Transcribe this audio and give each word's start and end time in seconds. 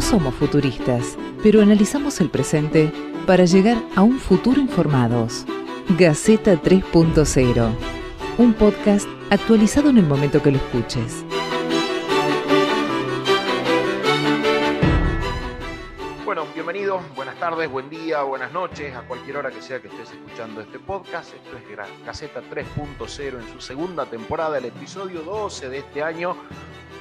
No 0.00 0.06
somos 0.06 0.34
futuristas, 0.34 1.18
pero 1.42 1.60
analizamos 1.60 2.22
el 2.22 2.30
presente 2.30 2.90
para 3.26 3.44
llegar 3.44 3.76
a 3.94 4.00
un 4.00 4.18
futuro 4.18 4.58
informados. 4.58 5.44
Gaceta 5.90 6.54
3.0, 6.54 7.70
un 8.38 8.54
podcast 8.54 9.06
actualizado 9.28 9.90
en 9.90 9.98
el 9.98 10.06
momento 10.06 10.42
que 10.42 10.52
lo 10.52 10.56
escuches. 10.56 11.22
Bueno, 16.24 16.46
bienvenidos, 16.54 17.02
buenas 17.14 17.38
tardes, 17.38 17.70
buen 17.70 17.90
día, 17.90 18.22
buenas 18.22 18.54
noches, 18.54 18.96
a 18.96 19.02
cualquier 19.02 19.36
hora 19.36 19.50
que 19.50 19.60
sea 19.60 19.82
que 19.82 19.88
estés 19.88 20.12
escuchando 20.12 20.62
este 20.62 20.78
podcast. 20.78 21.34
Esto 21.34 21.58
es 21.58 22.06
Gaceta 22.06 22.40
3.0 22.50 23.38
en 23.38 23.52
su 23.52 23.60
segunda 23.60 24.06
temporada, 24.06 24.56
el 24.56 24.64
episodio 24.64 25.20
12 25.20 25.68
de 25.68 25.78
este 25.80 26.02
año. 26.02 26.36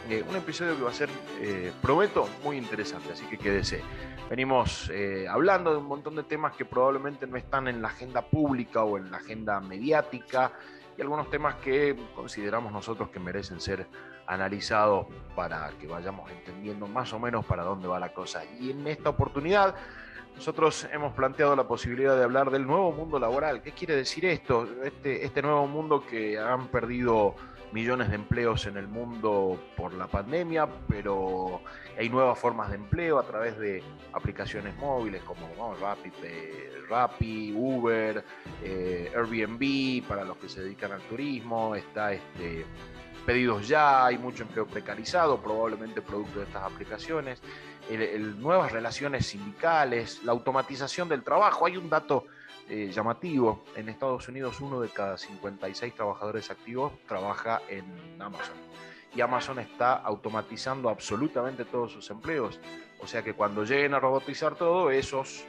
Eh, 0.09 0.25
un 0.27 0.35
episodio 0.35 0.75
que 0.75 0.81
va 0.81 0.89
a 0.89 0.93
ser, 0.93 1.07
eh, 1.39 1.71
prometo, 1.83 2.27
muy 2.43 2.57
interesante, 2.57 3.13
así 3.13 3.25
que 3.25 3.37
quédese. 3.37 3.83
Venimos 4.27 4.89
eh, 4.91 5.27
hablando 5.29 5.69
de 5.71 5.77
un 5.77 5.85
montón 5.85 6.15
de 6.15 6.23
temas 6.23 6.55
que 6.55 6.65
probablemente 6.65 7.27
no 7.27 7.37
están 7.37 7.67
en 7.67 7.79
la 7.79 7.89
agenda 7.89 8.23
pública 8.23 8.83
o 8.83 8.97
en 8.97 9.11
la 9.11 9.17
agenda 9.17 9.59
mediática 9.59 10.51
y 10.97 11.01
algunos 11.03 11.29
temas 11.29 11.55
que 11.57 11.95
consideramos 12.15 12.71
nosotros 12.71 13.09
que 13.09 13.19
merecen 13.19 13.61
ser 13.61 13.85
analizados 14.25 15.05
para 15.35 15.69
que 15.79 15.85
vayamos 15.85 16.31
entendiendo 16.31 16.87
más 16.87 17.13
o 17.13 17.19
menos 17.19 17.45
para 17.45 17.63
dónde 17.63 17.87
va 17.87 17.99
la 17.99 18.11
cosa. 18.11 18.41
Y 18.59 18.71
en 18.71 18.87
esta 18.87 19.09
oportunidad 19.09 19.75
nosotros 20.35 20.87
hemos 20.91 21.13
planteado 21.13 21.55
la 21.55 21.67
posibilidad 21.67 22.17
de 22.17 22.23
hablar 22.23 22.49
del 22.49 22.65
nuevo 22.65 22.91
mundo 22.91 23.19
laboral. 23.19 23.61
¿Qué 23.61 23.73
quiere 23.73 23.95
decir 23.95 24.25
esto? 24.25 24.67
Este, 24.83 25.23
este 25.23 25.43
nuevo 25.43 25.67
mundo 25.67 26.03
que 26.03 26.39
han 26.39 26.67
perdido 26.69 27.35
millones 27.71 28.09
de 28.09 28.15
empleos 28.15 28.65
en 28.65 28.77
el 28.77 28.87
mundo 28.87 29.59
por 29.75 29.93
la 29.93 30.07
pandemia, 30.07 30.67
pero 30.87 31.61
hay 31.97 32.09
nuevas 32.09 32.37
formas 32.37 32.69
de 32.69 32.75
empleo 32.75 33.19
a 33.19 33.23
través 33.23 33.57
de 33.59 33.83
aplicaciones 34.13 34.75
móviles 34.77 35.21
como 35.23 35.47
Rappi, 36.89 37.53
Uber, 37.55 38.23
eh, 38.63 39.11
Airbnb 39.15 40.07
para 40.07 40.23
los 40.23 40.37
que 40.37 40.49
se 40.49 40.61
dedican 40.61 40.91
al 40.91 41.01
turismo, 41.01 41.75
está 41.75 42.13
este, 42.13 42.65
pedidos 43.25 43.67
ya, 43.67 44.05
hay 44.05 44.17
mucho 44.17 44.43
empleo 44.43 44.65
precarizado, 44.65 45.39
probablemente 45.39 46.01
producto 46.01 46.39
de 46.39 46.45
estas 46.45 46.63
aplicaciones, 46.63 47.41
nuevas 48.37 48.71
relaciones 48.71 49.27
sindicales, 49.27 50.23
la 50.23 50.31
automatización 50.31 51.09
del 51.09 51.23
trabajo. 51.23 51.65
Hay 51.65 51.77
un 51.77 51.89
dato 51.89 52.25
eh, 52.69 52.91
llamativo. 52.91 53.63
En 53.75 53.89
Estados 53.89 54.27
Unidos, 54.27 54.61
uno 54.61 54.79
de 54.79 54.89
cada 54.89 55.17
56 55.17 55.95
trabajadores 55.95 56.51
activos 56.51 56.93
trabaja 57.07 57.61
en 57.67 57.83
Amazon. 58.21 58.55
Y 59.15 59.21
Amazon 59.21 59.57
está 59.57 59.93
automatizando 59.95 60.89
absolutamente 60.89 61.65
todos 61.65 61.91
sus 61.91 62.09
empleos. 62.11 62.59
O 62.99 63.07
sea 63.07 63.23
que 63.23 63.33
cuando 63.33 63.63
lleguen 63.63 63.95
a 63.95 63.99
robotizar 63.99 64.55
todo, 64.55 64.91
esos 64.91 65.45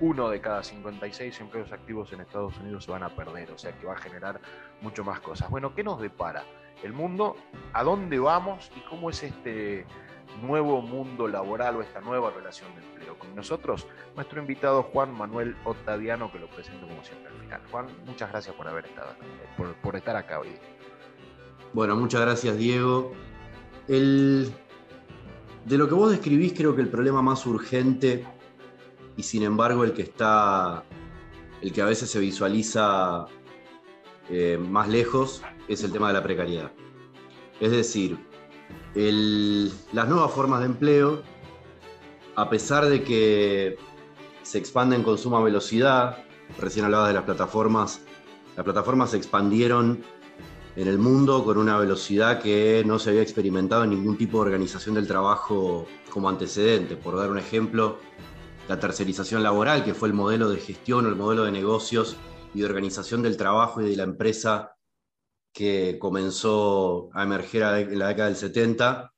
uno 0.00 0.30
de 0.30 0.40
cada 0.40 0.62
56 0.62 1.40
empleos 1.40 1.72
activos 1.72 2.12
en 2.12 2.20
Estados 2.20 2.56
Unidos 2.58 2.84
se 2.84 2.90
van 2.92 3.02
a 3.02 3.10
perder. 3.10 3.50
O 3.50 3.58
sea 3.58 3.72
que 3.72 3.86
va 3.86 3.94
a 3.94 3.98
generar 3.98 4.40
mucho 4.80 5.02
más 5.02 5.20
cosas. 5.20 5.50
Bueno, 5.50 5.74
¿qué 5.74 5.82
nos 5.82 6.00
depara 6.00 6.44
el 6.84 6.92
mundo? 6.92 7.36
¿A 7.72 7.82
dónde 7.82 8.18
vamos? 8.18 8.70
¿Y 8.76 8.80
cómo 8.88 9.10
es 9.10 9.22
este 9.24 9.86
nuevo 10.42 10.80
mundo 10.82 11.28
laboral 11.28 11.76
o 11.76 11.82
esta 11.82 12.00
nueva 12.00 12.30
relación 12.30 12.74
de 12.74 12.82
empleo. 12.82 13.18
Con 13.18 13.34
nosotros, 13.34 13.86
nuestro 14.14 14.40
invitado 14.40 14.82
Juan 14.84 15.12
Manuel 15.12 15.56
Octaviano, 15.64 16.30
que 16.32 16.38
lo 16.38 16.48
presento 16.48 16.86
como 16.86 17.02
siempre 17.04 17.28
al 17.32 17.40
final. 17.40 17.60
Juan, 17.70 17.86
muchas 18.06 18.30
gracias 18.30 18.54
por 18.54 18.68
haber 18.68 18.86
estado, 18.86 19.14
por, 19.82 19.96
estar 19.96 20.16
acá 20.16 20.40
hoy. 20.40 20.48
Bueno, 21.72 21.96
muchas 21.96 22.20
gracias, 22.20 22.56
Diego. 22.56 23.12
El, 23.88 24.52
de 25.64 25.78
lo 25.78 25.88
que 25.88 25.94
vos 25.94 26.10
describís, 26.10 26.52
creo 26.52 26.74
que 26.74 26.82
el 26.82 26.88
problema 26.88 27.22
más 27.22 27.46
urgente 27.46 28.24
y 29.16 29.22
sin 29.22 29.42
embargo 29.42 29.84
el 29.84 29.92
que 29.92 30.02
está, 30.02 30.84
el 31.60 31.72
que 31.72 31.82
a 31.82 31.84
veces 31.84 32.10
se 32.10 32.18
visualiza 32.18 33.26
eh, 34.28 34.58
más 34.58 34.88
lejos, 34.88 35.42
es 35.68 35.84
el 35.84 35.92
tema 35.92 36.08
de 36.08 36.14
la 36.14 36.22
precariedad. 36.22 36.72
Es 37.60 37.72
decir, 37.72 38.18
las 38.94 40.08
nuevas 40.08 40.32
formas 40.32 40.60
de 40.60 40.66
empleo, 40.66 41.22
a 42.36 42.48
pesar 42.48 42.86
de 42.86 43.02
que 43.02 43.76
se 44.42 44.58
expanden 44.58 45.02
con 45.02 45.18
suma 45.18 45.40
velocidad, 45.42 46.24
recién 46.58 46.84
hablaba 46.84 47.08
de 47.08 47.14
las 47.14 47.24
plataformas, 47.24 48.00
las 48.56 48.64
plataformas 48.64 49.10
se 49.10 49.16
expandieron 49.16 50.02
en 50.76 50.88
el 50.88 50.98
mundo 50.98 51.44
con 51.44 51.58
una 51.58 51.78
velocidad 51.78 52.40
que 52.40 52.82
no 52.86 52.98
se 52.98 53.10
había 53.10 53.22
experimentado 53.22 53.84
en 53.84 53.90
ningún 53.90 54.16
tipo 54.16 54.38
de 54.38 54.46
organización 54.46 54.94
del 54.94 55.06
trabajo 55.06 55.86
como 56.10 56.28
antecedente. 56.28 56.96
Por 56.96 57.16
dar 57.16 57.30
un 57.30 57.38
ejemplo, 57.38 57.98
la 58.68 58.78
tercerización 58.78 59.42
laboral, 59.42 59.84
que 59.84 59.94
fue 59.94 60.08
el 60.08 60.14
modelo 60.14 60.48
de 60.48 60.58
gestión 60.58 61.06
o 61.06 61.08
el 61.08 61.16
modelo 61.16 61.44
de 61.44 61.52
negocios 61.52 62.16
y 62.54 62.60
de 62.60 62.66
organización 62.66 63.22
del 63.22 63.36
trabajo 63.36 63.80
y 63.80 63.90
de 63.90 63.96
la 63.96 64.04
empresa 64.04 64.76
que 65.52 65.98
comenzó 65.98 67.10
a 67.12 67.22
emerger 67.24 67.90
en 67.90 67.98
la 67.98 68.08
década 68.08 68.28
del 68.28 68.36
70, 68.36 69.12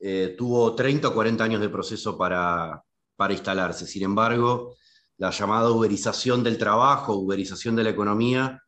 eh, 0.00 0.34
tuvo 0.36 0.74
30 0.74 1.08
o 1.08 1.14
40 1.14 1.44
años 1.44 1.60
de 1.60 1.68
proceso 1.68 2.16
para, 2.16 2.82
para 3.16 3.32
instalarse. 3.32 3.86
Sin 3.86 4.02
embargo, 4.02 4.74
la 5.18 5.30
llamada 5.30 5.70
uberización 5.70 6.42
del 6.42 6.58
trabajo, 6.58 7.14
uberización 7.14 7.76
de 7.76 7.84
la 7.84 7.90
economía, 7.90 8.62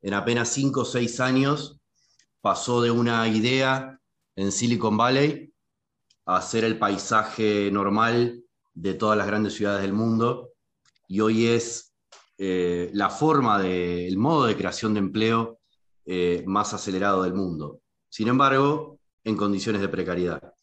en 0.00 0.14
apenas 0.14 0.48
5 0.50 0.80
o 0.80 0.84
6 0.84 1.20
años 1.20 1.80
pasó 2.40 2.80
de 2.82 2.90
una 2.90 3.26
idea 3.26 3.98
en 4.36 4.52
Silicon 4.52 4.96
Valley 4.96 5.52
a 6.26 6.40
ser 6.42 6.64
el 6.64 6.78
paisaje 6.78 7.70
normal 7.72 8.44
de 8.74 8.94
todas 8.94 9.18
las 9.18 9.26
grandes 9.26 9.54
ciudades 9.54 9.82
del 9.82 9.92
mundo 9.92 10.52
y 11.08 11.20
hoy 11.20 11.46
es 11.46 11.94
eh, 12.36 12.90
la 12.92 13.10
forma, 13.10 13.58
de, 13.58 14.06
el 14.06 14.18
modo 14.18 14.46
de 14.46 14.56
creación 14.56 14.94
de 14.94 15.00
empleo 15.00 15.57
eh, 16.10 16.42
más 16.46 16.72
acelerado 16.72 17.22
del 17.22 17.34
mundo. 17.34 17.82
Sin 18.08 18.28
embargo, 18.28 18.98
en 19.24 19.36
condiciones 19.36 19.82
de 19.82 19.90
precariedad. 19.90 20.54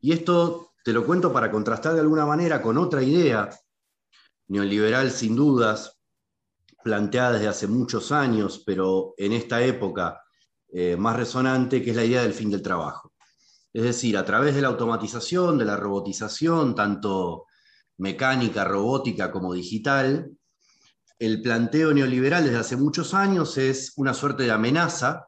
Y 0.00 0.12
esto 0.12 0.74
te 0.84 0.92
lo 0.92 1.04
cuento 1.04 1.32
para 1.32 1.50
contrastar 1.50 1.94
de 1.94 2.00
alguna 2.02 2.24
manera 2.24 2.62
con 2.62 2.78
otra 2.78 3.02
idea 3.02 3.50
neoliberal 4.46 5.10
sin 5.10 5.34
dudas, 5.34 5.98
planteada 6.84 7.32
desde 7.32 7.48
hace 7.48 7.66
muchos 7.66 8.12
años, 8.12 8.62
pero 8.64 9.14
en 9.16 9.32
esta 9.32 9.60
época 9.64 10.22
eh, 10.72 10.96
más 10.96 11.16
resonante, 11.16 11.82
que 11.82 11.90
es 11.90 11.96
la 11.96 12.04
idea 12.04 12.22
del 12.22 12.32
fin 12.32 12.52
del 12.52 12.62
trabajo. 12.62 13.12
Es 13.72 13.82
decir, 13.82 14.16
a 14.16 14.24
través 14.24 14.54
de 14.54 14.62
la 14.62 14.68
automatización, 14.68 15.58
de 15.58 15.64
la 15.64 15.76
robotización, 15.76 16.76
tanto 16.76 17.46
mecánica, 17.98 18.62
robótica 18.62 19.32
como 19.32 19.52
digital, 19.52 20.30
el 21.18 21.42
planteo 21.42 21.92
neoliberal 21.92 22.44
desde 22.44 22.58
hace 22.58 22.76
muchos 22.76 23.14
años 23.14 23.56
es 23.58 23.92
una 23.96 24.14
suerte 24.14 24.44
de 24.44 24.50
amenaza 24.50 25.26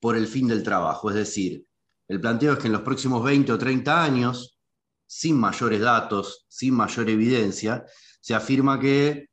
por 0.00 0.16
el 0.16 0.26
fin 0.26 0.48
del 0.48 0.62
trabajo. 0.62 1.10
Es 1.10 1.16
decir, 1.16 1.64
el 2.08 2.20
planteo 2.20 2.54
es 2.54 2.58
que 2.58 2.66
en 2.66 2.72
los 2.72 2.82
próximos 2.82 3.22
20 3.24 3.52
o 3.52 3.58
30 3.58 4.02
años, 4.02 4.58
sin 5.06 5.38
mayores 5.38 5.80
datos, 5.80 6.44
sin 6.48 6.74
mayor 6.74 7.08
evidencia, 7.08 7.84
se 8.20 8.34
afirma 8.34 8.80
que 8.80 9.28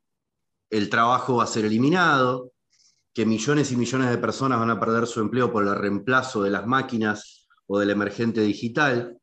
el 0.70 0.90
trabajo 0.90 1.38
va 1.38 1.46
a 1.46 1.48
ser 1.48 1.66
eliminado, 1.66 2.52
que 3.14 3.26
millones 3.26 3.72
y 3.72 3.76
millones 3.76 4.10
de 4.10 4.18
personas 4.18 4.60
van 4.60 4.70
a 4.70 4.80
perder 4.80 5.08
su 5.08 5.20
empleo 5.20 5.52
por 5.52 5.68
el 5.68 5.76
reemplazo 5.76 6.44
de 6.44 6.52
las 6.52 6.68
máquinas 6.68 7.48
o 7.68 7.80
del 7.80 7.90
emergente 7.90 8.42
digital. 8.42 9.18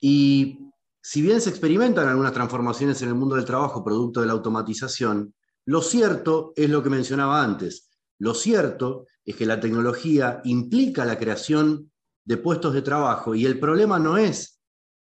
Y 0.00 0.58
si 1.00 1.22
bien 1.22 1.40
se 1.40 1.50
experimentan 1.50 2.08
algunas 2.08 2.32
transformaciones 2.32 3.00
en 3.02 3.08
el 3.08 3.14
mundo 3.14 3.36
del 3.36 3.44
trabajo 3.44 3.84
producto 3.84 4.20
de 4.20 4.26
la 4.26 4.32
automatización, 4.32 5.34
lo 5.66 5.80
cierto 5.80 6.52
es 6.56 6.68
lo 6.68 6.82
que 6.82 6.90
mencionaba 6.90 7.42
antes. 7.42 7.90
Lo 8.18 8.34
cierto 8.34 9.06
es 9.24 9.36
que 9.36 9.46
la 9.46 9.60
tecnología 9.60 10.40
implica 10.44 11.04
la 11.04 11.18
creación 11.18 11.90
de 12.24 12.36
puestos 12.36 12.74
de 12.74 12.82
trabajo 12.82 13.34
y 13.34 13.46
el 13.46 13.58
problema 13.58 13.98
no 13.98 14.16
es 14.16 14.60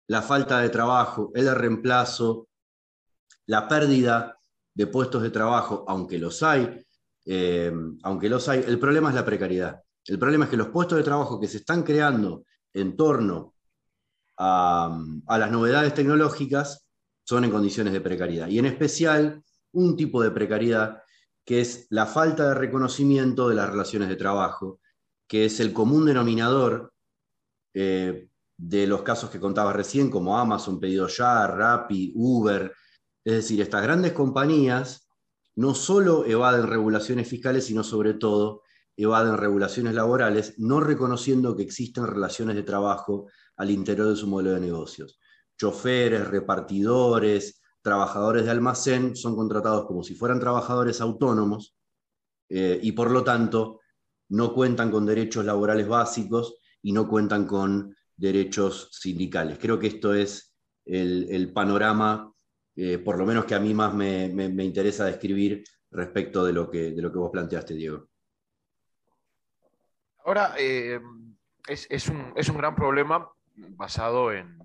la 0.09 0.23
falta 0.23 0.61
de 0.61 0.69
trabajo, 0.69 1.31
el 1.35 1.53
reemplazo, 1.55 2.49
la 3.47 3.69
pérdida 3.69 4.39
de 4.75 4.87
puestos 4.87 5.23
de 5.23 5.31
trabajo, 5.31 5.85
aunque 5.89 6.19
los 6.19 6.43
hay, 6.43 6.85
eh, 7.25 7.73
aunque 8.03 8.29
los 8.29 8.49
hay, 8.49 8.65
el 8.67 8.79
problema 8.79 9.09
es 9.09 9.15
la 9.15 9.25
precariedad. 9.25 9.83
El 10.05 10.19
problema 10.19 10.45
es 10.45 10.51
que 10.51 10.57
los 10.57 10.69
puestos 10.69 10.99
de 10.99 11.05
trabajo 11.05 11.39
que 11.39 11.47
se 11.47 11.59
están 11.59 11.83
creando 11.83 12.45
en 12.73 12.97
torno 12.97 13.55
a, 14.39 14.99
a 15.27 15.39
las 15.39 15.51
novedades 15.51 15.95
tecnológicas 15.95 16.87
son 17.25 17.45
en 17.45 17.51
condiciones 17.51 17.93
de 17.93 18.01
precariedad. 18.01 18.49
Y 18.49 18.59
en 18.59 18.67
especial 18.67 19.43
un 19.73 19.97
tipo 19.97 20.23
de 20.23 20.31
precariedad 20.31 21.03
que 21.45 21.61
es 21.61 21.87
la 21.91 22.07
falta 22.07 22.49
de 22.49 22.55
reconocimiento 22.55 23.49
de 23.49 23.57
las 23.57 23.69
relaciones 23.69 24.09
de 24.09 24.17
trabajo, 24.17 24.81
que 25.27 25.45
es 25.45 25.61
el 25.61 25.73
común 25.73 26.05
denominador 26.07 26.93
eh, 27.75 28.29
de 28.57 28.87
los 28.87 29.03
casos 29.03 29.31
que 29.31 29.41
contaba 29.41 29.73
recién, 29.73 30.11
como 30.11 30.39
Amazon, 30.39 30.79
Pedido 30.79 31.09
Ya, 31.09 31.47
Rappi, 31.47 32.13
Uber. 32.15 32.73
Es 33.25 33.35
decir, 33.35 33.61
estas 33.61 33.83
grandes 33.83 34.13
compañías 34.13 35.09
no 35.57 35.75
solo 35.75 36.25
evaden 36.27 36.67
regulaciones 36.67 37.29
fiscales, 37.29 37.67
sino 37.67 37.83
sobre 37.83 38.15
todo 38.15 38.63
evaden 38.97 39.37
regulaciones 39.37 39.95
laborales, 39.95 40.55
no 40.59 40.81
reconociendo 40.81 41.57
que 41.57 41.63
existen 41.63 42.07
relaciones 42.07 42.57
de 42.57 42.63
trabajo 42.63 43.29
al 43.57 43.71
interior 43.71 44.09
de 44.09 44.17
su 44.17 44.27
modelo 44.27 44.53
de 44.53 44.61
negocios. 44.61 45.19
choferes, 45.57 46.27
repartidores, 46.27 47.62
trabajadores 47.83 48.45
de 48.45 48.51
almacén 48.51 49.17
son 49.17 49.35
contratados 49.37 49.87
como 49.87 50.03
si 50.03 50.15
fueran 50.15 50.41
trabajadores 50.41 51.01
autónomos 51.01 51.77
eh, 52.49 52.79
y 52.81 52.93
por 52.93 53.11
lo 53.11 53.25
tanto 53.25 53.81
no 54.29 54.55
cuentan 54.55 54.91
con 54.91 55.05
derechos 55.05 55.45
laborales 55.45 55.87
básicos 55.89 56.57
y 56.81 56.93
no 56.93 57.09
cuentan 57.09 57.47
con 57.47 57.95
derechos 58.17 58.89
sindicales. 58.93 59.59
Creo 59.59 59.79
que 59.79 59.89
esto 59.89 60.15
es 60.15 60.55
el, 60.85 61.53
panorama, 61.53 62.33
eh, 62.77 62.99
por 62.99 63.19
lo 63.19 63.27
menos 63.27 63.45
que 63.45 63.55
a 63.55 63.61
mí 63.61 63.75
más 63.75 63.95
me, 63.95 64.27
interesa 64.65 65.05
describir 65.05 65.65
respecto 65.91 66.45
de 66.45 66.53
lo, 66.53 66.71
que, 66.71 66.93
de 66.93 67.03
lo 67.03 67.13
que 67.13 67.19
vos 67.19 67.31
planteaste, 67.31 67.75
Diego. 67.75 68.09
Ahora, 70.25 70.55
eh, 70.59 71.01
es, 71.69 72.09
un, 72.09 72.33
es, 72.37 72.49
un, 72.49 72.57
gran 72.57 72.75
problema 72.75 73.29
basado 73.55 74.33
en 74.33 74.59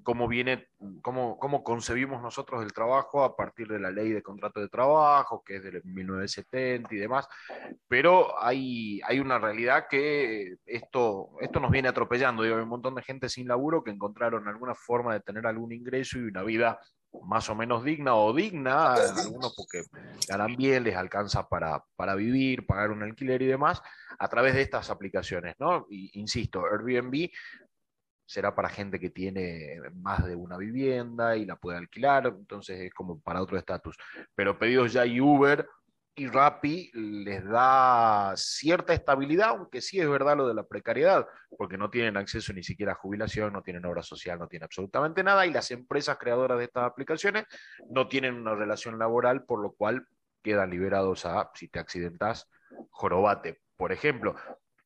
cómo 0.00 0.28
viene, 0.28 0.68
cómo, 1.02 1.38
cómo, 1.38 1.62
concebimos 1.62 2.22
nosotros 2.22 2.62
el 2.62 2.72
trabajo 2.72 3.24
a 3.24 3.36
partir 3.36 3.68
de 3.68 3.78
la 3.78 3.90
ley 3.90 4.10
de 4.10 4.22
contrato 4.22 4.60
de 4.60 4.68
trabajo, 4.68 5.42
que 5.44 5.56
es 5.56 5.62
de 5.62 5.80
1970 5.84 6.94
y 6.94 6.98
demás, 6.98 7.28
pero 7.88 8.40
hay, 8.42 9.00
hay 9.04 9.20
una 9.20 9.38
realidad 9.38 9.86
que 9.90 10.56
esto, 10.66 11.30
esto 11.40 11.60
nos 11.60 11.70
viene 11.70 11.88
atropellando. 11.88 12.42
Digo, 12.42 12.56
hay 12.56 12.62
un 12.62 12.68
montón 12.68 12.94
de 12.94 13.02
gente 13.02 13.28
sin 13.28 13.48
laburo 13.48 13.82
que 13.82 13.90
encontraron 13.90 14.48
alguna 14.48 14.74
forma 14.74 15.14
de 15.14 15.20
tener 15.20 15.46
algún 15.46 15.72
ingreso 15.72 16.18
y 16.18 16.22
una 16.22 16.42
vida 16.42 16.78
más 17.24 17.48
o 17.50 17.54
menos 17.54 17.84
digna 17.84 18.14
o 18.14 18.32
digna, 18.32 18.94
algunos 18.94 19.54
porque 19.54 19.82
ganan 20.28 20.56
bien, 20.56 20.84
les 20.84 20.96
alcanza 20.96 21.48
para, 21.48 21.84
para 21.94 22.14
vivir, 22.14 22.66
pagar 22.66 22.90
un 22.90 23.02
alquiler 23.02 23.42
y 23.42 23.46
demás, 23.46 23.82
a 24.18 24.28
través 24.28 24.54
de 24.54 24.62
estas 24.62 24.90
aplicaciones, 24.90 25.54
¿no? 25.58 25.86
Y, 25.90 26.18
insisto, 26.18 26.64
Airbnb 26.64 27.30
será 28.32 28.54
para 28.54 28.70
gente 28.70 28.98
que 28.98 29.10
tiene 29.10 29.78
más 29.94 30.24
de 30.24 30.34
una 30.34 30.56
vivienda 30.56 31.36
y 31.36 31.44
la 31.44 31.56
puede 31.56 31.76
alquilar, 31.76 32.26
entonces 32.26 32.80
es 32.80 32.94
como 32.94 33.20
para 33.20 33.42
otro 33.42 33.58
estatus. 33.58 33.96
Pero 34.34 34.58
pedidos 34.58 34.94
ya 34.94 35.04
y 35.04 35.20
Uber 35.20 35.68
y 36.14 36.28
Rappi 36.28 36.90
les 36.94 37.44
da 37.44 38.32
cierta 38.36 38.94
estabilidad, 38.94 39.50
aunque 39.50 39.82
sí 39.82 40.00
es 40.00 40.08
verdad 40.08 40.38
lo 40.38 40.48
de 40.48 40.54
la 40.54 40.62
precariedad, 40.62 41.26
porque 41.58 41.76
no 41.76 41.90
tienen 41.90 42.16
acceso 42.16 42.54
ni 42.54 42.62
siquiera 42.62 42.92
a 42.92 42.94
jubilación, 42.94 43.52
no 43.52 43.62
tienen 43.62 43.84
obra 43.84 44.02
social, 44.02 44.38
no 44.38 44.48
tienen 44.48 44.64
absolutamente 44.64 45.22
nada, 45.22 45.46
y 45.46 45.52
las 45.52 45.70
empresas 45.70 46.16
creadoras 46.16 46.58
de 46.58 46.64
estas 46.64 46.84
aplicaciones 46.84 47.44
no 47.90 48.08
tienen 48.08 48.34
una 48.34 48.54
relación 48.54 48.98
laboral, 48.98 49.44
por 49.44 49.60
lo 49.60 49.72
cual 49.72 50.06
quedan 50.42 50.70
liberados 50.70 51.26
a, 51.26 51.50
si 51.54 51.68
te 51.68 51.78
accidentas, 51.78 52.48
jorobate, 52.90 53.60
por 53.76 53.92
ejemplo. 53.92 54.34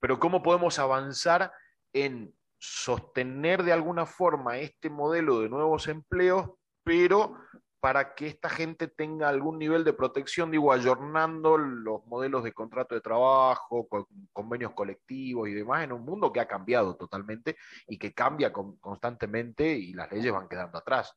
Pero 0.01 0.19
¿cómo 0.19 0.43
podemos 0.43 0.81
avanzar 0.81 1.53
en 1.93 2.35
sostener 2.59 3.63
de 3.63 3.73
alguna 3.73 4.07
forma 4.07 4.59
este 4.59 4.91
modelo 4.91 5.41
de 5.41 5.49
nuevos 5.49 5.89
empleos, 5.89 6.51
pero 6.83 7.37
para 7.81 8.15
que 8.15 8.27
esta 8.27 8.49
gente 8.49 8.89
tenga 8.89 9.29
algún 9.29 9.59
nivel 9.59 9.85
de 9.85 9.93
protección, 9.93 10.51
digo, 10.51 10.73
ayornando 10.73 11.57
los 11.57 12.05
modelos 12.07 12.43
de 12.43 12.53
contrato 12.53 12.95
de 12.95 13.01
trabajo, 13.01 13.87
convenios 14.33 14.73
colectivos 14.73 15.49
y 15.49 15.53
demás, 15.53 15.85
en 15.85 15.93
un 15.93 16.05
mundo 16.05 16.33
que 16.33 16.41
ha 16.41 16.49
cambiado 16.49 16.97
totalmente 16.97 17.57
y 17.87 17.99
que 17.99 18.13
cambia 18.13 18.53
constantemente 18.53 19.71
y 19.71 19.93
las 19.93 20.11
leyes 20.11 20.33
van 20.33 20.49
quedando 20.49 20.79
atrás. 20.79 21.13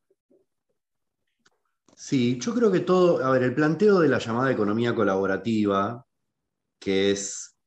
Sí, 1.96 2.40
yo 2.40 2.54
creo 2.54 2.72
que 2.72 2.82
todo, 2.82 3.26
a 3.26 3.32
ver, 3.32 3.44
el 3.44 3.56
planteo 3.56 4.00
de 4.00 4.10
la 4.10 4.20
llamada 4.20 4.52
economía 4.52 4.94
colaborativa, 4.94 6.06
que 6.80 7.12
es 7.12 7.59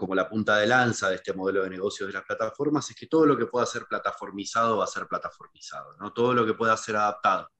como 0.00 0.14
la 0.14 0.26
punta 0.26 0.56
de 0.56 0.66
lanza 0.66 1.10
de 1.10 1.16
este 1.16 1.34
modelo 1.34 1.62
de 1.62 1.68
negocios 1.68 2.06
de 2.06 2.14
las 2.14 2.24
plataformas 2.24 2.88
es 2.88 2.96
que 2.96 3.06
todo 3.06 3.26
lo 3.26 3.36
que 3.36 3.44
pueda 3.44 3.66
ser 3.66 3.84
plataformizado 3.84 4.78
va 4.78 4.84
a 4.84 4.86
ser 4.86 5.06
plataformizado, 5.06 5.94
¿no? 5.98 6.14
Todo 6.14 6.32
lo 6.32 6.46
que 6.46 6.54
pueda 6.54 6.74
ser 6.78 6.96
adaptado 6.96 7.50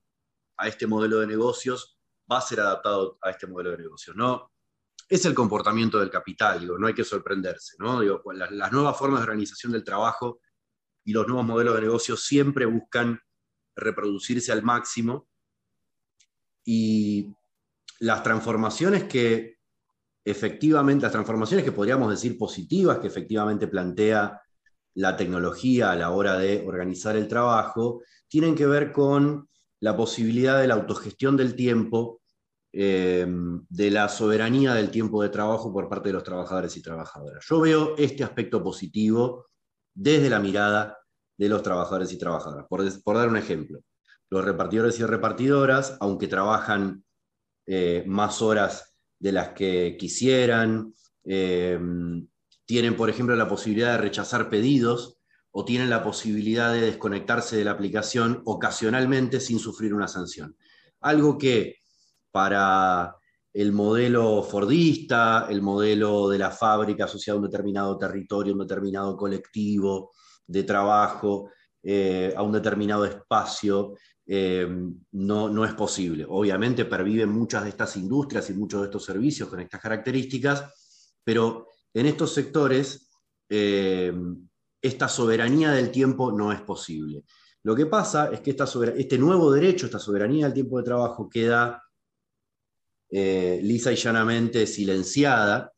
a 0.56 0.66
este 0.66 0.86
modelo 0.86 1.20
de 1.20 1.26
negocios 1.26 2.00
va 2.32 2.38
a 2.38 2.40
ser 2.40 2.60
adaptado 2.60 3.18
a 3.20 3.28
este 3.28 3.46
modelo 3.46 3.72
de 3.72 3.76
negocios, 3.76 4.16
¿no? 4.16 4.52
Es 5.06 5.26
el 5.26 5.34
comportamiento 5.34 6.00
del 6.00 6.08
capital, 6.08 6.60
digo, 6.60 6.78
no 6.78 6.86
hay 6.86 6.94
que 6.94 7.04
sorprenderse, 7.04 7.76
¿no? 7.78 8.00
Digo, 8.00 8.22
pues, 8.22 8.38
las, 8.38 8.50
las 8.52 8.72
nuevas 8.72 8.96
formas 8.96 9.20
de 9.20 9.24
organización 9.24 9.72
del 9.72 9.84
trabajo 9.84 10.40
y 11.04 11.12
los 11.12 11.26
nuevos 11.26 11.44
modelos 11.44 11.74
de 11.74 11.82
negocio 11.82 12.16
siempre 12.16 12.64
buscan 12.64 13.20
reproducirse 13.76 14.50
al 14.50 14.62
máximo 14.62 15.28
y 16.64 17.34
las 17.98 18.22
transformaciones 18.22 19.04
que 19.04 19.59
efectivamente, 20.24 21.02
las 21.02 21.12
transformaciones 21.12 21.64
que 21.64 21.72
podríamos 21.72 22.10
decir 22.10 22.36
positivas 22.38 22.98
que 22.98 23.06
efectivamente 23.06 23.66
plantea 23.68 24.40
la 24.94 25.16
tecnología 25.16 25.92
a 25.92 25.96
la 25.96 26.10
hora 26.10 26.36
de 26.36 26.64
organizar 26.66 27.16
el 27.16 27.28
trabajo, 27.28 28.02
tienen 28.28 28.54
que 28.54 28.66
ver 28.66 28.92
con 28.92 29.48
la 29.80 29.96
posibilidad 29.96 30.60
de 30.60 30.66
la 30.68 30.74
autogestión 30.74 31.36
del 31.36 31.54
tiempo, 31.54 32.20
eh, 32.72 33.26
de 33.68 33.90
la 33.90 34.08
soberanía 34.08 34.74
del 34.74 34.90
tiempo 34.90 35.22
de 35.22 35.30
trabajo 35.30 35.72
por 35.72 35.88
parte 35.88 36.10
de 36.10 36.14
los 36.14 36.24
trabajadores 36.24 36.76
y 36.76 36.82
trabajadoras. 36.82 37.44
Yo 37.48 37.60
veo 37.60 37.96
este 37.96 38.22
aspecto 38.22 38.62
positivo 38.62 39.46
desde 39.94 40.30
la 40.30 40.38
mirada 40.38 40.98
de 41.36 41.48
los 41.48 41.62
trabajadores 41.62 42.12
y 42.12 42.18
trabajadoras. 42.18 42.66
Por, 42.68 43.16
dar 43.16 43.28
un 43.28 43.36
ejemplo, 43.36 43.80
los 44.28 44.44
repartidores 44.44 45.00
y 45.00 45.04
repartidoras, 45.04 45.96
aunque 46.00 46.28
trabajan 46.28 47.02
eh, 47.66 48.04
más 48.06 48.42
horas 48.42 48.89
de 49.20 49.32
las 49.32 49.50
que 49.50 49.96
quisieran, 49.96 50.92
eh, 51.24 51.78
tienen, 52.64 52.96
por 52.96 53.10
ejemplo, 53.10 53.36
la 53.36 53.48
posibilidad 53.48 53.92
de 53.92 53.98
rechazar 53.98 54.50
pedidos 54.50 55.18
o 55.52 55.64
tienen 55.64 55.90
la 55.90 56.02
posibilidad 56.02 56.72
de 56.72 56.80
desconectarse 56.80 57.56
de 57.56 57.64
la 57.64 57.72
aplicación 57.72 58.42
ocasionalmente 58.44 59.40
sin 59.40 59.58
sufrir 59.58 59.94
una 59.94 60.08
sanción. 60.08 60.56
Algo 61.00 61.36
que 61.38 61.76
para 62.30 63.16
el 63.52 63.72
modelo 63.72 64.42
fordista, 64.42 65.46
el 65.50 65.60
modelo 65.60 66.28
de 66.28 66.38
la 66.38 66.50
fábrica 66.50 67.04
asociado 67.04 67.38
a 67.38 67.42
un 67.42 67.48
determinado 67.48 67.98
territorio, 67.98 68.52
un 68.52 68.60
determinado 68.60 69.16
colectivo 69.16 70.12
de 70.46 70.62
trabajo, 70.62 71.50
eh, 71.82 72.32
a 72.36 72.42
un 72.42 72.52
determinado 72.52 73.04
espacio, 73.04 73.96
eh, 74.32 74.64
no, 75.10 75.48
no, 75.48 75.64
es 75.64 75.74
posible. 75.74 76.24
Obviamente 76.28 76.84
perviven 76.84 77.30
muchas 77.30 77.64
de 77.64 77.70
estas 77.70 77.96
industrias 77.96 78.48
y 78.48 78.54
muchos 78.54 78.80
de 78.80 78.86
estos 78.86 79.04
servicios 79.04 79.48
con 79.48 79.58
estas 79.58 79.80
características, 79.80 81.16
pero 81.24 81.66
en 81.92 82.06
estos 82.06 82.32
sectores 82.32 83.10
eh, 83.48 84.14
esta 84.80 85.08
soberanía 85.08 85.72
del 85.72 85.90
tiempo 85.90 86.30
no 86.30 86.52
es 86.52 86.60
posible. 86.60 87.24
Lo 87.64 87.74
que 87.74 87.86
pasa 87.86 88.30
es 88.32 88.40
que 88.40 88.50
esta 88.50 88.68
este 88.96 89.18
nuevo 89.18 89.50
derecho, 89.50 89.86
esta 89.86 89.98
soberanía 89.98 90.44
del 90.44 90.54
tiempo 90.54 90.78
de 90.78 90.84
trabajo 90.84 91.28
queda 91.28 91.82
eh, 93.10 93.58
lisa 93.64 93.90
y 93.90 93.96
llanamente 93.96 94.64
silenciada 94.64 95.72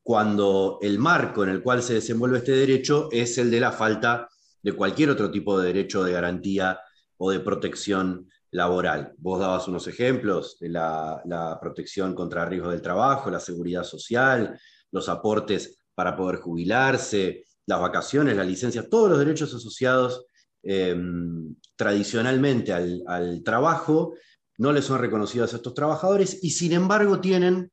cuando 0.00 0.78
el 0.80 0.98
marco 1.00 1.42
en 1.42 1.50
el 1.50 1.60
cual 1.60 1.82
se 1.82 1.94
desenvuelve 1.94 2.38
este 2.38 2.52
derecho 2.52 3.08
es 3.10 3.36
el 3.38 3.50
de 3.50 3.58
la 3.58 3.72
falta 3.72 4.28
de 4.62 4.72
cualquier 4.72 5.10
otro 5.10 5.30
tipo 5.30 5.58
de 5.58 5.68
derecho 5.68 6.04
de 6.04 6.12
garantía 6.12 6.80
o 7.16 7.30
de 7.30 7.40
protección 7.40 8.28
laboral. 8.50 9.12
Vos 9.18 9.40
dabas 9.40 9.68
unos 9.68 9.86
ejemplos 9.86 10.58
de 10.58 10.70
la, 10.70 11.58
protección 11.60 12.14
contra 12.14 12.44
riesgos 12.44 12.72
del 12.72 12.82
trabajo, 12.82 13.30
la 13.30 13.40
seguridad 13.40 13.84
social, 13.84 14.58
los 14.90 15.08
aportes 15.08 15.78
para 15.94 16.16
poder 16.16 16.36
jubilarse, 16.36 17.44
las 17.66 17.80
vacaciones, 17.80 18.36
la 18.36 18.44
licencia, 18.44 18.88
todos 18.88 19.10
los 19.10 19.18
derechos 19.18 19.52
asociados 19.54 20.24
em, 20.62 21.54
tradicionalmente 21.76 22.72
al, 22.72 23.02
al, 23.06 23.42
trabajo 23.42 24.14
no 24.56 24.72
les 24.72 24.84
son 24.84 25.00
reconocidos 25.00 25.52
a 25.52 25.56
estos 25.56 25.74
trabajadores 25.74 26.42
y 26.42 26.50
sin 26.50 26.72
embargo 26.72 27.20
tienen 27.20 27.70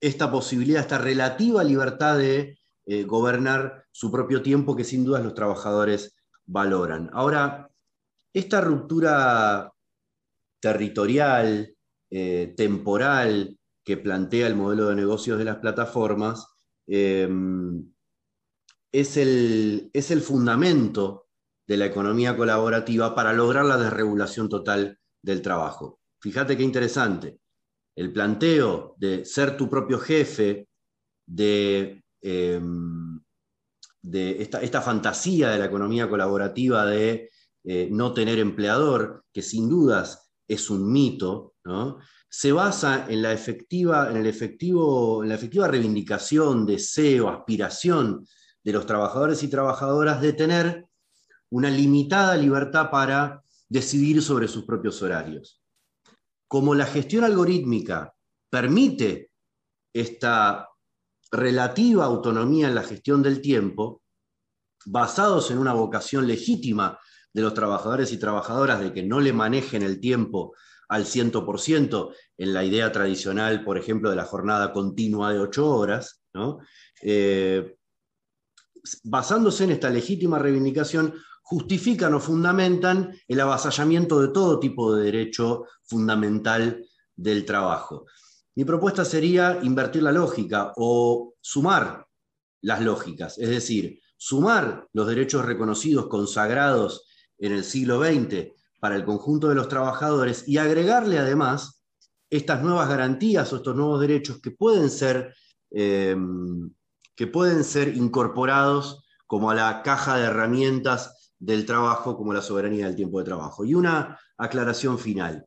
esta 0.00 0.30
posibilidad, 0.30 0.82
esta 0.82 0.98
relativa 0.98 1.64
libertad 1.64 2.18
de 2.18 2.58
eh, 2.86 3.04
gobernar 3.04 3.83
su 3.94 4.10
propio 4.10 4.42
tiempo 4.42 4.74
que 4.74 4.82
sin 4.82 5.04
dudas 5.04 5.22
los 5.22 5.34
trabajadores 5.34 6.16
valoran. 6.46 7.10
Ahora, 7.12 7.70
esta 8.32 8.60
ruptura 8.60 9.72
territorial, 10.58 11.72
eh, 12.10 12.54
temporal, 12.56 13.56
que 13.84 13.96
plantea 13.96 14.48
el 14.48 14.56
modelo 14.56 14.88
de 14.88 14.96
negocios 14.96 15.38
de 15.38 15.44
las 15.44 15.58
plataformas, 15.58 16.44
em, 16.88 17.88
es, 18.90 19.16
el, 19.16 19.90
es 19.92 20.10
el 20.10 20.22
fundamento 20.22 21.28
de 21.64 21.76
la 21.76 21.86
economía 21.86 22.36
colaborativa 22.36 23.14
para 23.14 23.32
lograr 23.32 23.64
la 23.64 23.78
desregulación 23.78 24.48
total 24.48 24.98
del 25.22 25.40
trabajo. 25.40 26.00
Fíjate 26.18 26.56
qué 26.56 26.64
interesante. 26.64 27.38
El 27.94 28.12
planteo 28.12 28.96
de 28.98 29.24
ser 29.24 29.56
tu 29.56 29.70
propio 29.70 30.00
jefe, 30.00 30.66
de 31.26 32.04
Em, 32.26 33.03
de 34.04 34.42
esta, 34.42 34.82
fantasía 34.82 35.48
de 35.48 35.58
la 35.58 35.64
economía 35.64 36.08
colaborativa 36.08 36.84
de 36.84 37.30
eh, 37.64 37.88
no 37.90 38.12
tener 38.12 38.38
empleador, 38.38 39.24
que 39.32 39.40
sin 39.40 39.68
dudas 39.68 40.30
es 40.46 40.68
un 40.68 40.92
mito, 40.92 41.54
se 42.28 42.52
basa 42.52 43.06
en 43.08 43.22
la, 43.22 43.32
efectiva, 43.32 44.10
en, 44.10 44.18
el 44.18 44.26
efectivo, 44.26 45.22
en 45.22 45.30
la 45.30 45.36
efectiva 45.36 45.68
reivindicación, 45.68 46.66
deseo, 46.66 47.30
aspiración 47.30 48.26
de 48.62 48.72
los 48.72 48.84
trabajadores 48.84 49.42
y 49.42 49.48
trabajadoras 49.48 50.20
de 50.20 50.34
tener 50.34 50.84
una 51.48 51.70
limitada 51.70 52.36
libertad 52.36 52.90
para 52.90 53.42
decidir 53.70 54.20
sobre 54.20 54.48
sus 54.48 54.64
propios 54.64 55.00
horarios. 55.00 55.62
Como 56.46 56.74
la 56.74 56.84
gestión 56.84 57.24
algorítmica 57.24 58.14
permite 58.50 59.30
esta 59.94 60.68
relativa 61.34 62.04
autonomía 62.04 62.68
en 62.68 62.74
la 62.74 62.82
gestión 62.82 63.22
del 63.22 63.40
tiempo, 63.40 64.02
basados 64.86 65.50
en 65.50 65.58
una 65.58 65.72
vocación 65.72 66.26
legítima 66.26 66.98
de 67.32 67.42
los 67.42 67.54
trabajadores 67.54 68.12
y 68.12 68.18
trabajadoras 68.18 68.80
de 68.80 68.92
que 68.92 69.02
no 69.02 69.20
le 69.20 69.32
manejen 69.32 69.82
el 69.82 70.00
tiempo 70.00 70.54
al 70.88 71.04
100% 71.04 72.14
en 72.38 72.54
la 72.54 72.64
idea 72.64 72.92
tradicional, 72.92 73.64
por 73.64 73.78
ejemplo, 73.78 74.10
de 74.10 74.16
la 74.16 74.24
jornada 74.24 74.72
continua 74.72 75.32
de 75.32 75.40
ocho 75.40 75.68
horas, 75.68 76.22
eh, 77.02 77.76
basándose 79.02 79.64
en 79.64 79.72
esta 79.72 79.90
legítima 79.90 80.38
reivindicación, 80.38 81.14
justifican 81.42 82.14
o 82.14 82.20
fundamentan 82.20 83.14
el 83.26 83.40
avasallamiento 83.40 84.20
de 84.20 84.28
todo 84.28 84.60
tipo 84.60 84.94
de 84.94 85.04
derecho 85.04 85.64
fundamental 85.82 86.84
del 87.16 87.44
trabajo. 87.44 88.06
Mi 88.56 88.64
propuesta 88.64 89.04
sería 89.04 89.58
invertir 89.62 90.02
la 90.02 90.12
lógica 90.12 90.72
o 90.76 91.34
sumar 91.40 92.06
las 92.62 92.80
lógicas, 92.80 93.38
es 93.38 93.48
decir, 93.48 94.00
sumar 94.16 94.88
los 94.92 95.06
derechos 95.06 95.44
reconocidos, 95.44 96.06
consagrados 96.06 97.06
en 97.38 97.52
el 97.52 97.64
siglo 97.64 98.02
XX 98.02 98.52
para 98.80 98.96
el 98.96 99.04
conjunto 99.04 99.48
de 99.48 99.54
los 99.54 99.68
trabajadores 99.68 100.48
y 100.48 100.58
agregarle 100.58 101.18
además 101.18 101.82
estas 102.30 102.62
nuevas 102.62 102.88
garantías 102.88 103.52
o 103.52 103.56
estos 103.56 103.76
nuevos 103.76 104.00
derechos 104.00 104.40
que 104.40 104.50
pueden 104.50 104.88
ser, 104.88 105.34
eh, 105.70 106.16
que 107.14 107.26
pueden 107.26 107.64
ser 107.64 107.96
incorporados 107.96 109.04
como 109.26 109.50
a 109.50 109.54
la 109.54 109.82
caja 109.82 110.16
de 110.16 110.24
herramientas 110.24 111.32
del 111.38 111.66
trabajo, 111.66 112.16
como 112.16 112.32
la 112.32 112.42
soberanía 112.42 112.86
del 112.86 112.96
tiempo 112.96 113.18
de 113.18 113.24
trabajo. 113.24 113.64
Y 113.64 113.74
una 113.74 114.18
aclaración 114.36 114.98
final. 114.98 115.46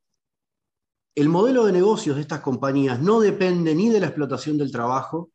El 1.17 1.29
modelo 1.29 1.65
de 1.65 1.71
negocios 1.71 2.15
de 2.15 2.21
estas 2.21 2.41
compañías 2.41 3.01
no 3.01 3.19
depende 3.19 3.74
ni 3.74 3.89
de 3.89 4.00
la 4.00 4.05
explotación 4.05 4.55
del 4.55 4.71
trabajo 4.71 5.31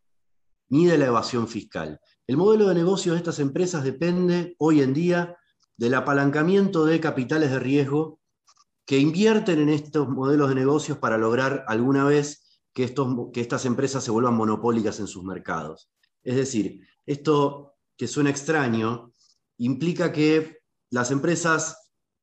ni 0.69 0.87
de 0.87 0.97
la 0.97 1.07
evasión 1.07 1.49
fiscal. 1.49 1.99
El 2.29 2.37
modelo 2.37 2.69
de 2.69 2.77
negocios 2.77 3.15
de 3.15 3.19
estas 3.19 3.41
empresas 3.41 3.83
depende 3.83 4.55
hoy 4.59 4.81
en 4.81 4.95
día 4.95 5.37
del 5.77 5.95
apalancamiento 5.95 6.85
de 6.85 7.01
capitales 7.01 7.51
de 7.51 7.59
riesgo 7.59 8.21
que 8.87 8.99
invierten 8.99 9.59
en 9.59 9.71
estos 9.71 10.09
modelos 10.09 10.51
de 10.51 10.55
negocios 10.55 10.99
para 10.99 11.19
lograr 11.19 11.65
alguna 11.67 12.05
vez 12.05 12.63
que, 12.73 12.85
estos, 12.85 13.33
que 13.33 13.41
estas 13.41 13.65
empresas 13.65 14.05
se 14.05 14.13
vuelvan 14.13 14.35
monopólicas 14.35 15.01
en 15.01 15.09
sus 15.09 15.25
mercados. 15.25 15.91
Es 16.23 16.37
decir, 16.37 16.87
esto 17.07 17.75
que 17.97 18.07
suena 18.07 18.31
extraño 18.31 19.13
implica 19.57 20.13
que 20.13 20.59
las 20.91 21.11
empresas 21.11 21.82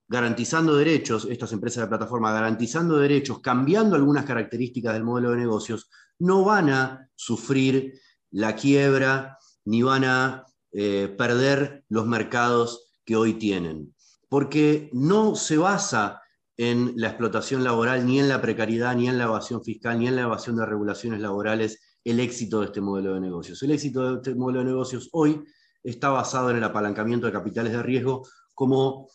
garantizando 0.10 0.76
derechos, 0.76 1.28
estas 1.30 1.54
empresas 1.54 1.84
de 1.84 1.88
plataforma 1.88 2.34
garantizando 2.34 2.98
derechos, 2.98 3.40
cambiando 3.42 3.96
algunas 3.96 4.26
características 4.26 4.94
del 4.94 5.04
modelo 5.04 5.32
de 5.32 5.38
negocios, 5.38 5.90
no 6.18 6.44
van 6.44 6.72
a 6.72 7.10
sufrir 7.16 7.94
la 8.32 8.56
quiebra 8.56 9.38
ni 9.66 9.84
van 9.84 10.04
a 10.04 10.46
eh, 10.72 11.14
perder 11.16 11.86
los 11.90 12.08
mercados 12.08 12.92
que 13.06 13.16
hoy 13.16 13.36
tienen, 13.36 13.96
porque 14.28 14.90
no 14.94 15.36
se 15.36 15.58
basa 15.58 16.22
en 16.58 16.94
la 16.96 17.10
explotación 17.10 17.64
laboral, 17.64 18.06
ni 18.06 18.20
en 18.20 18.28
la 18.28 18.42
precariedad, 18.42 18.96
ni 18.96 19.08
en 19.08 19.18
la 19.18 19.26
evasión 19.26 19.64
fiscal, 19.64 20.00
ni 20.00 20.08
en 20.08 20.16
la 20.16 20.24
evasión 20.24 20.58
de 20.58 20.66
regulaciones 20.66 21.22
laborales, 21.22 21.80
el 22.04 22.20
éxito 22.20 22.60
de 22.60 22.66
este 22.66 22.82
modelo 22.82 23.14
de 23.14 23.22
negocios. 23.22 23.62
El 23.62 23.72
éxito 23.72 24.10
de 24.10 24.16
este 24.16 24.36
modelo 24.36 24.60
de 24.60 24.66
negocios 24.66 25.08
hoy 25.14 25.42
está 25.84 26.10
basado 26.10 26.50
en 26.50 26.58
el 26.58 26.64
apalancamiento 26.64 27.28
de 27.28 27.34
capitales 27.34 27.72
de 27.72 27.84
riesgo, 27.84 28.28
como 28.54 29.08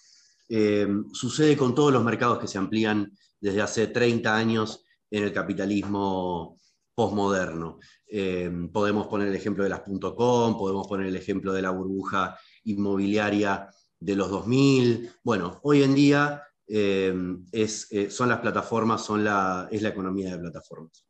eh, 0.48 0.86
sucede 1.12 1.56
con 1.56 1.74
todos 1.74 1.92
los 1.92 2.04
mercados 2.04 2.38
que 2.38 2.48
se 2.48 2.58
amplían 2.58 3.12
desde 3.40 3.62
hace 3.62 3.86
30 3.88 4.34
años 4.34 4.84
en 5.10 5.24
el 5.24 5.32
capitalismo 5.32 6.58
postmoderno. 6.94 7.78
Eh, 8.06 8.50
podemos 8.72 9.06
poner 9.06 9.28
el 9.28 9.34
ejemplo 9.34 9.64
de 9.64 9.70
las 9.70 9.82
.com, 9.82 10.56
podemos 10.56 10.86
poner 10.86 11.06
el 11.06 11.16
ejemplo 11.16 11.52
de 11.52 11.62
la 11.62 11.70
burbuja 11.70 12.38
inmobiliaria 12.64 13.68
de 13.98 14.16
los 14.16 14.30
2000. 14.30 15.10
Bueno, 15.22 15.60
hoy 15.62 15.82
en 15.82 15.94
día 15.94 16.42
eh, 16.66 17.14
eh, 17.52 18.10
son 18.10 18.28
las 18.28 18.40
plataformas, 18.40 19.04
son 19.04 19.24
la, 19.24 19.68
es 19.70 19.82
la 19.82 19.88
economía 19.90 20.30
de 20.30 20.38
plataformas. 20.38 21.04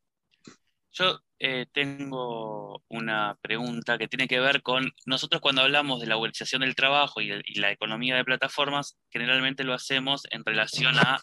Yo 0.95 1.21
eh, 1.41 1.67
tengo 1.73 2.85
una 2.89 3.37
pregunta 3.43 3.99
que 3.99 4.07
tiene 4.07 4.29
que 4.29 4.39
ver 4.39 4.63
con, 4.63 4.93
nosotros 5.07 5.41
cuando 5.41 5.63
hablamos 5.63 6.01
de 6.01 6.07
la 6.07 6.17
uberización 6.17 6.61
del 6.63 6.77
trabajo 6.77 7.21
y, 7.21 7.31
la 7.57 7.73
economía 7.73 8.15
de 8.15 8.25
plataformas, 8.25 8.97
generalmente 9.11 9.65
lo 9.65 9.75
hacemos 9.75 10.23
en 10.31 10.45
relación 10.45 10.97
a 10.97 11.21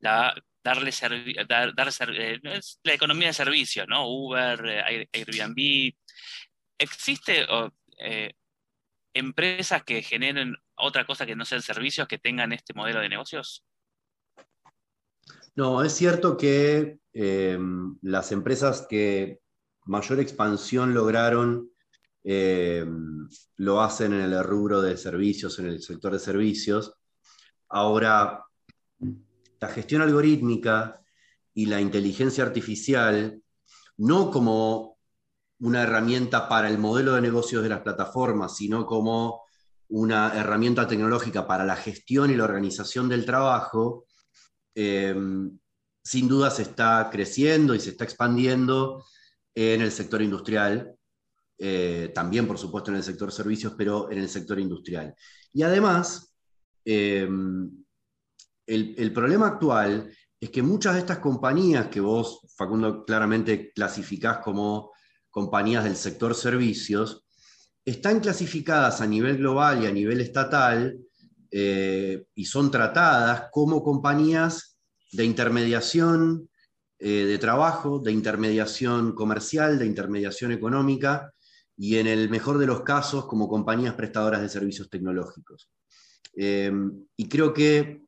la, 0.00 0.34
darle 0.64 0.90
dar, 1.46 1.72
la 2.82 2.92
economía 2.92 3.28
de 3.28 3.34
servicios, 3.34 3.86
¿no? 3.88 4.08
Uber, 4.08 4.84
Airbnb. 5.12 5.94
¿Existe 6.76 7.46
empresas 9.14 9.84
que 9.84 10.02
generen 10.02 10.56
otra 10.74 11.06
cosa 11.06 11.24
que 11.24 11.36
no 11.36 11.44
sean 11.44 11.62
servicios 11.62 12.08
que 12.08 12.18
tengan 12.18 12.52
este 12.52 12.74
modelo 12.74 12.98
de 12.98 13.08
negocios? 13.08 13.64
No, 15.56 15.82
es 15.84 15.92
cierto 15.92 16.36
que 16.36 16.98
eh, 17.12 17.58
las 18.02 18.32
empresas 18.32 18.86
que 18.88 19.40
mayor 19.84 20.18
expansión 20.18 20.94
lograron 20.94 21.70
eh, 22.24 22.84
lo 23.56 23.82
hacen 23.82 24.14
en 24.14 24.20
el 24.22 24.42
rubro 24.42 24.80
de 24.80 24.96
servicios, 24.96 25.58
en 25.58 25.66
el 25.66 25.82
sector 25.82 26.12
de 26.12 26.18
servicios. 26.18 26.94
Ahora, 27.68 28.44
la 29.60 29.68
gestión 29.68 30.02
algorítmica 30.02 31.00
y 31.52 31.66
la 31.66 31.80
inteligencia 31.80 32.42
artificial, 32.44 33.40
no 33.98 34.30
como 34.30 34.98
una 35.60 35.82
herramienta 35.82 36.48
para 36.48 36.68
el 36.68 36.78
modelo 36.78 37.14
de 37.14 37.20
negocios 37.20 37.62
de 37.62 37.68
las 37.68 37.80
plataformas, 37.80 38.56
sino 38.56 38.86
como 38.86 39.42
una 39.88 40.34
herramienta 40.34 40.88
tecnológica 40.88 41.46
para 41.46 41.64
la 41.64 41.76
gestión 41.76 42.30
y 42.30 42.36
la 42.36 42.44
organización 42.44 43.08
del 43.08 43.24
trabajo, 43.24 44.06
eh, 44.74 45.14
sin 46.02 46.28
duda 46.28 46.50
se 46.50 46.62
está 46.62 47.08
creciendo 47.10 47.74
y 47.74 47.80
se 47.80 47.90
está 47.90 48.04
expandiendo 48.04 49.04
en 49.54 49.80
el 49.80 49.90
sector 49.90 50.20
industrial, 50.20 50.94
eh, 51.58 52.10
también 52.14 52.46
por 52.46 52.58
supuesto 52.58 52.90
en 52.90 52.98
el 52.98 53.02
sector 53.02 53.32
servicios, 53.32 53.74
pero 53.76 54.10
en 54.10 54.18
el 54.18 54.28
sector 54.28 54.58
industrial. 54.60 55.14
Y 55.52 55.62
además, 55.62 56.34
eh, 56.84 57.28
el, 58.66 58.94
el 58.98 59.12
problema 59.12 59.46
actual 59.46 60.12
es 60.40 60.50
que 60.50 60.62
muchas 60.62 60.94
de 60.94 61.00
estas 61.00 61.18
compañías 61.18 61.88
que 61.88 62.00
vos, 62.00 62.40
Facundo, 62.56 63.04
claramente 63.04 63.72
clasificás 63.72 64.38
como 64.38 64.92
compañías 65.30 65.84
del 65.84 65.96
sector 65.96 66.34
servicios, 66.34 67.24
están 67.84 68.20
clasificadas 68.20 69.00
a 69.00 69.06
nivel 69.06 69.38
global 69.38 69.82
y 69.82 69.86
a 69.86 69.92
nivel 69.92 70.20
estatal 70.20 70.98
eh, 71.56 72.26
y 72.34 72.46
son 72.46 72.68
tratadas 72.68 73.44
como 73.52 73.84
compañías 73.84 74.76
de 75.12 75.24
intermediación 75.24 76.50
eh, 76.98 77.26
de 77.26 77.38
trabajo, 77.38 78.00
de 78.00 78.10
intermediación 78.10 79.14
comercial, 79.14 79.78
de 79.78 79.86
intermediación 79.86 80.50
económica 80.50 81.32
y 81.76 81.98
en 81.98 82.08
el 82.08 82.28
mejor 82.28 82.58
de 82.58 82.66
los 82.66 82.82
casos 82.82 83.26
como 83.26 83.46
compañías 83.46 83.94
prestadoras 83.94 84.40
de 84.40 84.48
servicios 84.48 84.90
tecnológicos. 84.90 85.70
Eh, 86.36 86.72
y 87.16 87.28
creo 87.28 87.54
que 87.54 88.02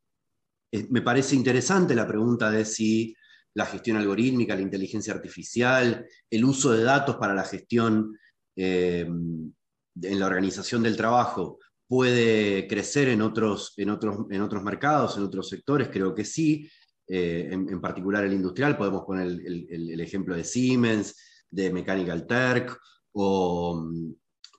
me 0.91 1.03
parece 1.03 1.37
interesante 1.37 1.95
la 1.95 2.09
pregunta 2.09 2.51
de 2.51 2.65
si 2.65 3.15
la 3.55 3.67
gestión 3.67 3.97
algorítmica, 3.97 4.57
la 4.57 4.63
inteligencia 4.63 5.15
artificial, 5.15 6.05
el 6.29 6.45
uso 6.45 6.73
de 6.73 6.83
datos 6.83 7.15
para 7.15 7.33
la 7.33 7.45
gestión 7.45 8.19
en 8.57 9.55
la 9.95 10.27
organización 10.27 10.83
del 10.83 10.97
trabajo 10.97 11.61
puede 11.89 12.67
crecer 12.67 13.09
en 13.09 13.23
otros, 13.23 13.75
en 13.77 13.91
otros, 13.91 14.27
en 14.31 14.41
otros 14.43 14.63
mercados, 14.63 15.17
en 15.17 15.25
otros 15.25 15.49
sectores, 15.49 15.89
creo 15.89 16.15
que 16.15 16.25
sí, 16.25 16.69
eh, 17.09 17.49
en, 17.51 17.81
particular 17.81 18.25
el 18.25 18.33
industrial, 18.33 18.77
podemos 18.77 19.05
poner 19.05 19.27
el, 19.27 20.01
ejemplo 20.01 20.35
de 20.35 20.45
Siemens, 20.45 21.17
de 21.49 21.73
Mechanical 21.73 22.27
Turk 22.27 22.79
o, 23.13 23.89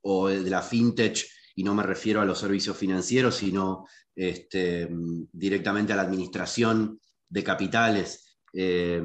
o, 0.01 0.27
de 0.27 0.50
la 0.50 0.62
FinTech, 0.62 1.25
y 1.55 1.63
no 1.63 1.75
me 1.75 1.84
refiero 1.84 2.22
a 2.22 2.25
los 2.25 2.39
servicios 2.39 2.77
financieros, 2.77 3.36
sino 3.36 3.86
este, 4.15 4.88
directamente 5.31 5.93
a 5.93 5.96
la 5.98 6.03
administración 6.03 7.00
de 7.29 7.43
capitales, 7.43 8.39
eh, 8.53 9.03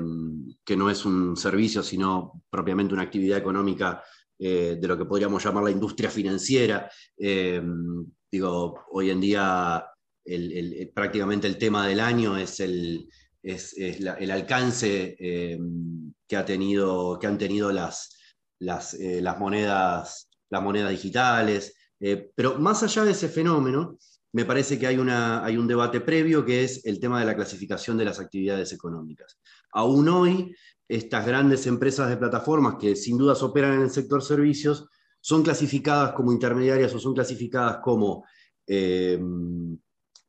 que 0.64 0.76
no 0.76 0.88
es 0.88 1.05
un 1.05 1.37
servicio, 1.37 1.83
sino 1.83 2.45
propiamente 2.49 2.95
una 2.95 3.02
actividad 3.02 3.38
económica 3.38 4.02
eh, 4.45 4.77
de 4.77 4.89
lo 4.89 4.99
que 4.99 5.05
podríamos 5.05 5.45
llamar 5.45 5.63
la 5.63 5.71
industria 5.71 6.11
financiera. 6.11 6.91
Eh, 7.17 7.63
digo, 8.29 8.87
hoy 8.91 9.11
en 9.11 9.21
día 9.21 9.87
prácticamente 10.93 11.47
el 11.47 11.57
tema 11.57 11.87
del 11.87 12.01
año 12.01 12.37
es 12.37 12.59
el, 12.59 13.09
el 13.41 14.31
alcance 14.33 15.17
eh, 15.17 15.61
que, 16.27 16.37
ha 16.37 16.45
tenido, 16.45 17.21
que 17.21 17.29
han 17.29 17.39
tenido 17.39 17.71
las, 17.71 18.19
las, 18.59 18.97
monedas, 19.39 20.29
las 20.51 20.63
monedas 20.63 20.91
digitales. 20.91 21.77
pero 22.35 22.59
más 22.59 22.83
allá 22.83 23.05
de 23.05 23.13
ese 23.13 23.29
fenómeno, 23.29 23.97
me 24.33 24.45
parece 24.45 24.77
que 24.77 24.89
hay, 24.89 24.99
una, 24.99 25.45
hay 25.45 25.57
un 25.57 25.69
debate 25.69 26.01
previo 26.01 26.45
que 26.45 26.65
es 26.65 26.85
el 26.85 26.99
tema 26.99 27.21
de 27.21 27.27
la 27.27 27.37
clasificación 27.37 27.97
de 27.97 28.07
las 28.07 28.19
actividades 28.19 28.73
económicas. 28.73 29.39
Aún 29.71 30.09
hoy, 30.09 30.53
estas 30.93 31.25
grandes 31.25 31.67
empresas 31.67 32.11
de 32.11 32.19
plataformas 32.19 32.77
que 32.79 32.95
sin 32.97 33.17
dudas 33.17 33.43
operan 33.43 33.77
en 33.77 33.83
el 33.83 33.91
sector 33.91 34.23
servicios 34.23 34.87
son 35.23 35.43
clasificadas 35.43 36.13
como 36.13 36.33
intermediarias 36.33 36.95
o 36.95 36.99
son 36.99 37.15
clasificadas 37.15 37.79
como, 37.83 38.27
eh, 38.67 39.19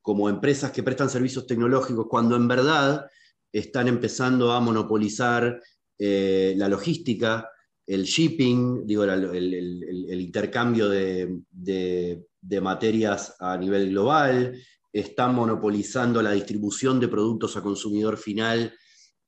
como 0.01 0.29
empresas 0.29 0.71
que 0.71 0.81
prestan 0.81 1.09
servicios 1.09 1.45
tecnológicos 1.45 2.07
cuando 2.09 2.37
en 2.37 2.47
verdad 2.47 3.05
están 3.51 3.89
empezando 3.89 4.53
a 4.53 4.61
monopolizar 4.61 5.61
eh, 5.99 6.53
la 6.55 6.69
logística, 6.69 7.49
el 7.85 8.05
shipping, 8.05 8.87
digo, 8.87 9.03
el, 9.03 10.21
intercambio 10.21 10.87
de, 10.87 12.23
materias 12.61 13.35
a 13.37 13.57
nivel 13.57 13.89
global, 13.89 14.57
están 14.93 15.35
monopolizando 15.35 16.21
la 16.21 16.31
distribución 16.31 17.01
de 17.01 17.09
productos 17.09 17.57
a 17.57 17.61
consumidor 17.61 18.15
final 18.15 18.73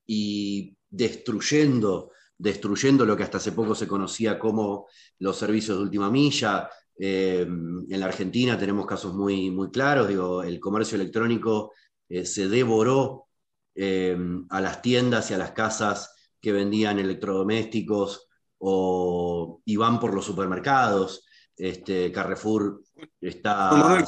y 0.08 0.75
destruyendo, 0.96 2.12
destruyendo 2.38 3.06
lo 3.06 3.16
que 3.16 3.24
hasta 3.24 3.38
hace 3.38 3.52
poco 3.52 3.76
se 3.76 3.88
conocía 3.88 4.40
como 4.40 4.88
los 5.20 5.38
servicios 5.38 5.78
de 5.78 5.84
última 5.84 6.10
milla. 6.10 6.70
Eh, 6.98 7.42
en 7.42 8.00
la 8.00 8.06
Argentina 8.06 8.58
tenemos 8.58 8.86
casos 8.86 9.14
muy, 9.14 9.52
muy 9.52 9.70
claros, 9.70 10.08
digo, 10.08 10.44
el 10.44 10.60
comercio 10.60 10.96
electrónico 10.96 11.74
eh, 12.08 12.26
se 12.26 12.48
devoró 12.48 13.28
eh, 13.76 14.18
a 14.50 14.62
las 14.62 14.82
tiendas 14.82 15.30
y 15.30 15.34
a 15.34 15.38
las 15.38 15.52
casas 15.52 16.16
que 16.40 16.54
vendían 16.54 17.00
electrodomésticos 17.00 18.30
o 18.60 19.62
iban 19.66 20.00
por 20.00 20.14
los 20.14 20.26
supermercados. 20.26 21.26
Este, 21.58 22.12
Carrefour 22.12 22.82
está, 23.20 24.06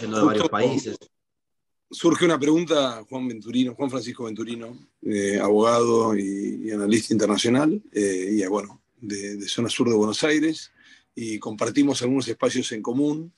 yendo 0.00 0.18
de 0.18 0.24
varios 0.24 0.48
países. 0.48 0.98
Surge 1.90 2.24
una 2.24 2.38
pregunta, 2.38 3.04
Juan 3.08 3.26
Venturino, 3.26 3.74
Juan 3.74 3.90
Francisco 3.90 4.24
Venturino, 4.24 4.78
eh, 5.02 5.38
abogado 5.40 6.16
y, 6.16 6.70
analista 6.70 7.12
internacional, 7.12 7.82
eh, 7.92 8.28
y 8.32 8.46
bueno, 8.46 8.80
de, 9.00 9.40
zona 9.48 9.68
sur 9.68 9.88
de 9.88 9.96
Buenos 9.96 10.22
Aires, 10.22 10.70
y 11.14 11.38
compartimos 11.38 12.00
algunos 12.02 12.28
espacios 12.28 12.70
en 12.72 12.82
común. 12.82 13.32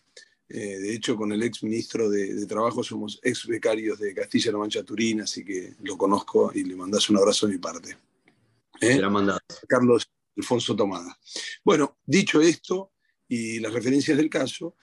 Eh, 0.49 0.79
de 0.79 0.95
hecho, 0.95 1.17
con 1.17 1.33
el 1.33 1.43
ex 1.43 1.63
ministro 1.63 2.11
de, 2.11 2.45
Trabajo 2.47 2.85
somos 2.85 3.19
ex 3.23 3.47
becarios 3.47 3.99
de 3.99 4.13
Castilla-La 4.13 4.59
Mancha 4.59 4.83
Turín, 4.83 5.23
así 5.23 5.45
que 5.45 5.75
lo 5.83 5.97
conozco 5.97 6.53
y 6.55 6.65
le 6.65 6.77
mandas 6.77 7.09
un 7.09 7.17
abrazo 7.17 7.47
de 7.47 7.55
mi 7.55 7.59
parte. 7.59 7.97
¿Eh? 8.83 9.01
Carlos 9.67 10.11
Alfonso 10.37 10.77
Tomada. 10.77 11.19
Bueno, 11.65 11.99
dicho 12.05 12.41
esto 12.41 12.93
y 13.29 13.61
las 13.61 13.73
referencias 13.73 14.17
del 14.17 14.29
caso, 14.29 14.77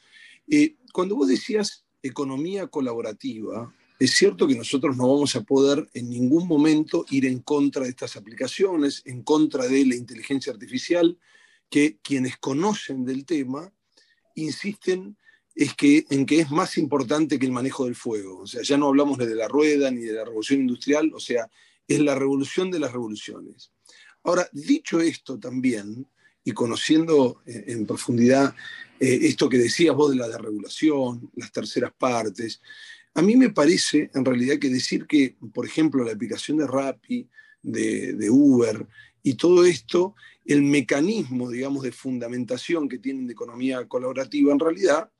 eh, 0.50 0.78
cuando 0.92 1.16
vos 1.16 1.28
decías 1.28 1.86
economía 2.02 2.68
colaborativa, 2.68 3.74
es 4.00 4.12
cierto 4.12 4.48
que 4.48 4.56
nosotros 4.56 4.96
no 4.96 5.10
vamos 5.10 5.36
a 5.36 5.42
poder 5.42 5.90
en 5.94 6.10
ningún 6.10 6.48
momento 6.48 7.06
ir 7.10 7.26
en 7.26 7.40
contra 7.40 7.84
de 7.84 7.90
estas 7.90 8.16
aplicaciones, 8.16 9.02
en 9.06 9.24
contra 9.24 9.68
de 9.68 9.86
la 9.86 9.96
inteligencia 9.96 10.54
artificial, 10.54 11.18
que 11.70 11.98
quienes 12.02 12.38
conocen 12.38 13.04
del 13.04 13.26
tema 13.26 13.74
insisten 14.36 15.18
es 15.54 15.74
que, 15.74 16.06
en 16.10 16.26
que 16.26 16.40
es 16.40 16.50
más 16.50 16.78
importante 16.78 17.38
que 17.38 17.46
el 17.46 17.52
manejo 17.52 17.86
del 17.86 17.96
fuego. 17.96 18.40
O 18.40 18.48
sea, 18.48 18.62
ya 18.64 18.78
no 18.78 18.88
hablamos 18.88 19.18
de 19.18 19.36
la 19.36 19.50
rueda 19.50 19.92
ni 19.92 20.02
de 20.02 20.14
la 20.14 20.24
revolución 20.24 20.62
industrial, 20.62 21.12
o 21.14 21.20
sea, 21.20 21.50
es 21.86 22.00
la 22.00 22.16
revolución 22.16 22.72
de 22.72 22.80
las 22.80 22.94
revoluciones. 22.94 23.74
Ahora, 24.24 24.48
dicho 24.54 25.02
esto 25.02 25.38
también, 25.38 26.08
y 26.50 26.52
conociendo 26.52 27.44
eh, 27.46 27.66
en 27.68 27.86
profundidad 27.86 28.56
eh, 29.00 29.20
esto 29.22 29.48
que 29.48 29.60
decías 29.60 29.96
vos 29.96 30.10
de 30.10 30.18
la 30.18 30.28
desregulación, 30.28 31.30
las 31.36 31.52
terceras 31.52 31.94
partes, 31.96 32.60
a 33.14 33.22
mí 33.22 33.36
me 33.36 33.52
parece 33.52 34.10
en 34.16 34.26
realidad 34.26 34.58
que 34.58 34.70
decir 34.70 35.06
que, 35.06 35.36
por 35.54 35.68
ejemplo, 35.68 36.04
la 36.04 36.14
aplicación 36.14 36.58
de 36.58 36.66
Rappi, 36.66 37.30
de, 37.62 38.14
de 38.14 38.30
Uber 38.32 38.88
y 39.22 39.36
todo 39.36 39.64
esto, 39.64 40.16
el 40.44 40.64
mecanismo, 40.64 41.52
digamos, 41.52 41.84
de 41.84 41.92
fundamentación 41.92 42.90
que 42.90 42.98
tienen 42.98 43.28
de 43.28 43.34
economía 43.34 43.88
colaborativa, 43.88 44.52
en 44.52 44.60
realidad 44.60 45.12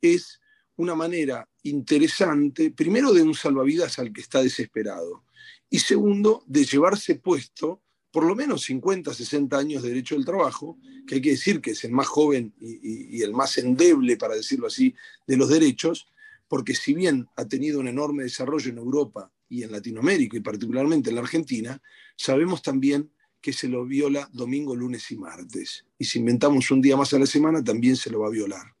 es 0.00 0.40
una 0.76 0.94
manera 0.94 1.46
interesante, 1.62 2.70
primero, 2.70 3.12
de 3.12 3.22
un 3.22 3.34
salvavidas 3.34 3.98
al 3.98 4.14
que 4.14 4.22
está 4.22 4.42
desesperado, 4.42 5.24
y 5.68 5.80
segundo, 5.80 6.42
de 6.46 6.64
llevarse 6.64 7.16
puesto 7.16 7.82
por 8.10 8.24
lo 8.24 8.34
menos 8.34 8.62
50, 8.64 9.14
60 9.14 9.56
años 9.56 9.82
de 9.82 9.90
derecho 9.90 10.16
del 10.16 10.24
trabajo, 10.24 10.78
que 11.06 11.16
hay 11.16 11.20
que 11.20 11.30
decir 11.30 11.60
que 11.60 11.72
es 11.72 11.84
el 11.84 11.92
más 11.92 12.08
joven 12.08 12.52
y, 12.60 13.22
el 13.22 13.32
más 13.32 13.56
endeble, 13.58 14.16
para 14.16 14.34
decirlo 14.34 14.66
así, 14.66 14.94
de 15.26 15.36
los 15.36 15.48
derechos, 15.48 16.08
porque 16.48 16.74
si 16.74 16.94
bien 16.94 17.28
ha 17.36 17.44
tenido 17.46 17.78
un 17.78 17.88
enorme 17.88 18.24
desarrollo 18.24 18.70
en 18.70 18.78
Europa 18.78 19.30
y 19.48 19.62
en 19.62 19.72
Latinoamérica, 19.72 20.36
y 20.36 20.40
particularmente 20.40 21.10
en 21.10 21.16
la 21.16 21.22
Argentina, 21.22 21.80
sabemos 22.16 22.62
también 22.62 23.10
que 23.40 23.52
se 23.52 23.68
lo 23.68 23.86
viola 23.86 24.28
domingo, 24.32 24.74
lunes 24.74 25.10
y 25.10 25.16
martes. 25.16 25.86
Y 25.98 26.04
si 26.04 26.18
inventamos 26.18 26.70
un 26.70 26.80
día 26.80 26.96
más 26.96 27.14
a 27.14 27.18
la 27.18 27.26
semana, 27.26 27.62
también 27.62 27.96
se 27.96 28.10
lo 28.10 28.20
va 28.20 28.26
a 28.26 28.30
violar. 28.30 28.74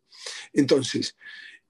Entonces, 0.52 1.16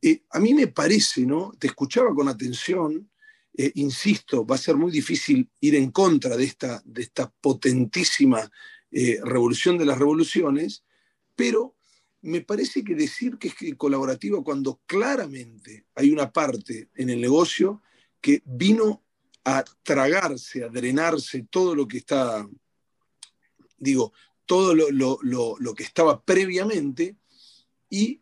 eh, 0.03 0.23
a 0.31 0.41
mí 0.41 0.55
me 0.55 0.67
parece, 0.67 1.27
¿no? 1.27 1.53
Te 1.59 1.69
escuchaba 1.69 2.15
con 2.15 2.29
atención, 2.29 3.09
eh, 3.57 3.73
insisto, 3.75 4.47
va 4.47 4.55
a 4.55 4.59
ser 4.59 4.77
muy 4.77 4.91
difícil 4.91 5.49
ir 5.61 5.75
en 5.75 5.91
contra 5.91 6.37
de 6.37 6.45
esta, 6.45 6.81
de 6.85 7.03
esta 7.03 7.31
potentísima 7.31 8.51
eh, 8.91 9.19
revolución 9.23 9.77
de 9.77 9.85
las 9.85 9.99
revoluciones, 9.99 10.85
pero 11.35 11.77
me 12.23 12.43
parece 12.43 12.85
que 12.85 12.95
decir 12.95 13.39
que 13.39 13.49
es 13.49 13.75
colaborativa 13.77 14.43
cuando 14.43 14.81
claramente 14.87 15.87
hay 15.95 16.13
una 16.13 16.31
parte 16.31 16.91
en 16.95 17.11
el 17.11 17.21
negocio 17.21 17.83
que 18.21 18.43
vino 18.45 19.03
a 19.45 19.65
tragarse, 19.83 20.65
a 20.65 20.69
drenarse 20.69 21.47
todo 21.51 21.75
lo 21.75 21.89
que 21.89 21.99
está, 21.99 22.47
digo, 23.79 24.13
todo 24.45 24.75
lo, 24.75 25.19
lo 25.23 25.75
que 25.75 25.83
estaba 25.83 26.23
previamente 26.23 27.17
y 27.89 28.21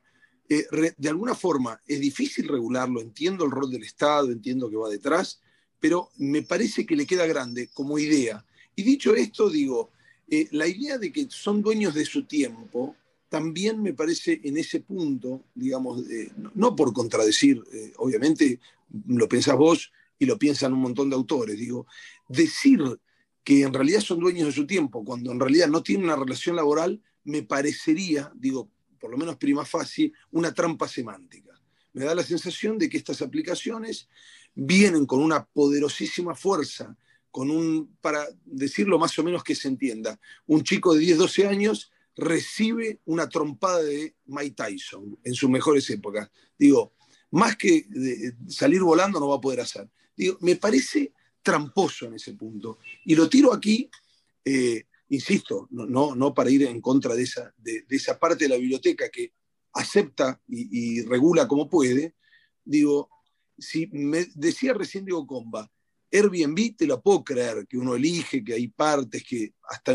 eh, 0.48 0.66
de 0.96 1.08
alguna 1.08 1.34
forma 1.34 1.80
es 1.86 2.00
difícil 2.00 2.48
regularlo, 2.48 3.00
entiendo 3.00 3.44
el 3.44 3.50
rol 3.50 3.70
del 3.70 3.82
Estado, 3.82 4.30
entiendo 4.30 4.70
que 4.70 4.76
va 4.76 4.88
detrás, 4.88 5.40
pero 5.78 6.10
me 6.16 6.42
parece 6.42 6.86
que 6.86 6.96
le 6.96 7.06
queda 7.06 7.26
grande 7.26 7.68
como 7.74 7.98
idea. 7.98 8.44
Y 8.74 8.82
dicho 8.82 9.14
esto, 9.14 9.50
digo, 9.50 9.90
eh, 10.28 10.48
la 10.52 10.66
idea 10.66 10.96
de 10.96 11.12
que 11.12 11.26
son 11.28 11.60
dueños 11.60 11.94
de 11.94 12.04
su 12.04 12.24
tiempo, 12.24 12.96
también 13.28 13.82
me 13.82 13.92
parece 13.92 14.40
en 14.42 14.56
ese 14.56 14.80
punto, 14.80 15.44
digamos, 15.54 16.02
no, 16.54 16.74
por 16.74 16.94
contradecir, 16.94 17.62
eh, 17.72 17.92
obviamente 17.98 18.58
lo 19.06 19.28
pensás 19.28 19.56
vos 19.56 19.92
y 20.18 20.24
lo 20.24 20.38
piensan 20.38 20.72
un 20.72 20.80
montón 20.80 21.10
de 21.10 21.16
autores, 21.16 21.58
digo, 21.58 21.86
decir 22.26 22.80
que 23.44 23.62
en 23.62 23.74
realidad 23.74 24.00
son 24.00 24.20
dueños 24.20 24.46
de 24.46 24.52
su 24.52 24.66
tiempo, 24.66 25.04
cuando 25.04 25.30
en 25.30 25.40
realidad 25.40 25.68
no 25.68 25.82
tienen 25.82 26.06
una 26.06 26.16
relación 26.16 26.56
laboral, 26.56 27.02
me 27.24 27.42
parecería, 27.42 28.32
digo, 28.34 28.70
por 28.98 29.10
lo 29.10 29.16
menos 29.16 29.36
prima 29.36 29.64
facie, 29.64 30.12
una 30.32 30.52
trampa 30.52 30.88
semántica. 30.88 31.58
Me 31.92 32.04
da 32.04 32.14
la 32.14 32.22
sensación 32.22 32.78
de 32.78 32.88
que 32.88 32.98
estas 32.98 33.22
aplicaciones 33.22 34.08
vienen 34.54 35.06
con 35.06 35.20
una 35.20 35.44
poderosísima 35.44 36.34
fuerza, 36.34 36.96
con 37.30 37.50
un, 37.50 37.96
para 38.00 38.26
decirlo 38.44 38.98
más 38.98 39.18
o 39.18 39.24
menos 39.24 39.44
que 39.44 39.54
se 39.54 39.68
entienda, 39.68 40.18
un 40.46 40.62
chico 40.62 40.94
de 40.94 41.00
10, 41.00 41.18
12 41.18 41.46
años 41.46 41.92
recibe 42.16 43.00
una 43.04 43.28
trompada 43.28 43.82
de 43.82 44.16
Mike 44.26 44.56
Tyson 44.56 45.18
en 45.22 45.34
sus 45.34 45.48
mejores 45.48 45.88
épocas. 45.90 46.30
Digo, 46.58 46.94
más 47.30 47.56
que 47.56 47.86
salir 48.48 48.82
volando 48.82 49.20
no 49.20 49.28
va 49.28 49.36
a 49.36 49.40
poder 49.40 49.60
hacer. 49.60 49.88
Digo, 50.16 50.36
me 50.40 50.56
parece 50.56 51.12
tramposo 51.42 52.06
en 52.06 52.14
ese 52.14 52.34
punto. 52.34 52.78
Y 53.04 53.14
lo 53.14 53.28
tiro 53.28 53.52
aquí 53.52 53.88
eh, 54.44 54.86
insisto, 55.08 55.68
no, 55.70 56.14
no 56.14 56.34
para 56.34 56.50
ir 56.50 56.64
en 56.64 56.80
contra 56.80 57.14
de 57.14 57.22
esa, 57.22 57.52
de, 57.56 57.84
esa 57.88 58.18
parte 58.18 58.44
de 58.44 58.50
la 58.50 58.56
biblioteca 58.56 59.08
que 59.08 59.32
acepta 59.72 60.40
y, 60.46 61.02
regula 61.02 61.46
como 61.46 61.68
puede, 61.68 62.14
digo, 62.64 63.08
si 63.56 63.86
me 63.88 64.26
decía 64.34 64.74
recién 64.74 65.04
Diego 65.04 65.26
Comba, 65.26 65.70
Airbnb 66.10 66.76
te 66.76 66.86
lo 66.86 67.02
puedo 67.02 67.22
creer, 67.22 67.66
que 67.66 67.76
uno 67.76 67.94
elige, 67.94 68.42
que 68.42 68.54
hay 68.54 68.68
partes 68.68 69.22
que 69.24 69.52
hasta 69.68 69.94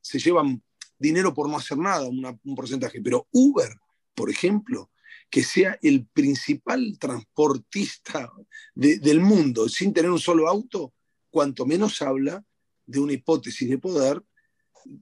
se 0.00 0.18
llevan 0.18 0.62
dinero 0.98 1.32
por 1.32 1.48
no 1.48 1.56
hacer 1.56 1.78
nada, 1.78 2.06
un 2.08 2.54
porcentaje, 2.54 3.00
pero 3.00 3.28
Uber, 3.30 3.70
por 4.14 4.30
ejemplo, 4.30 4.90
que 5.32 5.42
sea 5.42 5.78
el 5.82 6.06
principal 6.06 6.98
transportista 6.98 8.30
del 8.74 9.20
mundo 9.20 9.68
sin 9.68 9.92
tener 9.92 10.10
un 10.10 10.18
solo 10.18 10.46
auto, 10.46 10.92
cuanto 11.30 11.64
menos 11.64 12.02
habla 12.02 12.44
de 12.84 13.00
una 13.00 13.14
hipótesis 13.14 13.68
de 13.68 13.78
poder 13.78 14.22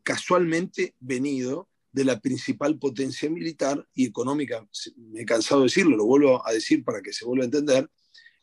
casualmente 0.02 0.94
venido 1.00 1.68
de 1.92 2.04
la 2.04 2.20
principal 2.20 2.78
potencia 2.78 3.28
militar 3.28 3.86
y 3.94 4.06
económica, 4.06 4.66
me 4.96 5.22
he 5.22 5.24
cansado 5.24 5.62
de 5.62 5.66
decirlo, 5.66 5.96
lo 5.96 6.06
vuelvo 6.06 6.46
a 6.46 6.52
decir 6.52 6.84
para 6.84 7.02
que 7.02 7.12
se 7.12 7.24
vuelva 7.24 7.44
a 7.44 7.46
entender, 7.46 7.90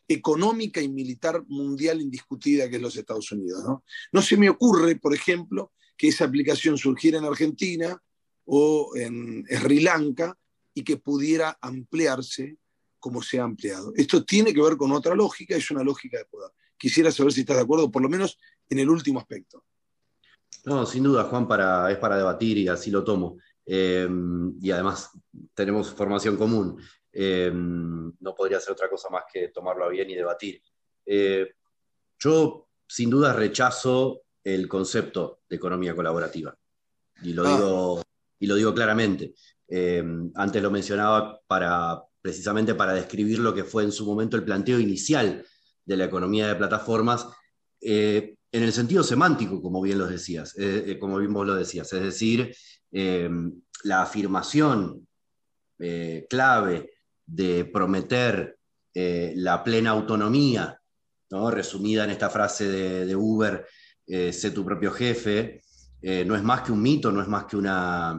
económica 0.07 0.81
y 0.81 0.89
militar 0.89 1.43
mundial 1.47 2.01
indiscutida 2.01 2.69
que 2.69 2.77
es 2.77 2.81
los 2.81 2.95
Estados 2.95 3.31
Unidos. 3.31 3.63
¿no? 3.63 3.83
no 4.11 4.21
se 4.21 4.37
me 4.37 4.49
ocurre, 4.49 4.95
por 4.97 5.13
ejemplo, 5.13 5.71
que 5.97 6.09
esa 6.09 6.25
aplicación 6.25 6.77
surgiera 6.77 7.17
en 7.17 7.25
Argentina 7.25 8.01
o 8.45 8.91
en 8.95 9.45
Sri 9.49 9.81
Lanka 9.81 10.37
y 10.73 10.83
que 10.83 10.97
pudiera 10.97 11.57
ampliarse 11.61 12.57
como 12.99 13.21
se 13.21 13.39
ha 13.39 13.43
ampliado. 13.43 13.93
Esto 13.95 14.23
tiene 14.23 14.53
que 14.53 14.61
ver 14.61 14.77
con 14.77 14.91
otra 14.91 15.15
lógica, 15.15 15.55
es 15.55 15.71
una 15.71 15.83
lógica 15.83 16.17
de 16.17 16.25
poder. 16.25 16.51
Quisiera 16.77 17.11
saber 17.11 17.33
si 17.33 17.41
estás 17.41 17.57
de 17.57 17.63
acuerdo, 17.63 17.91
por 17.91 18.01
lo 18.01 18.09
menos 18.09 18.37
en 18.69 18.79
el 18.79 18.89
último 18.89 19.19
aspecto. 19.19 19.63
No, 20.67 20.85
sin 20.85 21.03
duda, 21.03 21.23
Juan, 21.23 21.47
para, 21.47 21.89
es 21.89 21.97
para 21.97 22.17
debatir 22.17 22.57
y 22.57 22.67
así 22.67 22.91
lo 22.91 23.01
tomo. 23.01 23.37
Eh, 23.65 24.05
y 24.59 24.69
además 24.69 25.11
tenemos 25.53 25.91
formación 25.91 26.35
común. 26.35 26.77
Eh, 27.09 27.49
no 27.53 28.35
podría 28.35 28.59
ser 28.59 28.73
otra 28.73 28.89
cosa 28.89 29.09
más 29.09 29.23
que 29.31 29.47
tomarlo 29.47 29.85
a 29.85 29.87
bien 29.87 30.09
y 30.09 30.15
debatir. 30.15 30.61
Eh, 31.05 31.53
yo, 32.19 32.67
sin 32.85 33.09
duda, 33.09 33.31
rechazo 33.31 34.23
el 34.43 34.67
concepto 34.67 35.39
de 35.47 35.55
economía 35.55 35.95
colaborativa. 35.95 36.53
Y 37.23 37.31
lo, 37.31 37.47
ah. 37.47 37.55
digo, 37.55 38.03
y 38.37 38.47
lo 38.47 38.55
digo 38.55 38.73
claramente. 38.73 39.35
antes 40.35 40.61
lo 40.61 40.69
mencionaba 40.69 41.39
para, 41.47 42.03
precisamente 42.21 42.75
para 42.75 42.93
describir 42.93 43.39
lo 43.39 43.53
que 43.53 43.63
fue 43.63 43.83
en 43.83 43.93
su 43.93 44.05
momento 44.05 44.35
el 44.35 44.43
planteo 44.43 44.81
inicial 44.81 45.45
de 45.85 45.95
la 45.95 46.03
economía 46.03 46.49
de 46.49 46.55
plataformas, 46.55 47.25
eh, 47.79 48.36
en 48.51 48.63
el 48.63 48.71
sentido 48.71 49.03
semántico, 49.03 49.61
como 49.61 49.81
bien 49.81 49.97
lo 49.97 50.07
decías, 50.07 50.57
eh, 50.57 50.83
eh, 50.87 50.99
como 50.99 51.17
bien 51.17 51.33
vos 51.33 51.45
lo 51.45 51.55
decías, 51.55 51.91
es 51.93 52.01
decir, 52.01 52.55
la 53.83 54.01
afirmación 54.01 55.07
clave 56.29 56.89
de 57.25 57.65
prometer 57.65 58.57
la 58.93 59.63
plena 59.63 59.91
autonomía, 59.91 60.79
¿no? 61.29 61.51
resumida 61.51 62.05
en 62.05 62.11
esta 62.11 62.29
frase 62.29 62.69
de, 62.69 63.15
Uber, 63.15 63.65
sé 64.07 64.51
tu 64.51 64.65
propio 64.65 64.91
jefe, 64.91 65.61
no 66.01 66.35
es 66.35 66.43
más 66.43 66.61
que 66.61 66.71
un 66.71 66.81
mito, 66.81 67.11
no 67.11 67.21
es 67.21 67.27
más 67.27 67.45
que 67.45 67.57
una, 67.57 68.17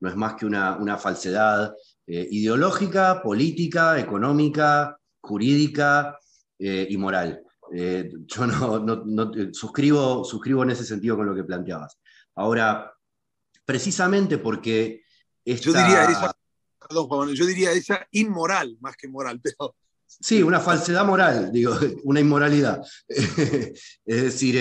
no 0.00 0.08
es 0.08 0.16
más 0.16 0.34
que 0.34 0.46
una, 0.46 0.98
falsedad, 0.98 1.74
eh, 2.06 2.26
ideológica, 2.30 3.22
política, 3.22 3.98
económica, 3.98 4.98
jurídica 5.20 6.18
eh, 6.58 6.86
y 6.88 6.96
moral. 6.96 7.42
Eh, 7.72 8.10
yo 8.26 8.46
no, 8.46 9.32
suscribo, 9.52 10.24
suscribo 10.24 10.62
en 10.62 10.70
ese 10.70 10.84
sentido 10.84 11.16
con 11.16 11.26
lo 11.26 11.34
que 11.34 11.44
planteabas. 11.44 11.98
Ahora, 12.36 12.92
precisamente 13.64 14.38
porque... 14.38 15.02
Yo 15.44 15.72
diría 15.72 16.04
esa, 16.04 16.36
yo 17.34 17.46
diría 17.46 17.72
esa 17.72 18.06
inmoral 18.12 18.76
más 18.80 18.96
que 18.96 19.08
moral, 19.08 19.40
pero... 19.42 19.74
Sí, 20.06 20.42
una 20.42 20.58
falsedad 20.58 21.04
moral, 21.04 21.52
digo, 21.52 21.76
una 22.04 22.20
inmoralidad. 22.20 22.82
es 23.08 23.74
decir, 24.04 24.56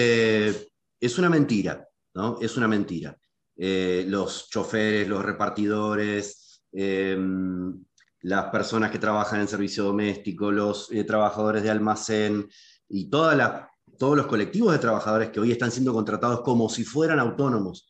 es 0.99 1.17
una 1.17 1.29
mentira, 1.29 1.87
¿no? 2.13 2.37
Es 2.41 2.57
una 2.57 2.67
mentira. 2.67 3.17
los 3.55 4.49
choferes, 4.49 5.07
los 5.07 5.23
repartidores, 5.23 6.47
Em, 6.79 7.83
las 8.21 8.45
personas 8.51 8.91
que 8.91 8.99
trabajan 8.99 9.39
en 9.39 9.47
servicio 9.47 9.83
doméstico, 9.83 10.51
los 10.51 10.91
eh, 10.91 11.03
trabajadores 11.03 11.63
de 11.63 11.69
almacén 11.69 12.47
y 12.89 13.09
todos 13.09 14.17
los 14.17 14.27
colectivos 14.27 14.73
de 14.73 14.79
trabajadores 14.79 15.29
que 15.29 15.39
hoy 15.39 15.51
están 15.51 15.71
siendo 15.71 15.93
contratados 15.93 16.41
como 16.41 16.69
si 16.69 16.83
fueran 16.83 17.19
autónomos, 17.19 17.89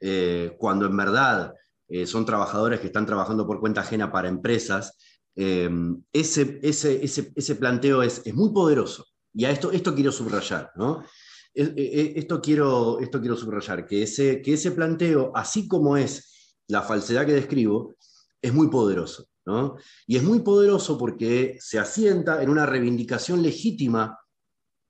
eh, 0.00 0.54
cuando 0.58 0.86
en 0.86 0.96
verdad 0.96 1.54
eh, 1.88 2.06
son 2.06 2.24
trabajadores 2.24 2.80
que 2.80 2.86
están 2.86 3.06
trabajando 3.06 3.46
por 3.46 3.60
cuenta 3.60 3.80
ajena 3.80 4.12
para 4.12 4.28
empresas, 4.28 4.96
em, 5.34 6.02
ese, 6.12 6.58
ese, 6.62 7.54
planteo 7.56 8.02
es, 8.02 8.22
muy 8.34 8.52
poderoso. 8.52 9.06
Y 9.32 9.44
a 9.44 9.50
esto, 9.50 9.70
esto 9.70 9.94
quiero 9.94 10.12
subrayar, 10.12 10.72
¿no? 10.76 11.04
Esto 11.54 12.40
quiero, 12.40 13.00
esto 13.00 13.20
quiero 13.20 13.36
subrayar, 13.36 13.86
que 13.86 14.02
ese, 14.02 14.40
que 14.42 14.54
ese 14.54 14.70
planteo, 14.72 15.32
así 15.34 15.66
como 15.66 15.96
es 15.96 16.54
la 16.68 16.82
falsedad 16.82 17.26
que 17.26 17.32
describo, 17.32 17.96
es 18.40 18.52
muy 18.52 18.68
poderoso. 18.68 19.26
¿no? 19.46 19.76
Y 20.06 20.16
es 20.16 20.22
muy 20.22 20.40
poderoso 20.40 20.98
porque 20.98 21.56
se 21.58 21.78
asienta 21.78 22.42
en 22.42 22.50
una 22.50 22.66
reivindicación 22.66 23.42
legítima 23.42 24.18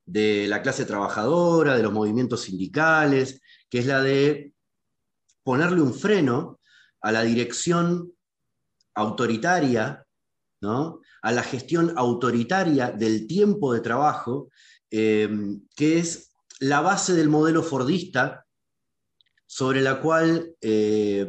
de 0.08 0.46
la 0.48 0.62
clase 0.62 0.86
trabajadora, 0.86 1.76
de 1.76 1.82
los 1.82 1.92
movimientos 1.92 2.42
sindicales, 2.42 3.40
que 3.68 3.80
es 3.80 3.86
la 3.86 4.02
de 4.02 4.54
ponerle 5.42 5.82
un 5.82 5.94
freno 5.94 6.60
a 7.02 7.12
la 7.12 7.22
dirección 7.22 8.12
autoritaria, 8.94 10.04
¿no? 10.62 11.00
a 11.22 11.32
la 11.32 11.42
gestión 11.42 11.92
autoritaria 11.96 12.90
del 12.90 13.26
tiempo 13.26 13.74
de 13.74 13.80
trabajo, 13.80 14.50
eh, 14.90 15.28
que 15.76 15.98
es 15.98 16.30
la 16.60 16.80
base 16.80 17.12
del 17.12 17.28
modelo 17.28 17.62
fordista 17.62 18.46
sobre 19.46 19.82
la 19.82 20.00
cual 20.00 20.54
eh, 20.60 21.26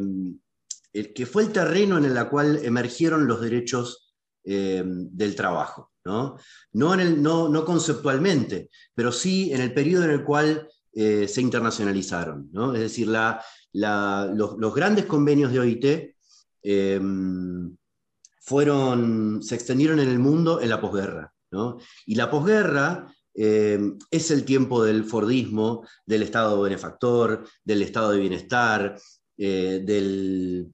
el 0.93 1.13
que 1.13 1.25
fue 1.25 1.43
el 1.43 1.51
terreno 1.51 1.97
en 1.97 2.05
el 2.05 2.29
cual 2.29 2.59
emergieron 2.63 3.27
los 3.27 3.41
derechos 3.41 4.15
eh, 4.43 4.83
del 4.85 5.35
trabajo. 5.35 5.91
¿No? 6.09 6.37
No, 6.73 6.93
en 6.95 6.99
el, 7.01 7.21
no, 7.21 7.49
no, 7.49 7.63
conceptualmente, 7.63 8.69
pero 8.95 9.11
sí 9.11 9.53
en 9.53 9.61
el 9.61 9.73
periodo 9.73 10.05
en 10.05 10.11
el 10.11 10.23
cual 10.23 10.67
eh, 10.91 11.27
se 11.27 11.41
internacionalizaron. 11.41 12.49
¿no? 12.51 12.73
Es 12.73 12.81
decir, 12.81 13.07
la, 13.07 13.43
los, 13.73 14.73
grandes 14.73 15.05
convenios 15.05 15.51
de 15.51 15.59
OIT 15.59 15.85
eh, 16.63 17.01
fueron, 18.41 19.43
se 19.43 19.53
extendieron 19.53 19.99
en 19.99 20.09
el 20.09 20.17
mundo 20.17 20.59
en 20.61 20.69
la 20.69 20.81
posguerra. 20.81 21.31
¿no? 21.51 21.77
Y 22.07 22.15
la 22.15 22.29
posguerra 22.31 23.07
es 23.31 24.31
el 24.31 24.43
tiempo 24.43 24.83
del 24.83 25.05
Fordismo, 25.05 25.87
del 26.05 26.23
Estado 26.23 26.59
benefactor, 26.61 27.47
del 27.63 27.83
Estado 27.83 28.11
de 28.11 28.19
bienestar, 28.19 28.99
del, 29.37 30.73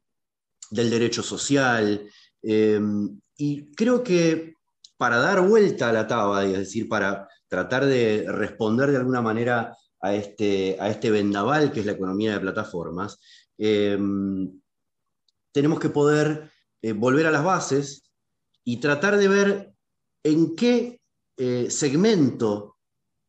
del 0.72 0.90
derecho 0.90 1.22
social. 1.22 2.10
Em, 2.42 3.20
y 3.38 3.72
creo 3.76 4.04
que 4.04 4.55
para 4.98 5.18
dar 5.18 5.42
vuelta 5.42 5.90
a 5.90 5.94
la 5.94 6.08
taba, 6.08 6.46
es 6.46 6.58
decir, 6.58 6.88
para 6.88 7.28
tratar 7.48 7.86
de 7.86 8.26
responder 8.28 8.92
de 8.92 8.98
alguna 8.98 9.22
manera 9.22 9.76
a 10.02 10.14
este, 10.14 10.78
a 10.80 10.90
este 10.90 11.12
vendaval 11.12 11.72
que 11.72 11.82
es 11.82 11.86
la 11.86 11.94
economía 11.94 12.34
de 12.34 12.40
plataformas, 12.40 13.20
em, 13.58 14.62
tenemos 15.52 15.80
que 15.80 15.90
poder 15.90 16.52
eh, 16.82 16.94
volver 16.94 17.28
a 17.28 17.32
las 17.32 17.44
bases 17.44 18.04
y 18.64 18.78
tratar 18.78 19.18
de 19.18 19.28
ver 19.28 19.74
en 20.24 20.56
qué 20.56 21.00
eh, 21.38 21.70
segmento, 21.70 22.78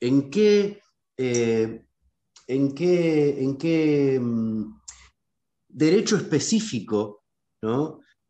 en 0.00 0.30
qué, 0.30 0.80
eh, 1.16 1.84
en 2.46 2.74
qué, 2.74 3.42
en 3.42 3.58
qué 3.58 4.18
mm, 4.20 4.80
derecho 5.68 6.16
específico 6.16 7.24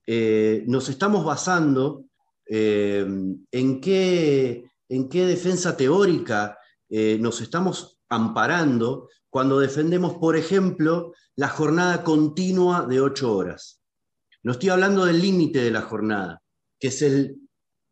eh, 0.06 0.64
nos 0.66 0.88
estamos 0.88 1.24
basando 1.24 2.06
eh, 2.48 3.06
en, 3.50 3.80
qué, 3.80 4.64
en, 4.88 5.08
qué, 5.08 5.26
defensa 5.26 5.76
teórica 5.76 6.58
eh, 6.88 7.18
nos 7.20 7.40
estamos 7.40 7.98
amparando 8.08 9.08
cuando 9.28 9.58
defendemos, 9.58 10.14
por 10.14 10.36
ejemplo, 10.36 11.12
la 11.34 11.48
jornada 11.48 12.02
continua 12.02 12.86
de 12.86 13.00
ocho 13.00 13.34
horas. 13.34 13.80
No 14.42 14.52
estoy 14.52 14.70
hablando 14.70 15.04
del 15.04 15.20
límite 15.20 15.58
de 15.60 15.70
la 15.70 15.82
jornada, 15.82 16.42
que 16.78 16.88
es 16.88 17.02
el 17.02 17.36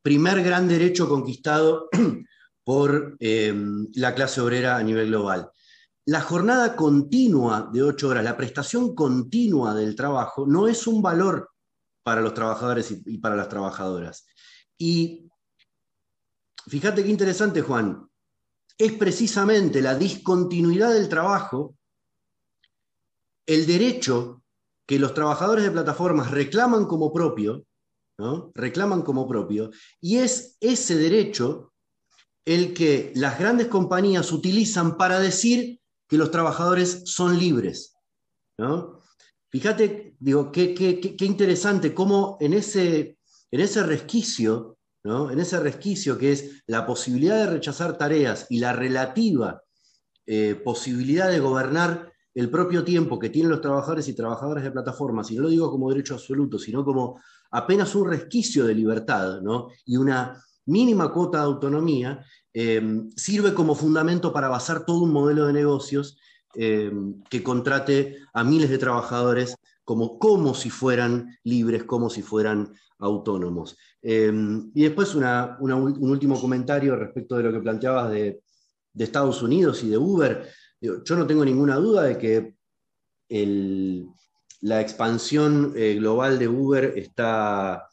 primer 0.02 0.42
gran 0.42 0.68
derecho 0.68 1.08
conquistado 1.08 1.88
por 2.64 3.16
la 3.20 4.14
clase 4.14 4.40
obrera 4.40 4.76
a 4.76 4.82
nivel 4.82 5.08
global 5.08 5.50
la 6.06 6.20
jornada 6.20 6.76
continua 6.76 7.70
de 7.72 7.82
ocho 7.82 8.08
horas, 8.08 8.24
la 8.24 8.36
prestación 8.36 8.94
continua 8.94 9.74
del 9.74 9.96
trabajo, 9.96 10.46
no 10.46 10.68
es 10.68 10.86
un 10.86 11.00
valor 11.00 11.50
para 12.02 12.20
los 12.20 12.34
trabajadores 12.34 12.94
y, 13.06 13.18
para 13.18 13.36
las 13.36 13.48
trabajadoras. 13.48 14.26
Y 14.78 15.30
fíjate 16.66 17.02
qué 17.02 17.10
interesante, 17.10 17.62
Juan, 17.62 18.08
es 18.76 18.92
precisamente 18.92 19.80
la 19.80 19.94
discontinuidad 19.94 20.92
del 20.92 21.08
trabajo 21.08 21.76
el 23.46 23.66
derecho 23.66 24.42
que 24.86 24.98
los 24.98 25.14
trabajadores 25.14 25.64
de 25.64 25.70
plataformas 25.70 26.30
reclaman 26.30 26.86
como 26.86 27.12
propio, 27.12 27.64
¿no? 28.18 28.52
reclaman 28.54 29.02
como 29.02 29.28
propio, 29.28 29.70
y 30.00 30.18
es 30.18 30.56
ese 30.60 30.96
derecho 30.96 31.72
el 32.44 32.74
que 32.74 33.12
las 33.14 33.38
grandes 33.38 33.68
compañías 33.68 34.30
utilizan 34.32 34.96
para 34.98 35.18
decir 35.18 35.80
que 36.08 36.18
los 36.18 36.30
trabajadores 36.30 37.02
son 37.06 37.38
libres. 37.38 37.96
¿no? 38.58 39.00
Fíjate, 39.50 40.14
digo, 40.18 40.52
qué, 40.52 40.74
qué, 40.74 41.24
interesante 41.24 41.94
cómo 41.94 42.36
en 42.40 42.54
ese, 42.54 43.18
en 43.54 43.60
ese 43.60 43.82
resquicio, 43.82 44.78
¿no? 45.04 45.30
en 45.30 45.38
ese 45.40 45.60
resquicio 45.60 46.18
que 46.18 46.32
es 46.32 46.62
la 46.66 46.86
posibilidad 46.86 47.36
de 47.36 47.52
rechazar 47.52 47.96
tareas 47.96 48.46
y 48.50 48.58
la 48.58 48.72
relativa 48.72 49.62
eh, 50.26 50.54
posibilidad 50.54 51.30
de 51.30 51.40
gobernar 51.40 52.12
el 52.34 52.50
propio 52.50 52.82
tiempo 52.82 53.18
que 53.18 53.30
tienen 53.30 53.50
los 53.50 53.60
trabajadores 53.60 54.08
y 54.08 54.14
trabajadoras 54.14 54.64
de 54.64 54.72
plataformas, 54.72 55.30
y 55.30 55.36
no 55.36 55.42
lo 55.42 55.48
digo 55.50 55.70
como 55.70 55.90
derecho 55.90 56.14
absoluto, 56.14 56.58
sino 56.58 56.84
como 56.84 57.20
apenas 57.52 57.94
un 57.94 58.08
resquicio 58.08 58.64
de 58.64 58.74
libertad 58.74 59.40
¿no? 59.40 59.68
y 59.84 59.96
una 59.96 60.42
mínima 60.66 61.12
cuota 61.12 61.38
de 61.38 61.44
autonomía, 61.44 62.24
Em, 62.56 63.10
sirve 63.16 63.52
como 63.52 63.74
fundamento 63.74 64.32
para 64.32 64.46
basar 64.46 64.86
todo 64.86 65.02
un 65.02 65.12
modelo 65.12 65.46
de 65.46 65.52
negocios 65.52 66.16
em, 66.54 67.20
que 67.28 67.42
contrate 67.42 68.18
a 68.32 68.44
miles 68.44 68.70
de 68.70 68.78
trabajadores 68.78 69.56
como, 69.82 70.20
como 70.20 70.54
si 70.54 70.70
fueran 70.70 71.36
libres, 71.42 71.82
como 71.82 72.08
si 72.08 72.22
fueran 72.22 72.72
autónomos. 73.04 73.76
Em, 74.02 74.70
y 74.74 74.82
después 74.82 75.14
un 75.14 76.10
último 76.10 76.40
comentario 76.40 76.96
respecto 76.96 77.36
de 77.36 77.42
lo 77.44 77.52
que 77.52 77.60
planteabas 77.60 78.10
de, 78.10 78.40
Estados 78.96 79.42
Unidos 79.42 79.82
y 79.82 79.88
de 79.88 79.98
Uber. 79.98 80.48
Yo 80.80 81.16
no 81.16 81.26
tengo 81.26 81.44
ninguna 81.44 81.74
duda 81.76 82.04
de 82.04 82.16
que 82.16 82.54
la 84.60 84.80
expansión 84.80 85.72
eh, 85.76 85.94
global 85.94 86.38
de 86.38 86.46
Uber 86.46 86.92
está, 86.96 87.88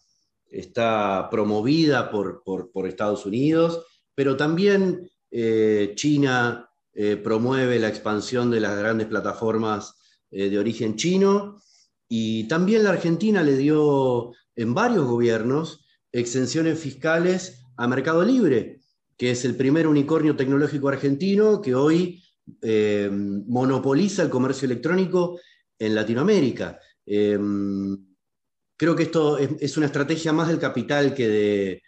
está 0.47 1.27
promovida 1.31 2.11
por, 2.11 2.43
Estados 2.87 3.25
Unidos, 3.25 3.83
pero 4.13 4.37
también 4.37 5.09
eh, 5.31 5.93
China 5.95 6.69
eh, 6.93 7.17
promueve 7.17 7.79
la 7.79 7.87
expansión 7.87 8.51
de 8.51 8.59
las 8.59 8.77
grandes 8.77 9.07
plataformas 9.07 9.95
de 10.29 10.57
origen 10.57 10.95
chino 10.95 11.57
y 12.13 12.43
también 12.49 12.83
la 12.83 12.89
Argentina 12.89 13.41
le 13.41 13.55
dio 13.55 14.33
en 14.55 14.73
varios 14.73 15.05
gobiernos 15.05 15.85
exenciones 16.11 16.79
fiscales 16.79 17.65
a 17.77 17.87
Mercado 17.87 18.23
Libre, 18.23 18.81
que 19.17 19.31
es 19.31 19.45
el 19.45 19.55
primer 19.55 19.87
unicornio 19.87 20.35
tecnológico 20.35 20.89
argentino 20.89 21.61
que 21.61 21.75
hoy 21.75 22.23
eh, 22.61 23.09
monopoliza 23.11 24.23
el 24.23 24.29
comercio 24.29 24.65
electrónico 24.65 25.39
en 25.77 25.95
Latinoamérica. 25.95 26.79
Em, 27.05 27.97
creo 28.77 28.95
que 28.95 29.03
esto 29.03 29.37
es, 29.37 29.77
una 29.77 29.85
estrategia 29.85 30.33
más 30.33 30.47
del 30.47 30.59
capital 30.59 31.13
que 31.13 31.27
de, 31.27 31.81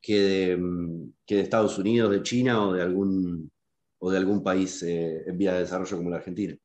que 0.00 0.56
de, 0.56 1.40
Estados 1.40 1.78
Unidos, 1.78 2.10
de 2.10 2.22
China 2.22 2.66
o 2.66 2.72
de 2.72 2.82
algún, 2.82 4.42
país 4.42 4.82
eh, 4.82 5.22
en 5.26 5.38
vía 5.38 5.54
de 5.54 5.60
desarrollo 5.60 5.96
como 5.96 6.10
la 6.10 6.16
Argentina. 6.16 6.56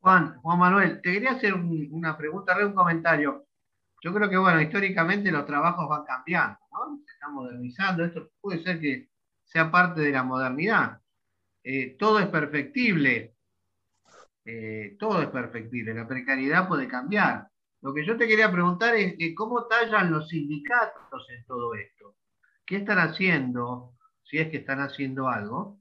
Juan, 0.00 0.38
Juan 0.40 0.58
Manuel, 0.58 1.00
te 1.02 1.12
quería 1.12 1.32
hacer 1.32 1.54
una 1.54 2.16
pregunta, 2.16 2.56
un 2.64 2.72
comentario. 2.72 3.46
Yo 4.02 4.14
creo 4.14 4.30
que, 4.30 4.36
bueno, 4.36 4.60
históricamente 4.60 5.30
los 5.30 5.46
trabajos 5.46 5.88
van 5.88 6.04
cambiando, 6.04 6.58
¿no? 6.72 6.98
Se 7.06 7.12
están 7.12 7.34
modernizando. 7.34 8.04
Esto 8.04 8.30
puede 8.40 8.62
ser 8.62 8.80
que 8.80 9.10
sea 9.44 9.70
parte 9.70 10.00
de 10.00 10.10
la 10.10 10.22
modernidad. 10.22 11.00
Eh, 11.62 11.96
todo 11.98 12.18
es 12.18 12.26
perfectible. 12.28 13.34
Eh, 14.44 14.96
todo 14.98 15.20
es 15.22 15.28
perfectible. 15.28 15.94
La 15.94 16.08
precariedad 16.08 16.66
puede 16.68 16.88
cambiar. 16.88 17.48
Lo 17.82 17.94
que 17.94 18.04
yo 18.04 18.16
te 18.16 18.28
quería 18.28 18.50
preguntar 18.50 18.94
es 18.96 19.14
cómo 19.34 19.66
tallan 19.66 20.10
los 20.10 20.28
sindicatos 20.28 21.28
en 21.30 21.44
todo 21.44 21.74
esto. 21.74 22.16
¿Qué 22.66 22.76
están 22.76 22.98
haciendo, 22.98 23.94
si 24.22 24.38
es 24.38 24.48
que 24.48 24.58
están 24.58 24.80
haciendo 24.80 25.28
algo? 25.28 25.80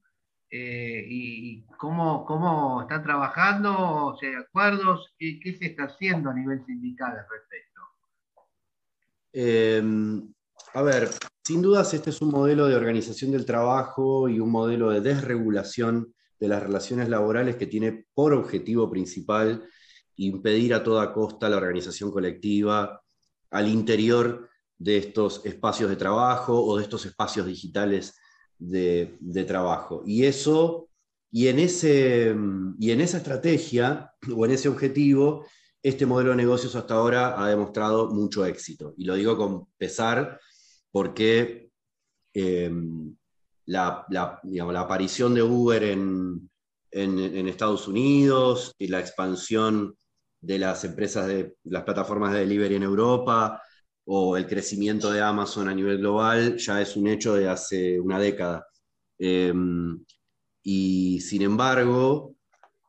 Eh, 0.51 1.05
y 1.07 1.63
cómo, 1.77 2.25
cómo 2.25 2.81
están 2.81 3.03
trabajando, 3.03 4.17
si 4.19 4.25
hay 4.25 4.35
acuerdos, 4.35 5.13
¿qué, 5.19 5.39
qué 5.39 5.53
se 5.53 5.67
está 5.67 5.83
haciendo 5.83 6.31
a 6.31 6.33
nivel 6.33 6.65
sindical 6.65 7.11
al 7.11 7.27
respecto. 7.29 7.68
Em, 9.31 10.33
a 10.73 10.81
ver, 10.81 11.09
sin 11.43 11.61
dudas 11.61 11.93
este 11.93 12.09
es 12.09 12.21
un 12.21 12.29
modelo 12.31 12.67
de 12.67 12.75
organización 12.75 13.31
del 13.31 13.45
trabajo 13.45 14.27
y 14.29 14.39
un 14.39 14.51
modelo 14.51 14.89
de 14.91 15.01
desregulación 15.01 16.13
de 16.39 16.47
las 16.47 16.63
relaciones 16.63 17.09
laborales 17.09 17.57
que 17.57 17.67
tiene 17.67 18.05
por 18.13 18.33
objetivo 18.33 18.89
principal 18.89 19.63
impedir 20.15 20.73
a 20.73 20.83
toda 20.83 21.13
costa 21.13 21.49
la 21.49 21.57
organización 21.57 22.11
colectiva 22.11 23.01
al 23.51 23.67
interior 23.67 24.49
de 24.77 24.97
estos 24.97 25.45
espacios 25.45 25.89
de 25.89 25.95
trabajo 25.95 26.63
o 26.63 26.77
de 26.77 26.83
estos 26.83 27.05
espacios 27.05 27.45
digitales 27.45 28.15
de, 28.57 29.17
trabajo. 29.47 30.03
Y 30.05 30.25
eso, 30.25 30.89
y 31.31 31.47
en, 31.47 31.59
ese, 31.59 32.35
y 32.79 32.91
en 32.91 33.01
esa 33.01 33.17
estrategia 33.17 34.11
o 34.35 34.45
en 34.45 34.51
ese 34.51 34.69
objetivo, 34.69 35.45
este 35.81 36.05
modelo 36.05 36.31
de 36.31 36.37
negocios 36.37 36.75
hasta 36.75 36.95
ahora 36.95 37.41
ha 37.41 37.49
demostrado 37.49 38.09
mucho 38.09 38.45
éxito. 38.45 38.93
Y 38.97 39.05
lo 39.05 39.15
digo 39.15 39.37
con 39.37 39.67
pesar 39.77 40.39
porque 40.91 41.71
em, 42.33 43.15
la, 43.65 44.05
aparición 44.77 45.33
de 45.33 45.43
Uber 45.43 45.83
en, 45.83 46.49
Estados 46.91 47.87
Unidos 47.87 48.73
y 48.79 48.87
la 48.87 48.99
expansión 48.99 49.95
de 50.41 50.57
las 50.57 50.83
empresas 50.83 51.27
de 51.27 51.55
las 51.65 51.83
plataformas 51.83 52.33
de 52.33 52.39
delivery 52.39 52.75
en 52.75 52.83
Europa 52.83 53.61
o 54.05 54.37
el 54.37 54.47
crecimiento 54.47 55.11
de 55.11 55.21
Amazon 55.21 55.69
a 55.69 55.75
nivel 55.75 55.99
global 55.99 56.57
ya 56.57 56.81
es 56.81 56.95
un 56.95 57.07
hecho 57.07 57.35
de 57.35 57.47
hace 57.47 57.99
una 57.99 58.19
década. 58.19 58.65
Em, 59.19 60.03
y 60.63 61.19
sin 61.21 61.43
embargo, 61.43 62.35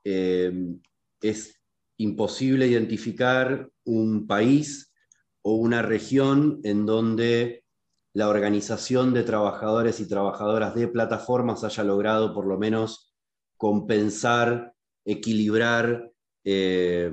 em, 0.05 0.81
es 1.21 1.60
imposible 2.01 2.67
identificar 2.67 3.69
un 3.85 4.27
país 4.27 4.91
o 5.43 5.55
una 5.57 5.83
región 5.83 6.61
en 6.65 6.87
donde 6.87 7.65
la 8.15 8.29
organización 8.31 9.13
de 9.13 9.23
trabajadores 9.23 10.01
y 10.01 10.09
trabajadoras 10.09 10.75
de 10.75 10.89
plataformas 10.89 11.63
haya 11.63 11.85
logrado 11.85 12.33
por 12.33 12.47
lo 12.47 12.59
menos 12.59 13.13
compensar, 13.59 14.73
equilibrar 15.05 16.11
eh, 16.43 17.13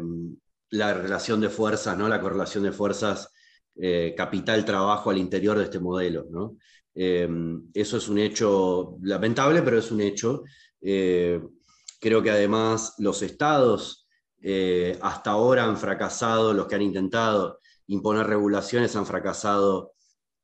la 0.69 0.93
relación 0.93 1.41
de 1.41 1.49
fuerzas, 1.49 1.97
¿no? 1.97 2.07
la 2.07 2.21
correlación 2.21 2.63
de 2.63 2.71
fuerzas 2.71 3.29
eh, 3.75 4.13
capital-trabajo 4.15 5.09
al 5.09 5.17
interior 5.17 5.57
de 5.57 5.65
este 5.65 5.79
modelo. 5.79 6.55
Eh, 6.95 7.27
eso 7.73 7.97
es 7.97 8.07
un 8.07 8.19
hecho 8.19 8.97
lamentable, 9.01 9.61
pero 9.63 9.79
es 9.79 9.91
un 9.91 9.99
hecho. 9.99 10.43
creo 10.79 12.21
que 12.23 12.31
además 12.31 12.95
los 12.99 13.21
estados 13.21 14.06
eh, 14.41 14.97
hasta 15.01 15.31
ahora 15.31 15.65
han 15.65 15.77
fracasado, 15.77 16.53
los 16.53 16.67
que 16.67 16.75
han 16.75 16.81
intentado 16.81 17.59
imponer 17.87 18.27
regulaciones 18.27 18.95
han 18.95 19.05
fracasado 19.05 19.93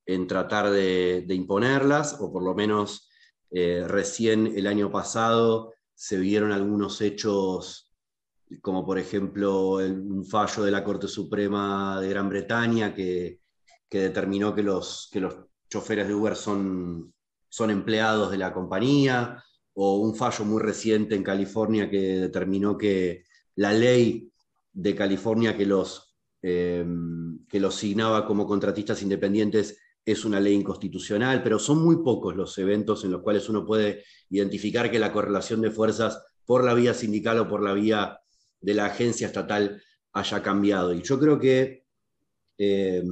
en 0.06 0.28
tratar 0.28 0.70
de, 0.72 1.26
imponerlas, 1.30 2.18
o 2.20 2.32
por 2.32 2.44
lo 2.44 2.54
menos 2.56 3.10
eh, 3.52 3.86
recién 3.88 4.48
el 4.56 4.68
año 4.68 4.92
pasado 4.92 5.74
se 5.94 6.18
vieron 6.18 6.52
algunos 6.52 7.02
hechos, 7.02 7.92
como 8.62 8.86
por 8.86 8.98
ejemplo 8.98 9.76
un 9.76 10.26
fallo 10.26 10.64
de 10.64 10.72
la 10.72 10.84
Corte 10.84 11.08
Suprema 11.08 12.00
de 12.02 12.10
Gran 12.10 12.30
Bretaña 12.30 12.94
que, 12.94 13.40
determinó 13.90 14.56
que 14.56 14.64
los, 14.64 15.08
que 15.12 15.20
los 15.20 15.36
choferes 15.70 16.08
de 16.08 16.16
Uber 16.16 16.36
son, 16.36 17.14
son 17.48 17.70
empleados 17.70 18.32
de 18.32 18.38
la 18.40 18.52
compañía, 18.52 19.44
o 19.76 19.98
un 19.98 20.16
fallo 20.16 20.46
muy 20.46 20.62
reciente 20.62 21.16
en 21.16 21.24
California 21.24 21.90
que 21.90 22.20
determinó 22.20 22.78
que 22.78 23.24
la 23.56 23.74
ley 23.74 24.32
de 24.72 24.96
California 24.96 25.56
que 25.56 25.66
los, 25.66 26.16
eh, 26.42 26.86
que 27.48 27.60
los 27.60 27.76
signaba 27.76 28.26
como 28.26 28.48
contratistas 28.48 29.02
independientes 29.02 29.80
es 30.06 30.26
una 30.26 30.40
ley 30.40 30.56
inconstitucional, 30.56 31.44
pero 31.44 31.60
son 31.60 31.84
muy 31.84 32.04
pocos 32.04 32.36
los 32.36 32.58
eventos 32.58 33.06
en 33.06 33.12
los 33.12 33.22
cuales 33.22 33.48
uno 33.48 33.66
puede 33.66 34.04
identificar 34.30 34.92
que 34.92 35.00
la 35.00 35.14
correlación 35.14 35.62
de 35.62 35.72
fuerzas 35.72 36.22
por 36.46 36.64
la 36.64 36.74
vía 36.74 36.94
sindical 36.94 37.40
o 37.40 37.48
por 37.48 37.64
la 37.64 37.74
vía 37.74 38.20
de 38.60 38.74
la 38.74 38.86
agencia 38.86 39.28
estatal 39.28 39.82
haya 40.12 40.42
cambiado. 40.42 40.94
Y 40.94 41.02
yo 41.02 41.20
creo 41.20 41.40
que 41.40 41.86
eh, 42.58 43.04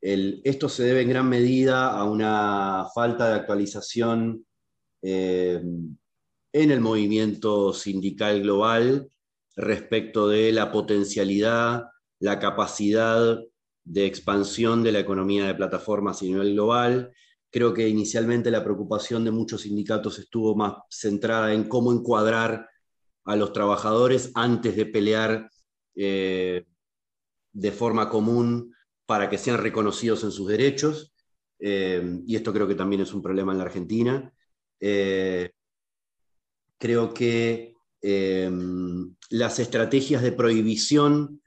esto 0.00 0.68
se 0.68 0.84
debe 0.84 1.02
en 1.02 1.08
gran 1.08 1.28
medida 1.28 1.90
a 1.90 2.04
una 2.04 2.86
falta 2.94 3.28
de 3.28 3.34
actualización 3.34 4.46
eh, 5.02 5.60
en 6.52 6.70
el 6.70 6.80
movimiento 6.80 7.72
sindical 7.72 8.40
global 8.42 9.10
respecto 9.58 10.28
de 10.28 10.52
la 10.52 10.70
potencialidad, 10.70 11.86
la 12.20 12.38
capacidad 12.38 13.38
de 13.84 14.06
expansión 14.06 14.84
de 14.84 14.92
la 14.92 15.00
economía 15.00 15.46
de 15.46 15.54
plataformas 15.54 16.22
a 16.22 16.26
nivel 16.26 16.52
global. 16.52 17.12
Creo 17.50 17.74
que 17.74 17.88
inicialmente 17.88 18.52
la 18.52 18.62
preocupación 18.62 19.24
de 19.24 19.32
muchos 19.32 19.62
sindicatos 19.62 20.18
estuvo 20.20 20.54
más 20.54 20.74
centrada 20.90 21.52
en 21.52 21.64
cómo 21.68 21.92
encuadrar 21.92 22.68
a 23.24 23.34
los 23.34 23.52
trabajadores 23.52 24.30
antes 24.34 24.76
de 24.76 24.86
pelear 24.86 25.50
eh, 25.96 26.64
de 27.52 27.72
forma 27.72 28.08
común 28.08 28.72
para 29.06 29.28
que 29.28 29.38
sean 29.38 29.58
reconocidos 29.58 30.22
en 30.22 30.30
sus 30.30 30.46
derechos. 30.46 31.12
Eh, 31.58 32.20
y 32.26 32.36
esto 32.36 32.52
creo 32.52 32.68
que 32.68 32.76
también 32.76 33.02
es 33.02 33.12
un 33.12 33.22
problema 33.22 33.50
en 33.52 33.58
la 33.58 33.64
Argentina. 33.64 34.32
Eh, 34.78 35.50
creo 36.78 37.12
que 37.12 37.74
Em, 38.00 39.14
las 39.30 39.58
estrategias 39.58 40.22
de 40.22 40.32
prohibición 40.32 41.42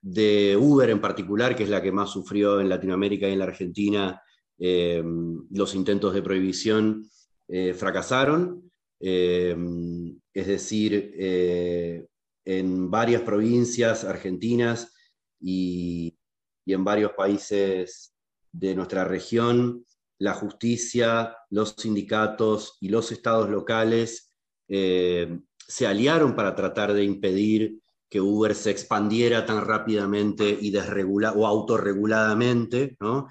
de 0.00 0.56
Uber 0.56 0.88
en 0.90 1.00
particular, 1.00 1.54
que 1.54 1.64
es 1.64 1.68
la 1.68 1.82
que 1.82 1.92
más 1.92 2.10
sufrió 2.10 2.60
en 2.60 2.68
Latinoamérica 2.68 3.28
y 3.28 3.32
en 3.32 3.38
la 3.38 3.44
Argentina, 3.44 4.22
em, 4.58 5.46
los 5.50 5.74
intentos 5.74 6.14
de 6.14 6.22
prohibición 6.22 7.08
eh, 7.48 7.74
fracasaron. 7.74 8.70
Em, 9.00 10.18
es 10.32 10.46
decir, 10.46 11.12
eh, 11.16 12.06
en 12.44 12.90
varias 12.90 13.22
provincias 13.22 14.04
argentinas 14.04 14.92
y, 15.40 16.16
y 16.64 16.72
en 16.72 16.84
varios 16.84 17.12
países 17.12 18.14
de 18.52 18.74
nuestra 18.74 19.04
región, 19.04 19.84
la 20.18 20.34
justicia, 20.34 21.36
los 21.50 21.74
sindicatos 21.76 22.78
y 22.80 22.88
los 22.88 23.12
estados 23.12 23.50
locales 23.50 24.32
se 25.72 25.86
aliaron 25.86 26.36
para 26.36 26.54
tratar 26.54 26.92
de 26.92 27.02
impedir 27.02 27.80
que 28.10 28.20
Uber 28.20 28.54
se 28.54 28.70
expandiera 28.70 29.46
tan 29.46 29.64
rápidamente 29.64 30.46
y 30.60 30.70
desregula 30.70 31.32
o 31.32 31.46
autorreguladamente, 31.46 32.94
¿no? 33.00 33.28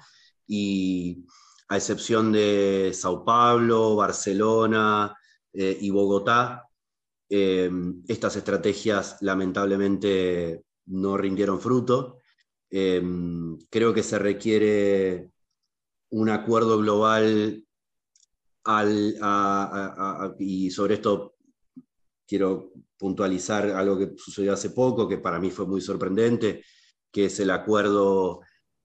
Y 0.48 1.24
a 1.68 1.76
excepción 1.76 2.32
de 2.32 2.90
Sao 2.94 3.24
Paulo, 3.24 3.94
Barcelona 3.94 5.16
eh, 5.52 5.78
y 5.80 5.90
Bogotá, 5.90 6.68
eh, 7.30 7.70
estas 8.08 8.34
estrategias 8.34 9.18
lamentablemente 9.20 10.64
no 10.86 11.16
rindieron 11.16 11.60
fruto. 11.60 12.18
Eh, 12.68 13.00
creo 13.70 13.94
que 13.94 14.02
se 14.02 14.18
requiere 14.18 15.30
un 16.10 16.28
acuerdo 16.28 16.78
global 16.78 17.64
y 20.40 20.70
sobre 20.72 20.94
esto 20.94 21.36
quiero 22.32 22.72
puntualizar 22.96 23.68
algo 23.72 23.98
que 23.98 24.12
sucedió 24.16 24.54
hace 24.54 24.70
poco, 24.70 25.06
que 25.06 25.18
para 25.18 25.38
mí 25.38 25.50
fue 25.50 25.66
muy 25.66 25.82
sorprendente, 25.82 26.64
que 27.10 27.26
es 27.26 27.38
el 27.40 27.50
acuerdo 27.50 28.40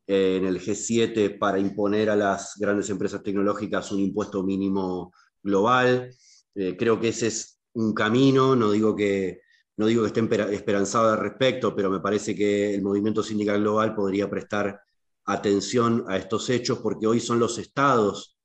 en 0.06 0.46
el 0.46 0.60
G7 0.60 1.40
para 1.40 1.58
imponer 1.58 2.10
a 2.10 2.18
las 2.18 2.56
grandes 2.60 2.90
empresas 2.90 3.24
tecnológicas 3.24 3.90
un 3.94 4.02
impuesto 4.02 4.44
mínimo 4.44 5.14
global. 5.42 6.14
Eh, 6.56 6.76
creo 6.78 7.00
que 7.00 7.08
ese 7.08 7.28
es 7.28 7.62
un 7.72 7.94
camino, 7.94 8.54
no 8.54 8.72
digo 8.72 8.94
que, 8.98 9.40
no 9.78 9.86
digo 9.86 10.02
que 10.02 10.08
esté 10.08 10.54
esperanzado 10.54 11.14
al 11.14 11.20
respecto, 11.20 11.74
pero 11.74 11.90
me 11.90 12.02
parece 12.02 12.36
que 12.36 12.76
el 12.76 12.82
movimiento 12.82 13.24
sindical 13.24 13.62
global 13.62 13.96
podría 13.96 14.30
prestar 14.30 14.82
atención 15.24 16.04
a 16.10 16.18
estos 16.18 16.50
hechos 16.50 16.80
porque 16.80 17.08
hoy 17.08 17.22
son 17.22 17.40
los 17.40 17.58
estados, 17.60 18.38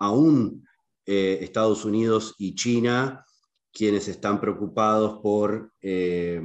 aún 0.00 0.66
eh, 1.06 1.38
Estados 1.42 1.84
Unidos 1.84 2.34
y 2.38 2.56
China, 2.56 3.24
quienes 3.72 4.08
están 4.08 4.40
preocupados 4.40 5.20
por, 5.22 5.72
eh, 5.80 6.40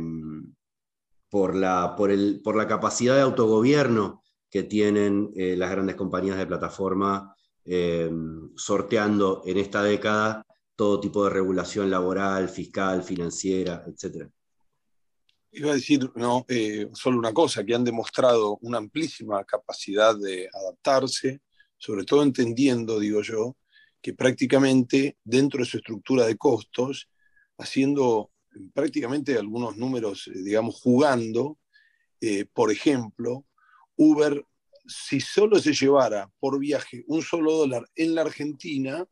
por, 1.30 1.56
la, 1.56 1.96
por, 1.96 2.12
el, 2.12 2.42
por, 2.44 2.56
la, 2.56 2.68
capacidad 2.68 3.16
de 3.16 3.22
autogobierno 3.22 4.22
que 4.50 4.64
tienen 4.64 5.32
eh, 5.36 5.56
las 5.58 5.72
grandes 5.72 5.96
compañías 5.96 6.38
de 6.38 6.46
plataforma 6.46 7.36
eh, 7.66 8.12
sorteando 8.56 9.42
en 9.46 9.58
esta 9.58 9.82
década 9.82 10.46
todo 10.76 11.00
tipo 11.00 11.24
de 11.24 11.30
regulación 11.30 11.90
laboral, 11.90 12.50
fiscal, 12.50 13.04
financiera, 13.04 13.84
etc. 13.88 14.28
Iba 15.52 15.72
a 15.72 15.76
decir 15.76 16.12
no, 16.16 16.46
solo 16.94 17.20
una 17.20 17.32
cosa, 17.32 17.64
que 17.64 17.76
han 17.76 17.84
demostrado 17.84 18.58
una 18.62 18.80
amplísima 18.80 19.44
capacidad 19.44 20.18
de 20.18 20.50
adaptarse, 20.52 21.42
sobre 21.78 22.06
todo 22.06 22.24
entendiendo, 22.24 23.00
digo 23.00 23.22
yo, 23.22 23.56
que 24.02 24.14
prácticamente 24.14 25.18
dentro 25.24 25.60
de 25.60 25.66
su 25.66 25.78
estructura 25.78 26.26
de 26.26 26.36
costos 26.36 27.08
haciendo 27.58 28.32
prácticamente 28.74 29.38
algunos 29.38 29.78
números, 29.78 30.28
eh, 30.28 30.42
digamos, 30.44 30.76
jugando. 30.76 31.58
Eh, 32.22 32.46
por 32.54 32.72
ejemplo, 32.72 33.46
Uber, 33.96 34.46
si 34.86 35.20
solo 35.20 35.60
se 35.60 35.74
llevara 35.74 36.32
por 36.40 36.60
viaje 36.60 37.04
un 37.08 37.22
solo 37.22 37.54
dólar 37.54 37.90
en 37.96 38.16
la 38.16 38.22
Argentina, 38.22 39.06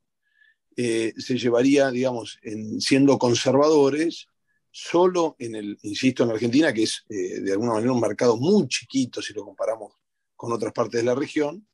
eh, 0.75 1.13
se 1.17 1.37
llevaría, 1.37 1.91
digamos, 1.91 2.39
en, 2.41 2.79
siendo 2.79 3.17
conservadores, 3.17 4.27
solo 4.71 5.35
en 5.39 5.55
el, 5.55 5.77
insisto, 5.83 6.23
en 6.23 6.29
la 6.29 6.35
Argentina, 6.35 6.71
que 6.71 6.83
es 6.83 7.03
de 7.09 7.51
alguna 7.51 7.73
manera 7.73 7.91
un 7.91 7.99
mercado 7.99 8.37
muy 8.37 8.69
chiquito 8.69 9.21
si 9.21 9.33
lo 9.33 9.43
comparamos 9.43 9.91
con 10.37 10.53
otras 10.53 10.71
partes 10.71 11.01
de 11.01 11.05
la 11.05 11.13
región, 11.13 11.67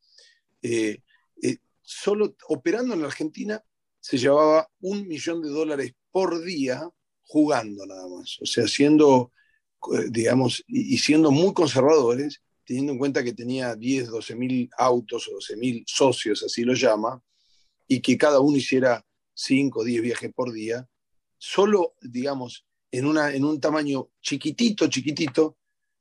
solo 1.83 2.35
operando 2.49 2.95
en 2.95 3.01
la 3.01 3.07
Argentina 3.07 3.63
se 3.99 4.17
llevaba 4.17 4.69
un 4.81 5.07
millón 5.07 5.41
de 5.41 5.49
dólares 5.49 5.93
por 6.11 6.43
día 6.43 6.89
jugando 7.23 7.85
nada 7.85 8.07
más. 8.07 8.37
O 8.41 8.45
sea, 8.45 8.67
siendo, 8.67 9.31
eh, 9.93 10.07
digamos, 10.09 10.63
y 10.67 10.97
siendo 10.97 11.31
muy 11.31 11.53
conservadores, 11.53 12.41
teniendo 12.67 12.91
en 12.91 12.99
cuenta 12.99 13.23
que 13.23 13.33
tenía 13.33 13.75
10, 13.75 14.09
12 14.09 14.35
mil 14.35 14.69
autos 14.77 15.27
o 15.29 15.35
12 15.35 15.55
mil 15.55 15.83
socios, 15.87 16.43
así 16.43 16.63
lo 16.63 16.73
llama, 16.73 17.21
y 17.87 18.01
que 18.01 18.17
cada 18.17 18.41
uno 18.41 18.57
hiciera 18.57 19.03
5 19.33 19.79
o 19.79 19.83
10 19.83 20.01
viajes 20.01 20.33
por 20.33 20.51
día, 20.51 20.87
solo, 21.37 21.93
digamos, 22.01 22.65
en, 22.91 23.05
una, 23.05 23.33
en 23.33 23.45
un 23.45 23.61
tamaño 23.61 24.09
chiquitito, 24.21 24.87
chiquitito, 24.87 25.57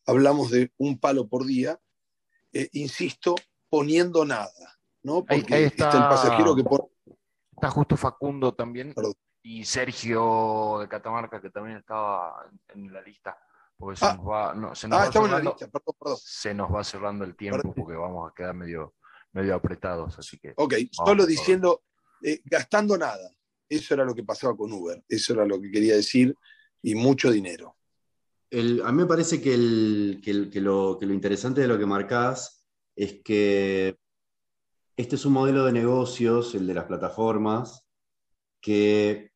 hablamos 0.06 0.50
de 0.50 0.72
un 0.78 0.98
palo 0.98 1.28
por 1.28 1.46
día, 1.46 1.78
eh, 2.52 2.68
insisto, 2.72 3.36
poniendo 3.68 4.24
nada, 4.24 4.78
¿no? 5.02 5.24
Porque 5.24 5.54
ahí, 5.54 5.64
está, 5.64 5.92
el 5.92 6.08
pasajero 6.08 6.56
que 6.56 6.64
Está 7.52 7.70
justo 7.70 7.96
Facundo 7.96 8.54
también 8.54 8.92
y 9.48 9.64
Sergio 9.64 10.78
de 10.80 10.88
Catamarca, 10.88 11.40
que 11.40 11.50
también 11.50 11.76
estaba 11.76 12.50
en 12.74 12.92
la 12.92 13.00
lista. 13.00 13.38
Porque 13.76 13.96
se 13.96 14.06
ah. 14.06 14.14
nos 14.16 14.26
va, 14.26 14.54
no, 14.54 14.74
se 14.74 14.88
nos 14.88 14.98
ah, 14.98 15.04
va 15.04 15.12
cerrando, 15.12 15.56
perdón, 15.56 15.94
perdón. 16.00 16.18
Se 16.20 16.52
nos 16.52 16.74
va 16.74 16.82
cerrando 16.82 17.24
el 17.24 17.36
tiempo 17.36 17.72
porque 17.72 17.94
vamos 17.94 18.28
a 18.28 18.34
quedar 18.34 18.54
medio, 18.54 18.94
medio 19.32 19.54
apretados. 19.54 20.18
Así 20.18 20.36
que. 20.38 20.52
Ok, 20.56 20.74
solo 20.90 21.24
diciendo, 21.24 21.84
eh, 22.22 22.40
gastando 22.44 22.98
nada. 22.98 23.30
Eso 23.68 23.94
era 23.94 24.04
lo 24.04 24.16
que 24.16 24.24
pasaba 24.24 24.56
con 24.56 24.72
Uber. 24.72 25.04
Eso 25.08 25.34
era 25.34 25.46
lo 25.46 25.60
que 25.60 25.70
quería 25.70 25.94
decir. 25.94 26.36
Y 26.82 26.96
mucho 26.96 27.30
dinero. 27.30 27.76
El, 28.50 28.82
a 28.84 28.90
mí 28.90 29.02
me 29.02 29.06
parece 29.06 29.40
que, 29.40 29.54
el, 29.54 30.20
que, 30.24 30.50
que, 30.50 30.60
lo, 30.60 30.96
que 30.98 31.06
lo 31.06 31.14
interesante 31.14 31.60
de 31.60 31.68
lo 31.68 31.78
que 31.78 31.86
marcás 31.86 32.66
es 32.96 33.22
que 33.22 33.96
este 34.96 35.14
es 35.14 35.24
un 35.24 35.34
modelo 35.34 35.64
de 35.66 35.72
negocios, 35.72 36.52
el 36.56 36.66
de 36.66 36.74
las 36.74 36.86
plataformas, 36.86 37.86
que 38.60 39.35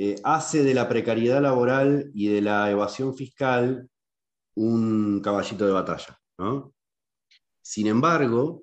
eh, 0.00 0.14
hace 0.22 0.62
de 0.62 0.74
la 0.74 0.88
precariedad 0.88 1.42
laboral 1.42 2.08
y 2.14 2.28
de 2.28 2.40
la 2.40 2.70
evasión 2.70 3.16
fiscal 3.16 3.90
un 4.54 5.20
caballito 5.20 5.66
de 5.66 5.72
batalla. 5.72 6.20
Sin 7.60 7.88
embargo, 7.88 8.62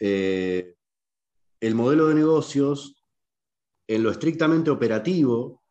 eh, 0.00 0.74
el 1.60 1.74
modelo 1.74 2.08
de 2.08 2.14
negocios, 2.14 3.04
en 3.86 4.02
lo 4.02 4.10
estrictamente 4.10 4.70
operativo, 4.70 5.62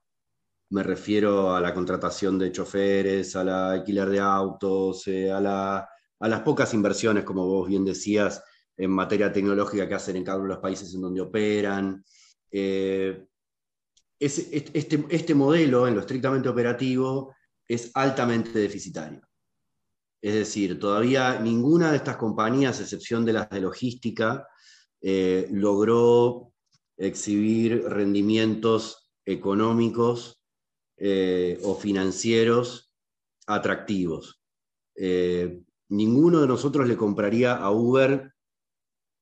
me 0.70 0.84
refiero 0.84 1.56
a 1.56 1.60
la 1.62 1.74
contratación 1.74 2.38
de 2.38 2.52
choferes, 2.52 3.36
a 3.36 3.44
la 3.44 3.72
alquiler 3.72 4.10
de 4.10 4.20
autos, 4.20 5.08
eh, 5.08 5.32
a, 5.32 5.90
a, 6.20 6.28
las 6.28 6.42
pocas 6.42 6.72
inversiones, 6.76 7.24
como 7.24 7.48
vos 7.48 7.68
bien 7.68 7.84
decías, 7.84 8.44
en 8.78 8.92
materia 8.92 9.32
tecnológica 9.32 9.88
que 9.88 9.96
hacen 9.96 10.18
en 10.18 10.24
cada 10.24 10.38
uno 10.38 10.50
de 10.50 10.54
los 10.54 10.62
países 10.62 10.94
en 10.94 11.02
donde 11.02 11.22
operan, 11.22 12.06
este, 14.20 15.06
este 15.10 15.36
modelo, 15.36 15.88
en 15.88 15.96
lo 15.96 16.02
estrictamente 16.02 16.50
operativo, 16.50 17.36
es 17.68 17.92
altamente 17.94 18.58
deficitario. 18.58 19.22
Es 20.22 20.34
decir, 20.34 20.80
todavía 20.80 21.40
ninguna 21.40 21.92
de 21.92 21.98
estas 21.98 22.18
compañías, 22.18 22.80
a 22.80 22.84
excepción 22.84 23.24
de 23.26 23.34
las 23.34 23.50
de 23.50 23.62
logística, 23.62 24.48
eh, 25.02 25.48
logró 25.52 26.54
exhibir 26.98 27.84
rendimientos 27.84 29.12
económicos 29.26 30.42
eh, 30.98 31.60
o 31.64 31.76
financieros 31.76 32.92
atractivos. 33.46 34.42
Eh, 34.96 35.62
ninguno 35.90 36.42
de 36.42 36.48
nosotros 36.48 36.88
le 36.88 36.98
compraría 36.98 37.56
a 37.56 37.70
Uber 37.70 38.34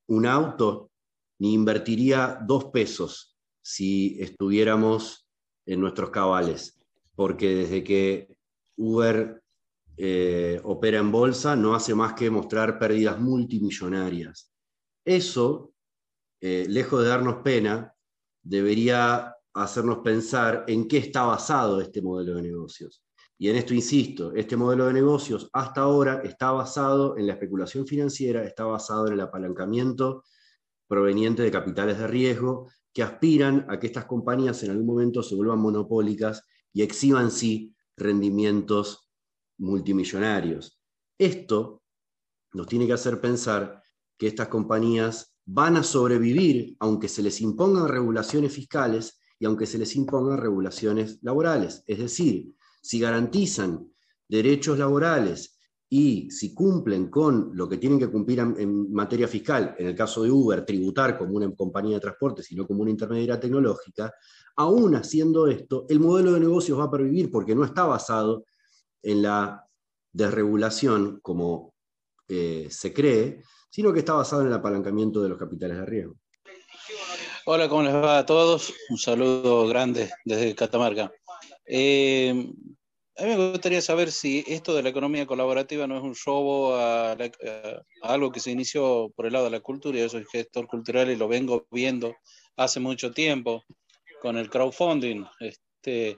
un 0.07 0.25
auto 0.25 0.91
ni 1.39 1.53
invertiría 1.53 2.39
dos 2.47 2.65
pesos 2.65 3.34
si 3.67 4.21
estuviéramos 4.21 5.27
en 5.65 5.81
nuestros 5.81 6.11
cabales, 6.11 6.79
porque 7.15 7.55
desde 7.55 7.83
que 7.83 8.37
Uber 8.77 9.41
eh, 9.97 10.61
opera 10.63 10.99
en 10.99 11.11
bolsa 11.11 11.55
no 11.55 11.73
hace 11.73 11.95
más 11.95 12.13
que 12.13 12.29
mostrar 12.29 12.77
pérdidas 12.77 13.19
multimillonarias. 13.19 14.53
Eso, 15.03 15.73
eh, 16.41 16.67
lejos 16.69 17.01
de 17.01 17.09
darnos 17.09 17.37
pena, 17.37 17.91
debería 18.43 19.33
hacernos 19.55 19.97
pensar 20.03 20.65
en 20.67 20.87
qué 20.87 20.99
está 20.99 21.23
basado 21.23 21.81
este 21.81 22.03
modelo 22.03 22.35
de 22.35 22.43
negocios. 22.43 23.03
Y 23.39 23.49
en 23.49 23.55
esto 23.55 23.73
insisto, 23.73 24.31
este 24.33 24.55
modelo 24.55 24.85
de 24.85 24.93
negocios 24.93 25.49
hasta 25.53 25.81
ahora 25.81 26.21
está 26.23 26.51
basado 26.51 27.17
en 27.17 27.25
la 27.25 27.33
especulación 27.33 27.87
financiera, 27.87 28.43
está 28.43 28.65
basado 28.65 29.07
en 29.07 29.13
el 29.13 29.21
apalancamiento 29.21 30.23
proveniente 30.87 31.41
de 31.41 31.49
capitales 31.49 31.97
de 31.97 32.05
riesgo 32.05 32.69
que 32.95 33.03
aspiran 33.03 33.65
a 33.67 33.77
que 33.77 33.87
estas 33.87 34.05
compañías 34.05 34.63
en 34.63 34.71
algún 34.71 34.85
momento 34.85 35.21
se 35.21 35.35
vuelvan 35.35 35.59
monopólicas 35.59 36.43
y 36.71 36.81
exhiban 36.81 37.29
sí 37.29 37.75
rendimientos 37.97 39.09
multimillonarios. 39.57 40.79
Esto 41.17 41.83
nos 42.53 42.67
tiene 42.67 42.87
que 42.87 42.93
hacer 42.93 43.19
pensar 43.19 43.83
que 44.17 44.27
estas 44.27 44.47
compañías 44.47 45.35
van 45.45 45.75
a 45.75 45.83
sobrevivir 45.83 46.77
aunque 46.79 47.09
se 47.09 47.21
les 47.21 47.41
impongan 47.41 47.89
regulaciones 47.89 48.53
fiscales 48.53 49.19
y 49.39 49.45
aunque 49.45 49.65
se 49.65 49.77
les 49.77 49.93
impongan 49.97 50.37
regulaciones 50.37 51.19
laborales. 51.21 51.83
Es 51.87 51.99
decir, 51.99 52.55
si 52.81 53.01
garantizan 53.01 53.91
derechos 54.29 54.79
laborales 54.79 55.54
y 55.89 56.31
si 56.31 56.53
cumplen 56.53 57.09
con 57.09 57.51
lo 57.53 57.69
que 57.69 57.77
tienen 57.77 57.99
que 57.99 58.09
cumplir 58.09 58.39
en, 58.39 58.91
materia 58.91 59.27
fiscal, 59.27 59.75
en 59.77 59.87
el 59.87 59.95
caso 59.95 60.23
de 60.23 60.31
Uber, 60.31 60.65
tributar 60.65 61.17
como 61.17 61.35
una 61.35 61.53
compañía 61.53 61.95
de 61.95 62.01
transporte, 62.01 62.41
sino 62.41 62.65
como 62.65 62.81
una 62.81 62.91
intermediaria 62.91 63.39
tecnológica, 63.39 64.13
aún 64.57 64.95
haciendo 64.95 65.47
esto, 65.47 65.85
el 65.89 65.99
modelo 65.99 66.33
de 66.33 66.39
negocios 66.39 66.79
va 66.79 66.85
a 66.85 66.91
pervivir 66.91 67.29
porque 67.29 67.55
no 67.55 67.63
está 67.63 67.85
basado 67.85 68.45
en 69.03 69.21
la 69.21 69.63
desregulación 70.11 71.19
como 71.21 71.73
eh, 72.27 72.67
se 72.71 72.91
cree, 72.91 73.43
sino 73.69 73.93
que 73.93 73.99
está 73.99 74.13
basado 74.13 74.41
en 74.41 74.47
el 74.47 74.53
apalancamiento 74.53 75.21
de 75.21 75.29
los 75.29 75.37
capitales 75.37 75.77
de 75.77 75.85
riesgo. 75.85 76.15
Hola, 77.45 77.69
¿cómo 77.69 77.83
les 77.83 77.93
va 77.93 78.17
a 78.17 78.25
todos? 78.25 78.73
Un 78.89 78.97
saludo 78.97 79.67
grande 79.67 80.09
desde 80.23 80.55
Catamarca. 80.55 81.11
Eh, 81.63 82.51
a 83.17 83.23
mí 83.23 83.29
me 83.29 83.51
gustaría 83.51 83.81
saber 83.81 84.11
si 84.11 84.43
esto 84.47 84.75
de 84.75 84.83
la 84.83 84.89
economía 84.89 85.25
colaborativa 85.25 85.87
no 85.87 85.97
es 85.97 86.03
un 86.03 86.15
robo 86.25 86.75
a, 86.75 87.15
algo 88.01 88.31
que 88.31 88.39
se 88.39 88.51
inició 88.51 89.11
por 89.15 89.25
el 89.25 89.33
lado 89.33 89.45
de 89.45 89.51
la 89.51 89.61
cultura. 89.61 89.99
Yo 89.99 90.09
soy 90.09 90.25
gestor 90.29 90.67
cultural 90.67 91.09
y 91.09 91.15
lo 91.15 91.27
vengo 91.27 91.65
viendo 91.71 92.15
hace 92.57 92.79
mucho 92.79 93.11
tiempo 93.11 93.63
con 94.21 94.37
el 94.37 94.49
crowdfunding, 94.49 95.25
este, 95.39 96.17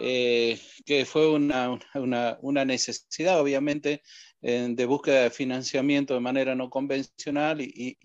eh, 0.00 0.58
que 0.84 1.04
fue 1.04 1.30
una, 1.30 1.78
una, 2.40 2.64
necesidad, 2.64 3.40
obviamente, 3.40 4.02
de 4.40 4.86
búsqueda 4.86 5.22
de 5.22 5.30
financiamiento 5.30 6.14
de 6.14 6.20
manera 6.20 6.54
no 6.54 6.68
convencional 6.68 7.60
y, 7.60 7.72
y 7.76 7.98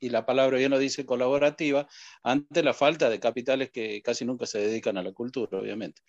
la 0.00 0.26
palabra 0.26 0.58
bien 0.58 0.70
lo 0.70 0.78
dice 0.78 1.06
colaborativa, 1.06 1.88
ante 2.22 2.62
la 2.62 2.74
falta 2.74 3.10
de 3.10 3.20
capitales 3.20 3.70
que 3.70 4.02
casi 4.02 4.24
nunca 4.24 4.46
se 4.46 4.58
dedican 4.58 4.96
a 4.96 5.02
la 5.02 5.12
cultura, 5.12 5.58
obviamente. 5.58 6.02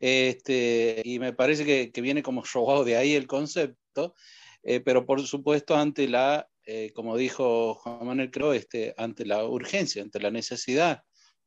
Este, 0.00 1.02
y 1.04 1.18
me 1.18 1.32
parece 1.32 1.64
que, 1.92 2.00
viene 2.00 2.22
como 2.22 2.42
robado 2.54 2.84
de 2.84 2.96
ahí 2.96 3.14
el 3.14 3.26
concepto, 3.26 4.14
eh, 4.62 4.80
pero 4.80 5.06
por 5.06 5.24
supuesto 5.26 5.76
ante 5.76 6.08
la, 6.08 6.48
eh, 6.64 6.92
como 6.94 7.16
dijo 7.16 7.74
Juan 7.74 8.06
Manuel 8.06 8.30
Creo, 8.30 8.52
este, 8.52 8.94
ante 8.96 9.26
la 9.26 9.44
urgencia, 9.44 10.02
ante 10.02 10.20
la 10.20 10.30
necesidad, 10.30 11.02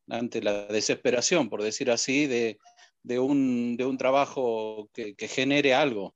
ante 0.10 0.42
la 0.42 0.66
desesperación, 0.68 1.50
por 1.50 1.64
decir 1.64 1.92
así, 1.92 2.28
de, 2.28 2.58
de, 3.04 3.20
un, 3.20 3.78
de 3.78 3.86
un, 3.86 3.98
trabajo 3.98 4.90
que, 4.94 5.16
que 5.16 5.28
genere 5.28 5.74
algo. 5.74 6.16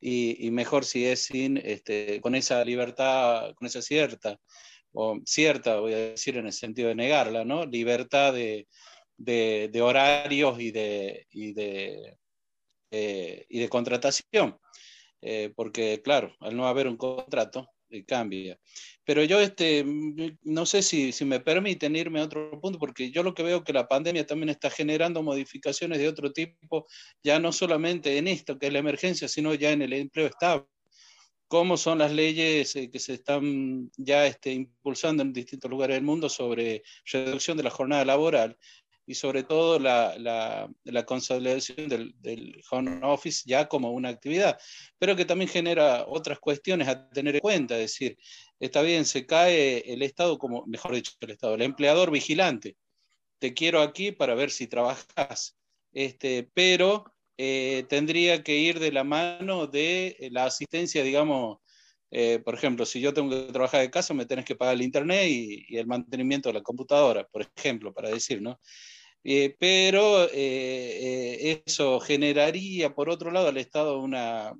Y, 0.00 0.44
y, 0.44 0.50
mejor 0.50 0.84
si 0.84 1.06
es 1.06 1.26
sin, 1.26 1.58
este, 1.58 2.20
con 2.20 2.34
esa 2.34 2.64
libertad, 2.64 3.54
con 3.54 3.66
esa 3.66 3.80
cierta 3.80 4.40
o 4.92 5.18
cierta, 5.24 5.80
voy 5.80 5.94
a 5.94 5.98
decir 5.98 6.36
en 6.36 6.46
el 6.46 6.52
sentido 6.52 6.88
de 6.88 6.94
negarla, 6.94 7.44
¿no? 7.44 7.66
Libertad 7.66 8.32
de, 8.34 8.66
de, 9.16 9.82
horarios 9.82 10.60
y 10.60 10.70
de, 10.70 11.26
y 11.30 11.52
de, 11.52 12.18
eh, 12.90 13.46
y 13.48 13.60
de 13.60 13.68
contratación. 13.68 14.58
Eh, 15.22 15.52
porque, 15.54 16.02
claro, 16.02 16.34
al 16.40 16.56
no 16.56 16.66
haber 16.66 16.88
un 16.88 16.96
contrato, 16.96 17.68
eh, 17.90 18.04
cambia. 18.04 18.58
Pero 19.04 19.22
yo 19.24 19.40
este, 19.40 19.84
no 20.42 20.66
sé 20.66 20.82
si, 20.82 21.12
si, 21.12 21.24
me 21.24 21.40
permiten 21.40 21.94
irme 21.96 22.20
a 22.20 22.24
otro 22.24 22.60
punto, 22.60 22.78
porque 22.78 23.10
yo 23.10 23.22
lo 23.22 23.34
que 23.34 23.42
veo 23.42 23.64
que 23.64 23.72
la 23.72 23.86
pandemia 23.88 24.26
también 24.26 24.48
está 24.48 24.70
generando 24.70 25.22
modificaciones 25.22 25.98
de 25.98 26.08
otro 26.08 26.32
tipo, 26.32 26.86
ya 27.22 27.38
no 27.38 27.52
solamente 27.52 28.18
en 28.18 28.28
esto, 28.28 28.58
que 28.58 28.66
es 28.68 28.72
la 28.72 28.80
emergencia, 28.80 29.28
sino 29.28 29.54
ya 29.54 29.72
en 29.72 29.82
el 29.82 29.92
empleo 29.92 30.26
estable 30.26 30.66
cómo 31.52 31.76
son 31.76 31.98
las 31.98 32.10
leyes 32.10 32.74
eh, 32.76 32.90
que 32.90 32.98
se 32.98 33.12
están 33.12 33.90
ya 33.98 34.24
este, 34.26 34.52
impulsando 34.52 35.22
en 35.22 35.34
distintos 35.34 35.70
lugares 35.70 35.96
del 35.96 36.02
mundo 36.02 36.30
sobre 36.30 36.82
reducción 37.04 37.58
de 37.58 37.62
la 37.62 37.68
jornada 37.68 38.06
laboral 38.06 38.56
y 39.04 39.14
sobre 39.14 39.42
todo 39.42 39.78
la, 39.78 40.16
la, 40.16 41.04
consolidación 41.04 41.90
del, 41.90 42.14
del, 42.22 42.58
home 42.70 43.00
office 43.02 43.42
ya 43.44 43.68
como 43.68 43.90
una 43.90 44.08
actividad, 44.08 44.58
pero 44.98 45.14
que 45.14 45.26
también 45.26 45.50
genera 45.50 46.06
otras 46.08 46.38
cuestiones 46.38 46.88
a 46.88 47.10
tener 47.10 47.34
en 47.34 47.42
cuenta, 47.42 47.74
es 47.74 47.92
decir, 47.92 48.16
está 48.58 48.80
bien, 48.80 49.04
se 49.04 49.26
cae 49.26 49.80
el 49.92 50.00
Estado 50.00 50.38
como, 50.38 50.64
mejor 50.64 50.94
dicho, 50.94 51.12
el 51.20 51.32
Estado, 51.32 51.56
el 51.56 51.62
empleador 51.62 52.10
vigilante, 52.10 52.78
te 53.38 53.52
quiero 53.52 53.82
aquí 53.82 54.10
para 54.10 54.34
ver 54.34 54.50
si 54.50 54.68
trabajas, 54.68 55.54
este, 55.92 56.48
pero 56.54 57.12
eh, 57.38 57.84
tendría 57.88 58.42
que 58.42 58.56
ir 58.56 58.78
de 58.78 58.92
la 58.92 59.04
mano 59.04 59.66
de 59.66 60.16
eh, 60.18 60.30
la 60.30 60.44
asistencia, 60.44 61.02
digamos, 61.02 61.58
eh, 62.10 62.40
por 62.44 62.54
ejemplo, 62.54 62.84
si 62.84 63.00
yo 63.00 63.14
tengo 63.14 63.30
que 63.30 63.52
trabajar 63.52 63.80
de 63.80 63.90
casa, 63.90 64.12
me 64.12 64.26
tenés 64.26 64.44
que 64.44 64.54
pagar 64.54 64.74
el 64.74 64.82
internet 64.82 65.28
y, 65.28 65.76
el 65.76 65.86
mantenimiento 65.86 66.50
de 66.50 66.54
la 66.54 66.62
computadora, 66.62 67.26
por 67.26 67.46
ejemplo, 67.56 67.92
para 67.92 68.10
decir, 68.10 68.42
¿no? 68.42 68.58
pero 69.58 70.28
eso 70.32 72.00
generaría, 72.00 72.92
por 72.92 73.08
otro 73.08 73.30
lado, 73.30 73.48
al 73.48 73.56
Estado 73.56 74.00
una, 74.00 74.52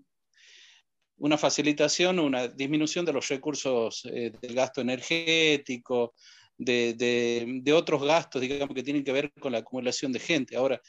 una 1.16 1.36
facilitación, 1.36 2.20
una 2.20 2.46
disminución 2.46 3.04
de 3.04 3.12
los 3.12 3.28
recursos 3.28 4.02
del 4.04 4.54
gasto 4.54 4.80
energético, 4.80 6.14
de, 6.56 6.94
de, 6.94 7.60
de, 7.60 7.72
otros 7.72 8.04
gastos, 8.04 8.40
digamos, 8.40 8.74
que 8.74 8.84
tienen 8.84 9.02
que 9.02 9.12
ver 9.12 9.32
con 9.40 9.50
la 9.52 9.58
acumulación 9.58 10.12
de 10.12 10.20
gente. 10.20 10.56
Ahora, 10.56 10.80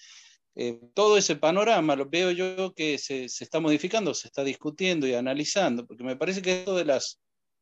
eh, 0.56 0.80
todo 0.94 1.18
ese 1.18 1.36
panorama 1.36 1.96
lo 1.96 2.08
veo 2.10 2.32
yo 2.32 2.74
que 2.74 2.98
se, 2.98 3.26
está 3.26 3.60
modificando, 3.60 4.14
se 4.14 4.28
está 4.28 4.44
discutiendo 4.44 5.08
y 5.08 5.14
analizando, 5.14 5.86
porque 5.86 6.04
me 6.04 6.16
parece 6.16 6.42
que 6.42 6.60
esto 6.60 6.76
de 6.76 6.86
las 6.86 7.20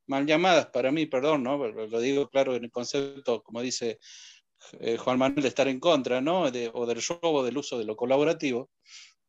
mal 0.07 0.25
llamadas, 0.25 0.67
para 0.67 0.91
mí, 0.91 1.05
perdón, 1.05 1.43
¿no? 1.43 1.57
lo 1.57 1.99
digo 2.01 2.27
claro 2.29 2.55
en 2.55 2.65
el 2.65 2.71
concepto, 2.71 3.41
como 3.43 3.61
dice 3.61 3.99
eh, 4.79 4.97
Juan 4.97 5.17
Manuel, 5.17 5.43
de 5.43 5.47
estar 5.47 5.67
en 5.67 5.79
contra, 5.79 6.21
¿no? 6.21 6.43
o 6.43 6.51
del 6.51 7.01
robo, 7.01 7.43
del 7.43 7.57
uso 7.57 7.79
de 7.79 7.85
lo 7.85 7.95
colaborativo, 7.95 8.69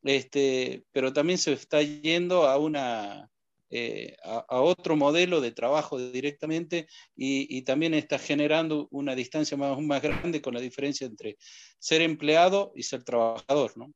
este, 0.02 0.84
pero 0.92 1.12
también 1.12 1.38
se 1.38 1.52
está 1.52 1.82
yendo 1.82 2.48
a 2.48 2.58
una, 2.58 3.30
eh, 3.74 4.18
a, 4.22 4.60
otro 4.60 4.96
modelo 4.96 5.40
de 5.40 5.50
trabajo 5.50 5.98
directamente 5.98 6.88
y, 7.16 7.62
también 7.62 7.94
está 7.94 8.18
generando 8.18 8.86
una 8.90 9.14
distancia 9.14 9.56
más, 9.56 9.80
más 9.80 10.02
grande 10.02 10.42
con 10.42 10.52
la 10.52 10.60
diferencia 10.60 11.06
entre 11.06 11.38
ser 11.78 12.02
empleado 12.02 12.72
y 12.76 12.82
ser 12.82 13.02
trabajador. 13.02 13.72
¿no? 13.78 13.90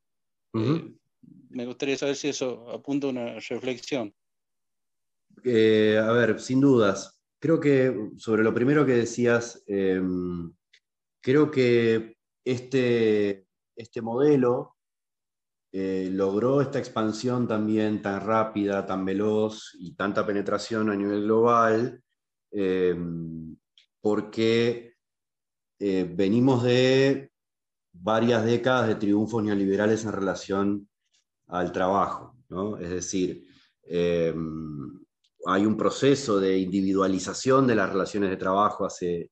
Eh, 0.55 0.95
me 1.51 1.67
gustaría 1.67 1.95
saber 1.95 2.15
si 2.15 2.29
eso 2.29 2.67
apunta 2.71 3.05
a 3.05 3.11
una 3.11 3.35
reflexión. 3.35 4.11
Eh, 5.43 6.01
a 6.01 6.11
ver, 6.11 6.39
sin 6.39 6.59
dudas. 6.59 7.21
Creo 7.37 7.59
que 7.59 7.95
sobre 8.17 8.41
lo 8.41 8.55
primero 8.55 8.83
que 8.83 8.93
decías, 8.93 9.63
creo 11.21 11.51
que 11.51 12.17
este, 12.43 13.45
este 13.75 14.01
modelo 14.01 14.76
eh, 15.79 16.09
logró 16.11 16.59
esta 16.59 16.79
expansión 16.79 17.47
también 17.47 18.01
tan 18.01 18.19
rápida, 18.25 18.83
tan 18.83 19.05
veloz 19.05 19.75
y 19.79 19.93
tanta 19.93 20.25
penetración 20.25 20.89
a 20.89 20.95
nivel 20.95 21.25
global, 21.25 22.01
eh, 22.49 22.95
porque 24.01 24.95
eh, 25.77 26.11
venimos 26.11 26.63
de 26.63 27.31
varias 27.93 28.43
décadas 28.43 28.87
de 28.87 28.95
triunfos 28.95 29.43
neoliberales 29.43 30.03
en 30.03 30.13
relación 30.13 30.89
al 31.45 31.71
trabajo. 31.71 32.35
Es 32.81 32.89
decir, 32.89 33.45
hay 35.45 35.65
un 35.65 35.77
proceso 35.77 36.39
de 36.39 36.57
individualización 36.57 37.67
de 37.67 37.75
las 37.75 37.91
relaciones 37.91 38.31
de 38.31 38.37
trabajo 38.37 38.83
hace, 38.83 39.29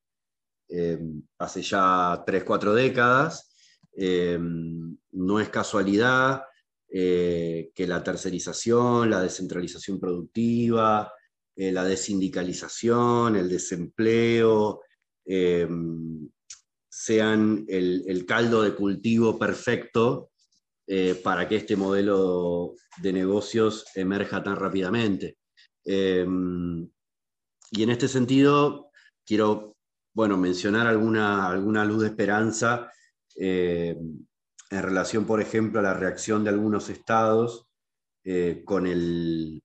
hace 1.38 1.62
ya 1.62 2.22
tres, 2.24 2.44
cuatro 2.44 2.72
décadas, 2.72 3.55
eh, 3.98 4.38
no 4.38 5.40
es 5.40 5.48
casualidad 5.48 6.42
eh, 6.88 7.70
que 7.74 7.86
la 7.86 8.04
tercerización, 8.04 9.08
la 9.08 9.22
descentralización 9.22 9.98
productiva, 9.98 11.10
eh, 11.56 11.72
la 11.72 11.84
desindicalización, 11.84 13.36
el 13.36 13.48
desempleo, 13.48 14.82
sean 16.88 17.64
el, 17.66 18.24
caldo 18.28 18.62
de 18.62 18.76
cultivo 18.76 19.36
perfecto 19.36 20.30
para 21.24 21.48
que 21.48 21.56
este 21.56 21.74
modelo 21.74 22.74
de 23.02 23.12
negocios 23.12 23.86
emerja 23.96 24.44
tan 24.44 24.54
rápidamente. 24.54 25.38
y 25.84 25.92
en 27.82 27.90
este 27.90 28.06
sentido, 28.06 28.90
quiero 29.26 29.76
bueno, 30.14 30.36
mencionar 30.36 30.86
alguna, 30.86 31.48
alguna 31.48 31.84
luz 31.84 32.02
de 32.02 32.08
esperanza 32.08 32.92
eh, 33.38 33.96
en 34.70 34.82
relación, 34.82 35.24
por 35.26 35.40
ejemplo, 35.40 35.80
a 35.80 35.82
la 35.82 35.94
reacción 35.94 36.44
de 36.44 36.50
algunos 36.50 36.88
estados 36.88 37.68
eh, 38.24 38.62
con, 38.64 38.86
el, 38.86 39.62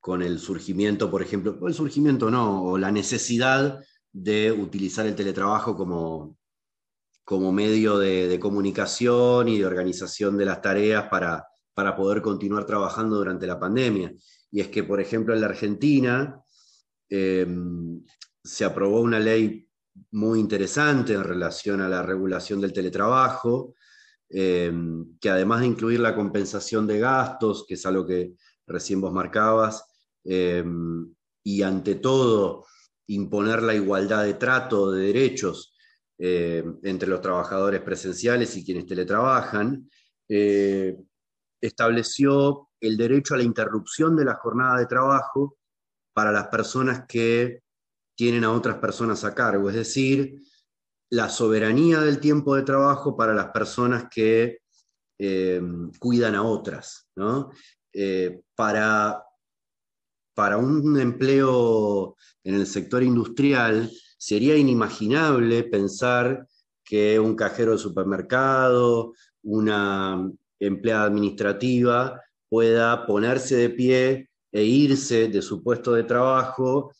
con 0.00 0.22
el 0.22 0.38
surgimiento, 0.38 1.10
por 1.10 1.22
ejemplo, 1.22 1.58
el 1.66 1.74
surgimiento 1.74 2.30
no, 2.30 2.62
o 2.62 2.78
la 2.78 2.92
necesidad 2.92 3.80
de 4.12 4.52
utilizar 4.52 5.06
el 5.06 5.16
teletrabajo 5.16 5.76
como, 5.76 6.36
como 7.24 7.50
medio 7.52 7.98
de, 7.98 8.38
comunicación 8.38 9.48
y 9.48 9.58
de 9.58 9.66
organización 9.66 10.36
de 10.36 10.44
las 10.44 10.62
tareas 10.62 11.08
para, 11.08 11.44
para 11.74 11.96
poder 11.96 12.22
continuar 12.22 12.66
trabajando 12.66 13.16
durante 13.16 13.46
la 13.46 13.58
pandemia. 13.58 14.12
Y 14.52 14.60
es 14.60 14.68
que, 14.68 14.84
por 14.84 15.00
ejemplo, 15.00 15.34
en 15.34 15.40
la 15.40 15.48
Argentina 15.48 16.40
eh, 17.10 17.46
se 18.44 18.64
aprobó 18.64 19.00
una 19.00 19.18
ley 19.18 19.66
muy 20.10 20.40
interesante 20.40 21.14
en 21.14 21.24
relación 21.24 21.80
a 21.80 21.88
la 21.88 22.02
regulación 22.02 22.60
del 22.60 22.72
teletrabajo, 22.72 23.74
eh, 24.28 24.72
que 25.20 25.30
además 25.30 25.60
de 25.60 25.66
incluir 25.66 26.00
la 26.00 26.14
compensación 26.14 26.86
de 26.86 26.98
gastos, 26.98 27.64
que 27.66 27.74
es 27.74 27.86
algo 27.86 28.06
que 28.06 28.34
recién 28.66 29.00
vos 29.00 29.12
marcabas, 29.12 29.84
eh, 30.24 30.64
y 31.42 31.62
ante 31.62 31.96
todo 31.96 32.64
imponer 33.06 33.62
la 33.62 33.74
igualdad 33.74 34.24
de 34.24 34.34
trato 34.34 34.90
de 34.90 35.06
derechos 35.06 35.74
eh, 36.18 36.64
entre 36.82 37.08
los 37.08 37.20
trabajadores 37.20 37.80
presenciales 37.82 38.56
y 38.56 38.64
quienes 38.64 38.86
teletrabajan, 38.86 39.88
estableció 41.60 42.70
el 42.80 42.96
derecho 42.96 43.34
a 43.34 43.36
la 43.36 43.42
interrupción 43.42 44.16
de 44.16 44.24
la 44.24 44.34
jornada 44.34 44.78
de 44.78 44.86
trabajo 44.86 45.58
para 46.14 46.32
las 46.32 46.46
personas 46.48 47.04
que 47.06 47.63
tienen 48.14 48.44
a 48.44 48.52
otras 48.52 48.78
personas 48.78 49.24
a 49.24 49.34
cargo, 49.34 49.68
es 49.68 49.76
decir, 49.76 50.40
la 51.10 51.28
soberanía 51.28 52.00
del 52.00 52.18
tiempo 52.18 52.56
de 52.56 52.62
trabajo 52.62 53.16
para 53.16 53.34
las 53.34 53.50
personas 53.50 54.06
que 54.10 54.58
eh, 55.18 55.62
cuidan 55.98 56.34
a 56.34 56.42
otras. 56.42 57.08
Eh, 57.92 58.42
para, 58.54 59.22
para 60.34 60.56
un 60.56 60.98
empleo 61.00 62.16
en 62.42 62.56
el 62.56 62.66
sector 62.66 63.02
industrial 63.02 63.90
sería 64.18 64.56
inimaginable 64.56 65.64
pensar 65.64 66.46
que 66.84 67.18
un 67.18 67.36
cajero 67.36 67.72
de 67.72 67.78
supermercado, 67.78 69.12
una 69.42 70.30
empleada 70.58 71.04
administrativa 71.04 72.20
pueda 72.48 73.06
ponerse 73.06 73.56
de 73.56 73.70
pie 73.70 74.30
e 74.52 74.64
irse 74.64 75.28
de 75.28 75.42
su 75.42 75.62
puesto 75.62 75.92
de 75.92 76.04
trabajo 76.04 76.92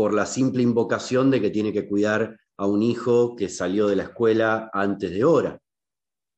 por 0.00 0.14
la 0.14 0.24
simple 0.24 0.62
invocación 0.62 1.30
de 1.30 1.42
que 1.42 1.50
tiene 1.50 1.74
que 1.74 1.86
cuidar 1.86 2.34
a 2.56 2.64
un 2.64 2.82
hijo 2.82 3.36
que 3.36 3.50
salió 3.50 3.86
de 3.86 3.96
la 3.96 4.04
escuela 4.04 4.70
antes 4.72 5.10
de 5.10 5.24
hora. 5.24 5.60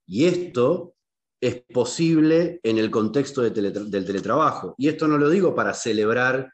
Y 0.04 0.24
esto 0.24 0.96
es 1.40 1.62
posible 1.72 2.58
en 2.64 2.78
el 2.78 2.90
contexto 2.90 3.40
del 3.40 4.04
teletrabajo. 4.04 4.74
Y 4.76 4.88
esto 4.88 5.06
no 5.06 5.16
lo 5.16 5.30
digo 5.30 5.54
para 5.54 5.74
celebrar 5.74 6.52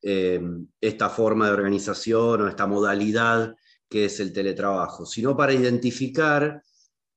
eh, 0.00 0.40
esta 0.80 1.10
forma 1.10 1.46
de 1.46 1.54
organización 1.54 2.42
o 2.42 2.48
esta 2.48 2.68
modalidad 2.68 3.56
que 3.90 4.04
es 4.04 4.20
el 4.20 4.32
teletrabajo, 4.32 5.06
sino 5.06 5.36
para 5.36 5.54
identificar 5.54 6.62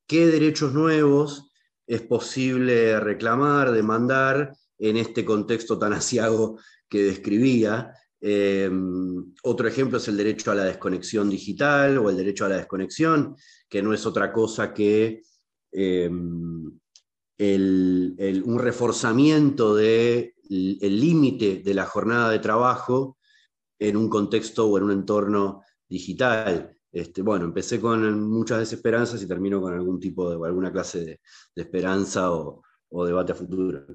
qué 0.07 0.25
derechos 0.25 0.73
nuevos 0.73 1.51
es 1.85 2.01
posible 2.01 2.99
reclamar, 2.99 3.71
demandar 3.71 4.51
en 4.79 4.97
este 4.97 5.23
contexto 5.23 5.77
tan 5.77 5.93
asiago 5.93 6.57
que 6.89 7.03
describía. 7.03 7.93
Eh, 8.19 8.69
otro 9.43 9.67
ejemplo 9.67 9.97
es 9.97 10.07
el 10.07 10.17
derecho 10.17 10.51
a 10.51 10.55
la 10.55 10.63
desconexión 10.63 11.29
digital 11.29 11.97
o 11.97 12.09
el 12.09 12.17
derecho 12.17 12.45
a 12.45 12.49
la 12.49 12.57
desconexión, 12.57 13.35
que 13.69 13.81
no 13.81 13.93
es 13.93 14.05
otra 14.05 14.31
cosa 14.33 14.73
que 14.73 15.21
eh, 15.71 16.09
un 16.09 16.79
reforzamiento 18.59 19.75
del 19.75 20.33
límite 20.49 21.61
de 21.63 21.73
la 21.73 21.85
jornada 21.85 22.31
de 22.31 22.39
trabajo 22.39 23.17
en 23.79 23.95
un 23.97 24.09
contexto 24.09 24.67
o 24.67 24.77
en 24.77 24.85
un 24.85 24.91
entorno 24.91 25.61
digital. 25.87 26.77
Este, 26.91 27.21
bueno, 27.21 27.45
empecé 27.45 27.79
con 27.79 28.27
muchas 28.27 28.59
desesperanzas 28.59 29.21
y 29.21 29.27
termino 29.27 29.61
con 29.61 29.73
algún 29.73 29.99
tipo 29.99 30.29
de, 30.29 30.47
alguna 30.47 30.71
clase 30.71 31.05
de, 31.05 31.19
esperanza 31.55 32.31
o, 32.31 32.63
debate 33.05 33.33
a 33.33 33.35
futuro. 33.35 33.85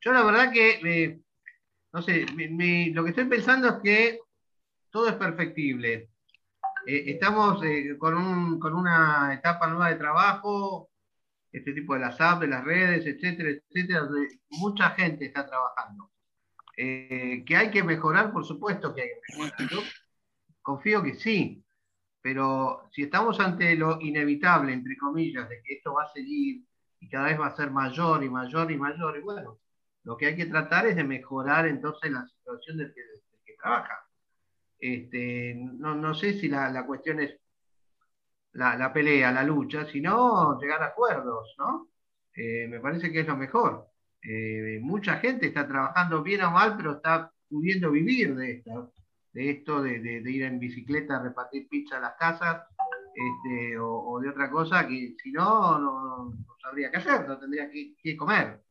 Yo 0.00 0.12
la 0.12 0.24
verdad 0.24 0.52
que, 0.52 1.20
no 1.92 2.02
sé, 2.02 2.26
lo 2.92 3.04
que 3.04 3.10
estoy 3.10 3.24
pensando 3.24 3.68
es 3.68 3.74
que 3.82 4.20
todo 4.90 5.08
es 5.08 5.14
perfectible. 5.14 6.10
Eh, 6.86 7.04
estamos 7.12 7.62
eh, 7.64 7.96
con, 7.98 8.14
una 8.14 9.34
etapa 9.34 9.66
nueva 9.66 9.88
de 9.90 9.96
trabajo, 9.96 10.90
este 11.50 11.72
tipo 11.72 11.94
de 11.94 12.00
las 12.00 12.20
apps, 12.20 12.40
de 12.42 12.48
las 12.48 12.64
redes, 12.64 13.06
etcétera, 13.06 13.50
etcétera, 13.50 14.00
donde 14.00 14.28
mucha 14.50 14.90
gente 14.90 15.26
está 15.26 15.46
trabajando. 15.46 16.10
Eh, 16.76 17.42
que 17.46 17.56
hay 17.56 17.70
que 17.70 17.82
mejorar, 17.82 18.32
por 18.32 18.44
supuesto 18.44 18.94
que 18.94 19.02
hay 19.02 19.08
que 19.08 19.36
mejorar. 19.38 19.84
Confío 20.62 21.02
que 21.02 21.14
sí, 21.14 21.64
pero 22.20 22.88
si 22.92 23.02
estamos 23.02 23.38
ante 23.40 23.74
lo 23.76 24.00
inevitable, 24.00 24.72
entre 24.72 24.96
comillas, 24.96 25.48
de 25.48 25.62
que 25.62 25.74
esto 25.74 25.94
va 25.94 26.04
a 26.04 26.12
seguir 26.12 26.64
y 27.00 27.08
cada 27.08 27.26
vez 27.26 27.40
va 27.40 27.46
a 27.46 27.56
ser 27.56 27.70
mayor 27.70 28.24
y 28.24 28.28
mayor 28.28 28.70
y 28.72 28.76
mayor, 28.76 29.16
y 29.16 29.20
bueno, 29.20 29.58
lo 30.06 30.16
que 30.16 30.26
hay 30.26 30.36
que 30.36 30.46
tratar 30.46 30.86
es 30.86 30.96
de 30.96 31.04
mejorar 31.04 31.66
entonces 31.66 32.10
la 32.10 32.26
situación 32.26 32.78
del 32.78 32.94
que, 32.94 33.02
trabaja. 33.60 34.06
Este, 34.78 35.54
no, 35.56 36.14
sé 36.14 36.34
si 36.34 36.48
la, 36.48 36.86
cuestión 36.86 37.20
es 37.20 37.38
la, 38.52 38.92
pelea, 38.92 39.32
la 39.32 39.42
lucha, 39.42 39.86
sino 39.86 40.58
llegar 40.60 40.82
a 40.82 40.86
acuerdos, 40.86 41.54
¿no? 41.58 41.88
Eh, 42.34 42.68
me 42.68 42.80
parece 42.80 43.10
que 43.10 43.20
es 43.20 43.26
lo 43.26 43.36
mejor. 43.36 43.88
Eh, 44.22 44.78
mucha 44.80 45.16
gente 45.16 45.46
está 45.46 45.66
trabajando 45.66 46.22
bien 46.22 46.42
o 46.42 46.50
mal, 46.50 46.76
pero 46.76 46.92
está 46.92 47.32
pudiendo 47.48 47.90
vivir 47.90 48.34
de 48.36 48.52
esto 48.52 48.92
de 49.36 49.50
esto 49.50 49.82
de, 49.82 50.22
ir 50.24 50.44
en 50.44 50.58
bicicleta 50.58 51.16
a 51.16 51.22
repartir 51.22 51.68
pizza 51.68 51.98
a 51.98 52.00
las 52.00 52.14
casas 52.14 52.62
este, 53.14 53.78
o, 53.78 54.18
de 54.18 54.30
otra 54.30 54.50
cosa 54.50 54.88
que 54.88 55.14
si 55.22 55.30
no, 55.30 55.78
no, 55.78 56.32
sabría 56.58 56.90
qué 56.90 56.96
hacer, 56.96 57.28
no 57.28 57.38
tendría 57.38 57.70
que, 57.70 58.16
comer. 58.16 58.62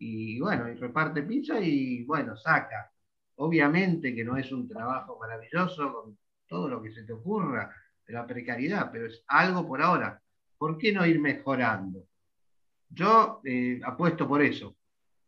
Y 0.00 0.40
bueno, 0.40 0.68
y 0.70 0.74
reparte 0.74 1.22
pizza 1.22 1.60
y 1.60 2.04
bueno, 2.04 2.36
saca. 2.36 2.90
Obviamente 3.36 4.14
que 4.14 4.24
no 4.24 4.36
es 4.36 4.50
un 4.50 4.66
trabajo 4.66 5.18
maravilloso 5.18 5.92
con 5.92 6.18
todo 6.48 6.68
lo 6.68 6.82
que 6.82 6.92
se 6.92 7.02
te 7.04 7.12
ocurra 7.12 7.70
de 8.06 8.14
la 8.14 8.26
precariedad, 8.26 8.90
pero 8.90 9.06
es 9.06 9.22
algo 9.28 9.68
por 9.68 9.82
ahora. 9.82 10.20
¿Por 10.56 10.78
qué 10.78 10.92
no 10.92 11.06
ir 11.06 11.20
mejorando? 11.20 12.06
Yo 12.88 13.40
eh, 13.44 13.80
apuesto 13.84 14.26
por 14.26 14.42
eso. 14.42 14.74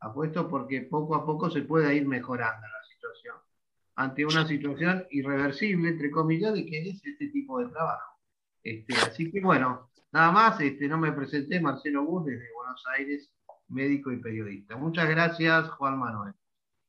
Apuesto 0.00 0.48
porque 0.48 0.82
poco 0.82 1.14
a 1.14 1.24
poco 1.24 1.50
se 1.50 1.62
puede 1.62 1.94
ir 1.94 2.08
mejorando 2.08 2.66
la 2.66 2.84
situación 2.88 3.36
ante 3.94 4.24
una 4.24 4.46
situación 4.48 5.06
irreversible, 5.10 5.90
entre 5.90 6.10
comillas, 6.10 6.54
de 6.54 6.64
que 6.64 6.88
es 6.88 7.04
este 7.04 7.28
tipo 7.28 7.60
de 7.60 7.68
trabajo. 7.68 8.18
Este, 8.62 8.94
así 8.94 9.30
que 9.30 9.40
bueno, 9.40 9.90
nada 10.12 10.32
más, 10.32 10.60
este, 10.60 10.88
no 10.88 10.98
me 10.98 11.12
presenté, 11.12 11.60
Marcelo 11.60 12.04
Bus, 12.04 12.24
desde 12.24 12.52
Buenos 12.54 12.82
Aires, 12.96 13.30
médico 13.68 14.12
y 14.12 14.18
periodista. 14.18 14.76
Muchas 14.76 15.08
gracias, 15.08 15.68
Juan 15.70 15.98
Manuel. 15.98 16.34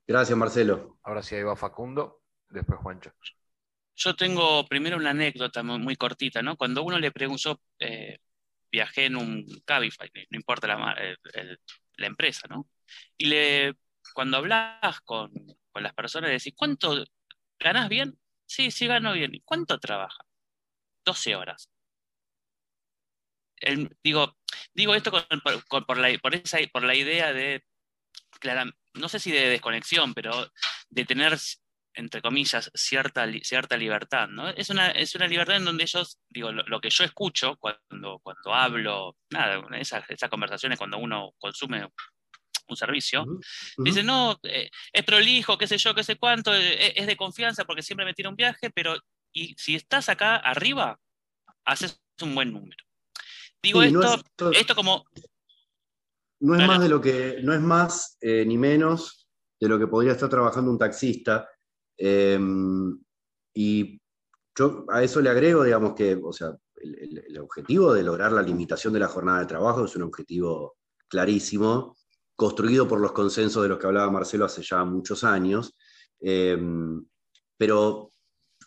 Gracias, 0.07 0.37
Marcelo. 0.37 0.97
Ahora 1.03 1.23
sí, 1.23 1.35
ahí 1.35 1.43
va 1.43 1.55
Facundo, 1.55 2.21
después 2.49 2.79
Juancho. 2.79 3.11
Yo 3.95 4.15
tengo 4.15 4.65
primero 4.67 4.97
una 4.97 5.11
anécdota 5.11 5.63
muy, 5.63 5.95
cortita, 5.95 6.41
¿no? 6.41 6.57
Cuando 6.57 6.83
uno 6.83 6.99
le 6.99 7.11
preguntó, 7.11 7.61
eh, 7.79 8.17
viajé 8.71 9.05
en 9.05 9.15
un 9.15 9.45
Cabify, 9.65 10.09
no 10.31 10.37
importa 10.37 10.67
la, 10.67 10.95
la 11.97 12.07
empresa, 12.07 12.47
¿no? 12.49 12.67
Y 13.17 13.25
le, 13.27 13.75
cuando 14.13 14.37
hablas 14.37 14.99
con, 15.01 15.31
con 15.71 15.83
las 15.83 15.93
personas 15.93 16.29
y 16.29 16.33
decís, 16.33 16.53
¿cuánto 16.55 17.03
ganas 17.59 17.89
bien? 17.89 18.17
Sí, 18.45 18.71
sí 18.71 18.87
gano 18.87 19.13
bien. 19.13 19.33
¿Y 19.33 19.41
cuánto 19.41 19.79
trabaja? 19.79 20.25
12 21.05 21.35
horas. 21.35 21.69
Digo, 24.03 24.37
digo 24.73 24.95
esto 24.95 25.11
por, 25.11 25.97
la, 25.97 26.17
por, 26.19 26.35
esa, 26.35 26.57
por 26.71 26.83
la 26.83 26.95
idea 26.95 27.33
de, 27.33 27.63
no 28.93 29.09
sé 29.09 29.19
si 29.19 29.31
de 29.31 29.49
desconexión, 29.49 30.13
pero 30.13 30.51
de 30.89 31.05
tener, 31.05 31.37
entre 31.95 32.21
comillas, 32.21 32.71
cierta, 32.73 33.27
cierta 33.41 33.77
libertad. 33.77 34.27
¿no? 34.27 34.49
Es, 34.49 34.69
una, 34.69 34.91
es 34.91 35.15
una 35.15 35.27
libertad 35.27 35.57
en 35.57 35.65
donde 35.65 35.83
ellos, 35.83 36.19
digo, 36.29 36.51
lo, 36.51 36.81
que 36.81 36.89
yo 36.89 37.03
escucho 37.03 37.57
cuando, 37.57 38.19
cuando 38.19 38.53
hablo, 38.53 39.17
nada, 39.31 39.61
esas, 39.77 40.03
esas 40.09 40.29
conversaciones 40.29 40.77
cuando 40.77 40.97
uno 40.97 41.31
consume 41.37 41.87
un 42.67 42.77
servicio, 42.77 43.25
dice, 43.77 44.03
no, 44.03 44.39
eh, 44.43 44.69
es 44.91 45.03
prolijo, 45.03 45.57
qué 45.57 45.67
sé 45.67 45.77
yo, 45.77 45.93
qué 45.93 46.03
sé 46.03 46.15
cuánto, 46.15 46.55
eh, 46.55 46.93
es 46.95 47.07
de 47.07 47.17
confianza 47.17 47.65
porque 47.65 47.83
siempre 47.83 48.05
me 48.05 48.13
tira 48.13 48.29
un 48.29 48.37
viaje, 48.37 48.69
pero 48.69 48.95
y 49.33 49.55
si 49.57 49.75
estás 49.75 50.09
acá 50.09 50.37
arriba, 50.37 50.99
haces 51.65 52.01
un 52.21 52.35
buen 52.35 52.53
número. 52.53 52.83
Digo 53.63 53.81
esto, 53.81 54.51
esto, 54.51 54.75
como... 54.75 55.05
No 56.41 56.55
es 56.59 56.67
más 56.67 56.81
de 56.81 56.89
lo 56.89 56.99
que, 56.99 57.39
no 57.41 57.53
es 57.53 57.61
más 57.61 58.17
eh, 58.19 58.43
ni 58.45 58.57
menos 58.57 59.25
de 59.57 59.69
lo 59.69 59.79
que 59.79 59.87
podría 59.87 60.11
estar 60.11 60.29
trabajando 60.29 60.69
un 60.69 60.77
taxista. 60.77 61.47
Em, 61.97 62.99
y 63.53 64.01
yo 64.53 64.85
a 64.89 65.01
eso 65.01 65.21
le 65.21 65.29
agrego, 65.29 65.63
digamos 65.63 65.93
que, 65.93 66.19
o 66.21 66.33
sea, 66.33 66.53
el, 66.75 67.39
objetivo 67.39 67.93
de 67.93 68.03
lograr 68.03 68.33
la 68.33 68.41
limitación 68.41 68.91
de 68.91 68.99
la 68.99 69.07
jornada 69.07 69.39
de 69.39 69.45
trabajo 69.45 69.85
es 69.85 69.95
un 69.95 70.01
objetivo 70.03 70.75
clarísimo 71.07 71.95
construido 72.35 72.85
por 72.85 72.99
los 72.99 73.13
consensos 73.13 73.63
de 73.63 73.69
los 73.69 73.79
que 73.79 73.87
hablaba 73.87 74.11
Marcelo 74.11 74.43
hace 74.43 74.61
ya 74.61 74.83
muchos 74.83 75.23
años. 75.23 75.77
Eh, 76.19 76.57
pero 77.57 78.11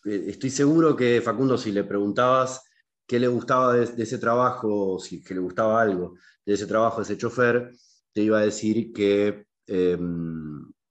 eh, 0.06 0.24
estoy 0.28 0.48
seguro 0.48 0.96
que 0.96 1.20
Facundo, 1.20 1.58
si 1.58 1.72
le 1.72 1.84
preguntabas 1.84 2.62
qué 3.06 3.18
le 3.18 3.28
gustaba 3.28 3.74
de, 3.74 4.02
ese 4.02 4.18
trabajo, 4.18 4.98
si 4.98 5.22
que 5.22 5.34
le 5.34 5.40
gustaba 5.40 5.80
algo 5.80 6.14
de 6.44 6.54
ese 6.54 6.66
trabajo, 6.66 6.98
de 6.98 7.02
ese 7.04 7.18
chofer, 7.18 7.72
te 8.12 8.22
iba 8.22 8.38
a 8.38 8.42
decir 8.42 8.92
que, 8.92 9.46
eh, 9.66 9.98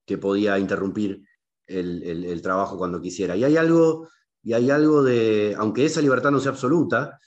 que 0.05 0.17
podía 0.17 0.57
interrumpir 0.59 1.21
el, 1.67 2.41
trabajo 2.41 2.77
cuando 2.77 3.01
quisiera. 3.01 3.35
Y 3.35 3.43
hay 3.43 3.57
algo, 3.57 4.09
y 4.43 4.53
hay 4.53 4.69
algo 4.69 5.03
de, 5.03 5.55
aunque 5.57 5.85
esa 5.85 6.01
libertad 6.01 6.31
no 6.31 6.39
sea 6.39 6.51
absoluta, 6.51 7.19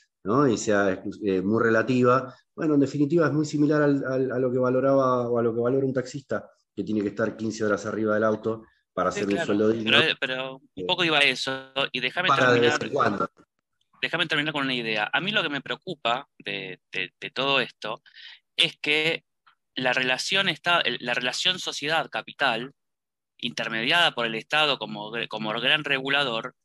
y 0.50 0.58
sea 0.58 1.02
muy 1.42 1.62
relativa, 1.62 2.34
bueno, 2.54 2.74
en 2.74 2.80
definitiva 2.80 3.26
es 3.26 3.32
muy 3.32 3.46
similar 3.46 3.82
a 3.82 4.38
lo 4.38 4.52
que 4.52 4.58
valoraba 4.58 5.28
o 5.28 5.38
a 5.38 5.42
lo 5.42 5.54
que 5.54 5.60
valora 5.60 5.86
un 5.86 5.94
taxista, 5.94 6.50
que 6.74 6.84
tiene 6.84 7.00
que 7.02 7.08
estar 7.08 7.36
15 7.36 7.64
horas 7.64 7.86
arriba 7.86 8.14
del 8.14 8.24
auto 8.24 8.64
para 8.92 9.10
hacer 9.10 9.28
un 9.28 9.38
sueldo 9.38 9.68
digno. 9.70 9.96
Pero, 10.20 10.56
un 10.56 10.62
eh, 10.74 10.84
poco 10.86 11.04
iba 11.04 11.18
a 11.18 11.22
eso, 11.22 11.52
y 11.92 12.00
déjame 12.00 12.28
terminar. 12.28 13.30
Déjame 14.00 14.26
terminar 14.26 14.52
con 14.52 14.64
una 14.64 14.74
idea. 14.74 15.10
A 15.12 15.20
mí 15.20 15.30
lo 15.30 15.42
que 15.42 15.48
me 15.48 15.60
preocupa 15.60 16.28
de, 16.38 16.80
todo 17.32 17.60
esto 17.60 18.02
es 18.56 18.76
que 18.78 19.24
la 19.74 19.92
relación, 19.92 20.48
está, 20.48 20.82
la 21.00 21.14
relación 21.14 21.58
sociedad-capital, 21.58 22.72
intermediada 23.38 24.12
por 24.12 24.26
el 24.26 24.34
Estado 24.34 24.78
como, 24.78 25.12
como 25.28 25.52
gran 25.60 25.84
regulador, 25.84 26.56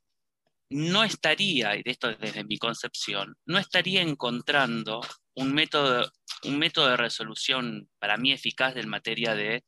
no 0.69 1.03
estaría, 1.03 1.75
y 1.75 1.83
esto 1.85 2.15
desde 2.15 2.43
mi 2.43 2.57
concepción, 2.57 3.35
no 3.45 3.59
estaría 3.59 4.01
encontrando 4.01 5.01
un 5.35 5.53
método, 5.53 6.11
un 6.43 6.57
método 6.57 6.89
de 6.89 6.97
resolución 6.97 7.89
para 7.99 8.17
mí 8.17 8.31
eficaz 8.31 8.75
en 8.75 8.89
materia 8.89 9.35
de 9.35 9.63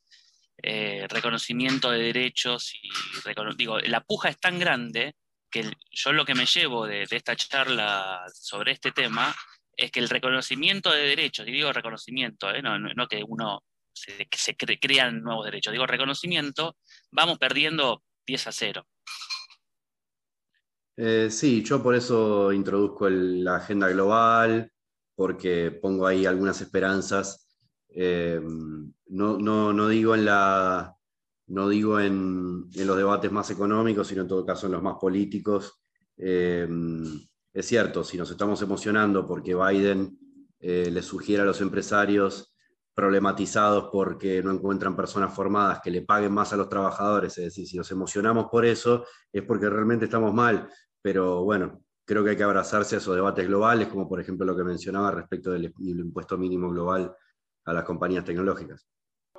eh, 0.62 1.06
reconocimiento 1.08 1.90
de 1.90 1.98
derechos 1.98 2.74
y 2.74 2.88
digo, 3.56 3.78
la 3.80 4.00
puja 4.00 4.30
es 4.30 4.40
tan 4.40 4.58
grande 4.58 5.14
que 5.50 5.70
yo 5.90 6.12
lo 6.12 6.24
que 6.24 6.34
me 6.34 6.46
llevo 6.46 6.86
de, 6.86 7.06
esta 7.10 7.36
charla 7.36 8.24
sobre 8.32 8.72
este 8.72 8.92
tema 8.92 9.34
es 9.76 9.90
que 9.90 10.00
el 10.00 10.08
reconocimiento 10.08 10.90
de 10.90 11.08
derechos, 11.08 11.46
y 11.46 11.52
digo 11.52 11.72
reconocimiento, 11.72 12.50
eh, 12.50 12.62
no, 12.62 13.08
que 13.08 13.22
uno 13.26 13.62
se, 13.92 14.26
que 14.26 14.78
crean 14.78 15.22
nuevos 15.22 15.44
derechos, 15.44 15.72
digo 15.72 15.86
reconocimiento, 15.86 16.76
vamos 17.10 17.38
perdiendo 17.38 18.02
10 18.26 18.46
a 18.46 18.52
0. 18.52 18.86
Eh, 20.98 21.28
sí, 21.30 21.62
yo 21.62 21.82
por 21.82 21.94
eso 21.94 22.52
introduzco 22.52 23.08
la 23.10 23.56
agenda 23.56 23.88
global, 23.88 24.72
porque 25.14 25.70
pongo 25.70 26.06
ahí 26.06 26.26
algunas 26.26 26.60
esperanzas. 26.60 27.46
Eh, 27.88 28.40
no, 29.08 29.88
digo 29.88 30.14
en 30.14 30.24
la. 30.24 30.95
No 31.48 31.68
digo 31.68 32.00
en, 32.00 32.68
los 32.74 32.96
debates 32.96 33.30
más 33.30 33.50
económicos, 33.50 34.08
sino 34.08 34.22
en 34.22 34.28
todo 34.28 34.44
caso 34.44 34.66
en 34.66 34.72
los 34.72 34.82
más 34.82 34.96
políticos. 35.00 35.80
Eh, 36.16 36.68
es 37.52 37.66
cierto, 37.66 38.04
si 38.04 38.16
nos 38.16 38.30
estamos 38.30 38.60
emocionando 38.62 39.26
porque 39.26 39.54
Biden 39.54 40.18
le 40.58 41.02
sugiere 41.02 41.42
a 41.42 41.46
los 41.46 41.60
empresarios 41.60 42.56
problematizados 42.96 43.90
porque 43.92 44.42
no 44.42 44.50
encuentran 44.52 44.96
personas 44.96 45.34
formadas 45.34 45.80
que 45.84 45.90
le 45.90 46.00
paguen 46.00 46.32
más 46.32 46.54
a 46.54 46.56
los 46.56 46.70
trabajadores, 46.70 47.36
es 47.36 47.44
decir, 47.44 47.68
si 47.68 47.76
nos 47.76 47.90
emocionamos 47.90 48.46
por 48.50 48.64
eso 48.64 49.04
es 49.30 49.42
porque 49.42 49.68
realmente 49.68 50.06
estamos 50.06 50.32
mal, 50.32 50.66
pero 51.02 51.44
bueno, 51.44 51.82
creo 52.06 52.24
que 52.24 52.30
hay 52.30 52.36
que 52.38 52.42
abrazarse 52.42 52.94
a 52.94 52.98
esos 52.98 53.14
debates 53.14 53.46
globales, 53.46 53.88
como 53.88 54.08
por 54.08 54.18
ejemplo 54.18 54.46
lo 54.46 54.56
que 54.56 54.64
mencionaba 54.64 55.10
respecto 55.10 55.50
del, 55.50 55.74
impuesto 55.78 56.38
mínimo 56.38 56.70
global 56.70 57.14
a 57.66 57.72
las 57.74 57.84
compañías 57.84 58.24
tecnológicas. 58.24 58.88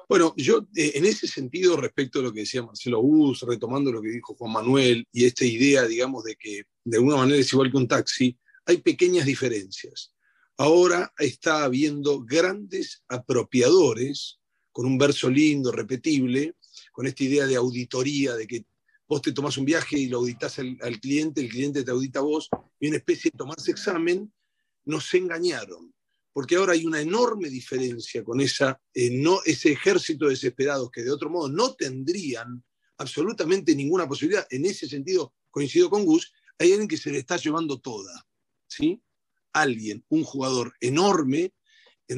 Bueno, 0.10 0.34
yo 0.38 0.68
eh, 0.76 0.94
en 0.96 1.06
ese 1.06 1.28
sentido, 1.28 1.76
respecto 1.76 2.20
a 2.20 2.24
lo 2.24 2.32
que 2.32 2.42
decía 2.42 2.64
Marcelo 2.64 3.02
Bus, 3.02 3.42
retomando 3.42 3.92
lo 3.92 4.02
que 4.02 4.10
dijo 4.10 4.36
Juan 4.36 4.54
Manuel 4.54 5.06
y 5.12 5.26
esta 5.26 5.44
idea, 5.44 5.86
digamos, 5.86 6.24
de 6.24 6.36
que 6.38 6.64
de 6.86 6.98
alguna 6.98 7.18
manera 7.18 7.40
es 7.40 7.52
igual 7.52 7.70
que 7.70 7.78
un 7.78 7.88
taxi, 7.88 8.38
hay 8.66 8.78
pequeñas 8.78 9.26
diferencias. 9.26 10.14
Ahora 10.58 11.14
está 11.18 11.66
habiendo 11.66 12.24
grandes 12.24 13.04
apropiadores, 13.08 14.40
con 14.72 14.86
un 14.86 14.98
verso 14.98 15.30
lindo, 15.30 15.72
repetible, 15.72 16.56
con 16.92 17.06
esta 17.06 17.24
idea 17.24 17.46
de 17.46 17.56
auditoría, 17.56 18.36
de 18.36 18.48
que 18.48 18.66
vos 19.08 19.22
te 19.22 19.32
tomás 19.32 19.58
un 19.58 19.66
viaje 19.66 20.00
y 20.00 20.08
lo 20.08 20.20
auditas 20.20 20.60
al, 20.60 21.00
cliente, 21.02 21.42
el 21.42 21.50
cliente 21.50 21.84
te 21.84 21.92
audita 21.92 22.20
a 22.20 22.24
vos, 22.24 22.50
y 22.80 22.88
una 22.88 22.98
especie 22.98 23.32
de 23.32 23.38
tomarse 23.38 23.72
examen, 23.72 24.32
nos 24.86 25.14
engañaron. 25.14 25.94
Porque 26.38 26.56
ahora 26.56 26.74
hay 26.74 26.86
una 26.86 27.02
enorme 27.02 27.50
diferencia 27.50 28.24
con 28.24 28.40
esa, 28.40 28.80
eh, 28.94 29.10
no, 29.10 29.40
ese 29.44 29.72
ejército 29.72 30.26
de 30.26 30.34
desesperados 30.34 30.92
que 30.92 31.02
de 31.02 31.10
otro 31.10 31.32
modo 31.32 31.50
no 31.50 31.74
tendrían 31.74 32.64
absolutamente 33.00 33.76
ninguna 33.76 34.08
posibilidad. 34.08 34.46
En 34.52 34.64
ese 34.66 34.88
sentido, 34.88 35.34
coincido 35.50 35.90
con 35.90 36.06
Gus, 36.06 36.32
hay 36.60 36.74
alguien 36.74 36.88
que 36.88 36.98
se 36.98 37.10
le 37.10 37.18
está 37.18 37.38
llevando 37.38 37.80
toda. 37.80 38.24
¿sí? 38.68 39.02
Alguien, 39.52 40.06
un 40.10 40.24
jugador 40.24 40.76
enorme, 40.80 41.56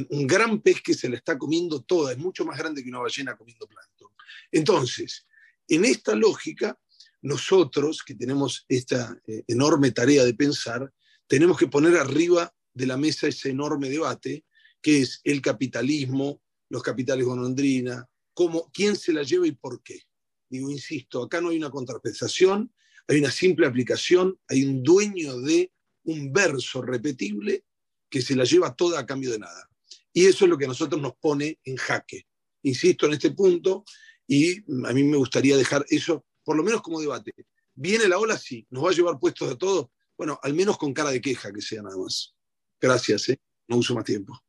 un 0.10 0.28
gran 0.28 0.60
pez 0.60 0.82
que 0.82 0.96
se 0.96 1.08
le 1.08 1.16
está 1.16 1.38
comiendo 1.38 1.82
toda, 1.82 2.12
es 2.12 2.18
mucho 2.18 2.44
más 2.44 2.58
grande 2.58 2.84
que 2.84 2.90
una 2.90 3.00
ballena 3.00 3.38
comiendo 3.38 3.68
plancton. 3.68 4.12
Entonces, 4.52 5.28
en 5.66 5.86
esta 5.86 6.14
lógica, 6.14 6.78
nosotros, 7.22 8.04
que 8.04 8.16
tenemos 8.16 8.66
esta 8.68 9.18
eh, 9.28 9.46
enorme 9.48 9.92
tarea 9.92 10.26
de 10.26 10.34
pensar, 10.34 10.92
tenemos 11.26 11.58
que 11.58 11.68
poner 11.68 11.96
arriba 11.96 12.54
de 12.74 12.86
la 12.86 12.98
mesa 12.98 13.28
ese 13.28 13.50
enorme 13.50 13.90
debate, 13.90 14.46
que 14.82 15.02
es 15.02 15.22
el 15.24 15.42
capitalismo, 15.42 16.42
los 16.70 16.84
capitales 16.84 17.26
golondrina, 17.26 18.08
cómo, 18.34 18.70
quién 18.74 18.96
se 18.96 19.14
la 19.14 19.24
lleva 19.24 19.48
y 19.48 19.52
por 19.52 19.82
qué. 19.84 20.02
Digo, 20.50 20.70
insisto, 20.72 21.24
acá 21.24 21.42
no 21.42 21.50
hay 21.50 21.58
una 21.58 21.70
contraprestación, 21.70 22.74
hay 23.08 23.20
una 23.20 23.32
simple 23.32 23.68
aplicación, 23.68 24.40
hay 24.48 24.64
un 24.64 24.84
dueño 24.84 25.40
de 25.42 25.72
un 26.04 26.32
verso 26.32 26.82
repetible 26.82 27.66
que 28.10 28.22
se 28.22 28.36
la 28.36 28.44
lleva 28.44 28.76
toda 28.76 29.00
a 29.00 29.06
cambio 29.06 29.32
de 29.32 29.40
nada. 29.40 29.70
Y 30.14 30.26
eso 30.26 30.46
es 30.46 30.50
lo 30.50 30.58
que 30.58 30.66
a 30.66 30.70
nosotros 30.70 31.02
nos 31.02 31.14
pone 31.16 31.60
en 31.64 31.76
jaque. 31.76 32.26
Insisto 32.64 33.06
en 33.06 33.14
este 33.14 33.32
punto, 33.32 33.84
y 34.28 34.60
a 34.86 34.94
mí 34.94 35.04
me 35.04 35.18
gustaría 35.18 35.58
dejar 35.58 35.86
eso, 35.90 36.26
por 36.44 36.56
lo 36.56 36.64
menos 36.64 36.82
como 36.82 37.00
debate. 37.00 37.34
¿Viene 37.74 38.08
la 38.08 38.20
ola? 38.20 38.38
Sí. 38.38 38.66
¿Nos 38.70 38.84
va 38.84 38.90
a 38.90 38.94
llevar 38.94 39.20
puestos 39.20 39.50
de 39.50 39.56
todo? 39.56 39.92
Bueno, 40.18 40.40
al 40.44 40.54
menos 40.54 40.78
con 40.78 40.94
cara 40.94 41.12
de 41.12 41.22
queja 41.22 41.52
que 41.52 41.62
sea 41.62 41.82
nada 41.82 41.98
más. 41.98 42.36
Gracias, 42.82 43.30
¿eh? 43.30 43.38
no 43.68 43.78
uso 43.78 43.94
más 43.94 44.06
tiempo. 44.06 44.40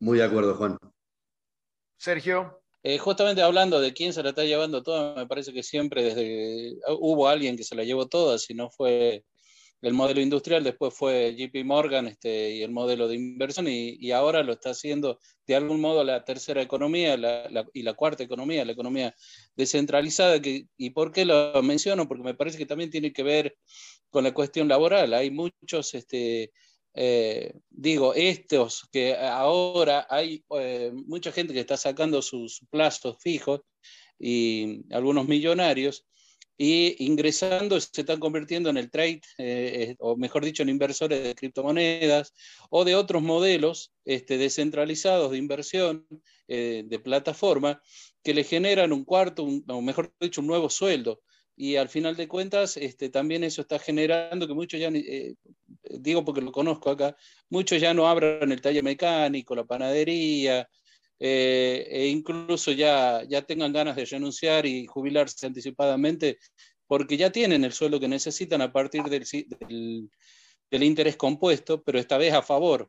Muy 0.00 0.18
de 0.18 0.24
acuerdo, 0.24 0.54
Juan. 0.54 0.76
Sergio. 1.96 2.62
Eh, 2.82 2.98
justamente 2.98 3.42
hablando 3.42 3.80
de 3.80 3.92
quién 3.92 4.12
se 4.12 4.22
la 4.22 4.30
está 4.30 4.44
llevando 4.44 4.82
toda, 4.82 5.14
me 5.16 5.26
parece 5.26 5.52
que 5.52 5.64
siempre 5.64 6.04
desde 6.04 6.76
hubo 7.00 7.28
alguien 7.28 7.56
que 7.56 7.64
se 7.64 7.74
la 7.74 7.82
llevó 7.82 8.06
toda, 8.06 8.38
si 8.38 8.54
no 8.54 8.70
fue 8.70 9.24
el 9.80 9.94
modelo 9.94 10.20
industrial, 10.20 10.64
después 10.64 10.94
fue 10.94 11.36
JP 11.36 11.64
Morgan 11.64 12.06
este, 12.06 12.50
y 12.56 12.62
el 12.62 12.70
modelo 12.70 13.08
de 13.08 13.16
inversión, 13.16 13.66
y, 13.68 14.10
ahora 14.12 14.42
lo 14.42 14.52
está 14.52 14.70
haciendo 14.70 15.18
de 15.46 15.56
algún 15.56 15.80
modo 15.80 16.04
la 16.04 16.24
tercera 16.24 16.62
economía 16.62 17.16
y 17.72 17.82
la 17.82 17.94
cuarta 17.94 18.22
economía, 18.22 18.64
la 18.64 18.72
economía 18.72 19.14
descentralizada. 19.56 20.40
Que, 20.40 20.66
¿Y 20.76 20.90
por 20.90 21.12
qué 21.12 21.24
lo 21.24 21.62
menciono? 21.62 22.08
Porque 22.08 22.24
me 22.24 22.34
parece 22.34 22.58
que 22.58 22.66
también 22.66 22.90
tiene 22.90 23.12
que 23.12 23.22
ver 23.22 23.56
con 24.10 24.24
la 24.24 24.34
cuestión 24.34 24.68
laboral. 24.68 25.14
Hay 25.14 25.30
muchos, 25.30 25.94
este, 25.94 26.52
eh, 26.94 27.54
digo, 27.70 28.14
estos 28.14 28.88
que 28.90 29.14
ahora 29.14 30.06
hay 30.10 30.44
eh, 30.58 30.90
mucha 31.06 31.32
gente 31.32 31.52
que 31.52 31.60
está 31.60 31.76
sacando 31.76 32.22
sus 32.22 32.60
plazos 32.70 33.16
fijos 33.20 33.60
y 34.18 34.82
algunos 34.92 35.28
millonarios 35.28 36.06
y 36.56 36.96
ingresando 37.04 37.80
se 37.80 38.00
están 38.00 38.18
convirtiendo 38.18 38.68
en 38.68 38.78
el 38.78 38.90
trade, 38.90 39.20
eh, 39.38 39.94
o 40.00 40.16
mejor 40.16 40.44
dicho, 40.44 40.64
en 40.64 40.70
inversores 40.70 41.22
de 41.22 41.36
criptomonedas 41.36 42.34
o 42.68 42.84
de 42.84 42.96
otros 42.96 43.22
modelos 43.22 43.92
este, 44.04 44.38
descentralizados 44.38 45.30
de 45.30 45.38
inversión 45.38 46.06
de 46.48 47.00
plataforma 47.04 47.82
que 48.24 48.32
le 48.32 48.42
generan 48.42 48.94
un 48.94 49.04
cuarto, 49.04 49.46
o 49.68 49.82
mejor 49.82 50.10
dicho, 50.18 50.40
un 50.40 50.46
nuevo 50.46 50.70
sueldo. 50.70 51.20
Y 51.60 51.74
al 51.74 51.88
final 51.88 52.14
de 52.14 52.28
cuentas, 52.28 52.76
este, 52.76 53.08
también 53.08 53.42
eso 53.42 53.62
está 53.62 53.80
generando 53.80 54.46
que 54.46 54.54
muchos 54.54 54.78
ya, 54.78 54.90
digo 55.82 56.24
porque 56.24 56.40
lo 56.40 56.52
conozco 56.52 56.88
acá, 56.88 57.16
muchos 57.50 57.80
ya 57.80 57.92
no 57.92 58.06
abran 58.06 58.52
el 58.52 58.60
taller 58.60 58.84
mecánico, 58.84 59.56
la 59.56 59.64
panadería, 59.64 60.68
eh, 61.18 61.84
e 61.90 62.06
incluso 62.06 62.70
ya, 62.70 63.24
ya 63.28 63.42
tengan 63.42 63.72
ganas 63.72 63.96
de 63.96 64.04
renunciar 64.04 64.66
y 64.66 64.86
jubilarse 64.86 65.46
anticipadamente, 65.46 66.38
porque 66.86 67.16
ya 67.16 67.32
tienen 67.32 67.64
el 67.64 67.72
sueldo 67.72 67.98
que 67.98 68.06
necesitan 68.06 68.62
a 68.62 68.72
partir 68.72 69.02
del, 69.04 69.26
del, 70.70 70.82
interés 70.84 71.16
compuesto, 71.16 71.82
pero 71.82 71.98
esta 71.98 72.18
vez 72.18 72.34
a 72.34 72.42
favor. 72.42 72.88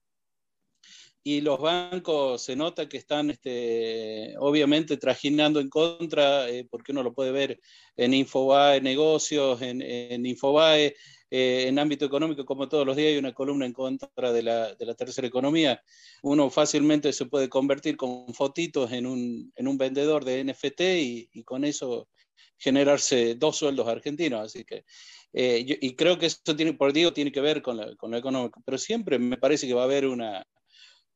Y 1.24 1.42
los 1.42 1.60
bancos 1.60 2.44
se 2.44 2.56
nota 2.56 2.88
que 2.88 2.98
están 2.98 3.30
este, 3.30 4.36
obviamente 4.40 4.98
trajinando 4.98 5.60
en 5.60 5.70
contra, 5.70 6.50
eh, 6.50 6.66
porque 6.70 6.92
uno 6.92 7.04
lo 7.04 7.14
puede 7.14 7.32
ver 7.32 7.60
en 7.98 8.14
Infobae 8.14 8.82
Negocios, 8.82 9.62
en, 9.62 9.82
en 9.82 10.26
Infobae, 10.26 10.96
eh, 11.32 11.66
en 11.68 11.78
ámbito 11.78 12.06
económico, 12.06 12.44
como 12.44 12.68
todos 12.68 12.88
los 12.88 12.96
días 12.96 13.10
hay 13.10 13.18
una 13.18 13.34
columna 13.34 13.66
en 13.66 13.74
contra 13.74 14.32
de 14.32 14.42
la, 14.42 14.74
de 14.74 14.86
la 14.86 14.96
tercera 14.96 15.28
economía. 15.28 15.84
Uno 16.24 16.50
fácilmente 16.50 17.14
se 17.14 17.28
puede 17.28 17.50
convertir 17.50 17.98
con 17.98 18.34
fotitos 18.34 18.92
en 18.92 19.06
un, 19.06 19.54
en 19.56 19.68
un 19.68 19.78
vendedor 19.78 20.26
de 20.26 20.44
NFT 20.44 20.82
y, 20.82 21.30
y, 21.32 21.44
con 21.44 21.66
eso 21.66 22.10
generarse 22.58 23.36
dos 23.36 23.58
sueldos 23.58 23.88
argentinos. 23.88 24.42
Así 24.46 24.66
que, 24.66 24.86
eh, 25.34 25.64
y 25.82 25.96
creo 25.96 26.18
que 26.18 26.26
eso 26.26 26.56
tiene, 26.56 26.74
por 26.74 26.94
digo, 26.94 27.14
tiene 27.14 27.32
que 27.32 27.42
ver 27.42 27.62
con, 27.62 27.78
la, 27.78 27.96
con 27.96 28.10
lo 28.12 28.18
económico, 28.18 28.62
pero 28.66 28.78
siempre 28.80 29.20
me 29.20 29.38
parece 29.38 29.68
que 29.68 29.76
va 29.76 29.82
a 29.82 29.86
haber 29.86 30.08
una, 30.08 30.44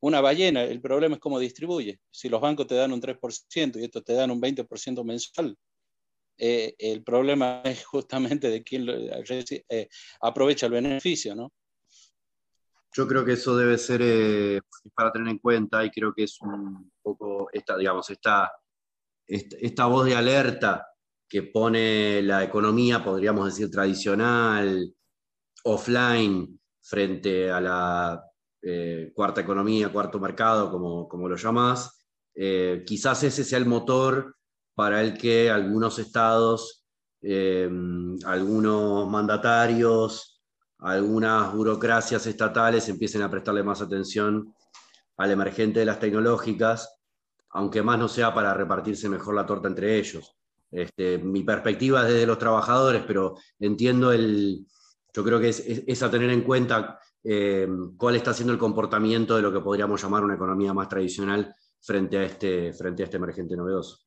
una 0.04 0.20
ballena. 0.20 0.64
El 0.64 0.82
problema 0.82 1.16
es 1.16 1.22
cómo 1.22 1.40
distribuye. 1.40 2.00
Si 2.12 2.28
los 2.28 2.42
bancos 2.42 2.68
te 2.68 2.76
dan 2.76 2.92
un 2.92 3.02
3% 3.02 3.80
y 3.80 3.86
estos 3.86 4.04
te 4.04 4.14
dan 4.14 4.32
un 4.32 4.42
20% 4.42 5.04
mensual, 5.06 5.58
eh, 6.38 6.76
el 6.78 7.04
problema 7.04 7.62
es 7.64 7.86
justamente 7.86 8.50
de 8.50 8.64
quién 8.64 8.86
eh, 8.90 9.90
aprovecha 10.22 10.66
el 10.66 10.74
beneficio, 10.74 11.36
¿no? 11.36 11.54
Yo 12.96 13.08
creo 13.08 13.26
que 13.26 13.34
eso 13.34 13.56
debe 13.56 13.78
ser 13.78 14.02
eh, 14.04 14.62
para 14.94 15.12
tener 15.12 15.30
en 15.30 15.40
cuenta 15.40 15.84
y 15.84 15.90
creo 15.90 16.14
que 16.14 16.24
es 16.24 16.40
un 16.42 16.92
poco 17.02 17.50
esta, 17.52 17.78
digamos, 17.78 18.08
esta, 18.10 18.52
esta, 19.26 19.86
voz 19.88 20.06
de 20.06 20.16
alerta 20.16 20.86
que 21.28 21.44
pone 21.44 22.22
la 22.22 22.44
economía, 22.44 23.04
podríamos 23.04 23.46
decir, 23.46 23.72
tradicional, 23.72 24.94
offline, 25.64 26.60
frente 26.82 27.50
a 27.50 27.62
la 27.62 28.33
cuarta 29.14 29.42
economía, 29.42 29.92
cuarto 29.92 30.20
mercado, 30.20 30.72
como, 30.72 31.08
como 31.08 31.28
lo 31.28 31.36
llamás, 31.36 32.04
eh, 32.36 32.84
quizás 32.86 33.24
ese 33.24 33.44
sea 33.44 33.60
el 33.60 33.66
motor 33.66 34.36
para 34.74 35.02
el 35.02 35.18
que 35.18 35.52
algunos 35.52 36.00
estados, 36.00 36.86
eh, 37.22 37.70
algunos 38.26 39.10
mandatarios, 39.10 40.42
algunas 40.80 41.54
burocracias 41.54 42.26
estatales 42.26 42.90
empiecen 42.90 43.22
a 43.22 43.30
prestarle 43.30 43.64
más 43.64 43.82
atención 43.82 44.54
al 45.18 45.32
emergente 45.32 45.80
de 45.80 45.86
las 45.86 46.00
tecnológicas, 46.00 47.00
aunque 47.52 47.84
más 47.84 48.00
no 48.00 48.08
sea 48.08 48.34
para 48.34 48.54
repartirse 48.54 49.08
mejor 49.08 49.36
la 49.36 49.46
torta 49.46 49.68
entre 49.68 49.98
ellos. 49.98 50.36
Este, 50.72 51.20
mi 51.20 51.44
perspectiva 51.44 52.02
es 52.02 52.14
desde 52.14 52.26
los 52.26 52.40
trabajadores, 52.40 53.04
pero 53.06 53.36
entiendo 53.60 54.12
el, 54.12 54.66
yo 55.14 55.24
creo 55.24 55.40
que 55.40 55.50
es, 55.50 56.04
a 56.04 56.10
tener 56.10 56.32
en 56.32 56.42
cuenta 56.42 57.00
eh, 57.24 57.68
cuál 57.98 58.16
está 58.16 58.34
siendo 58.34 58.54
el 58.54 58.60
comportamiento 58.60 59.36
de 59.36 59.42
lo 59.42 59.52
que 59.52 59.60
podríamos 59.62 60.02
llamar 60.02 60.24
una 60.24 60.36
economía 60.36 60.74
más 60.74 60.90
tradicional 60.90 61.56
frente 61.80 62.18
a 62.18 62.24
este, 62.24 62.74
frente 62.74 63.04
a 63.04 63.06
este 63.06 63.18
emergente 63.18 63.56
novedoso. 63.56 64.06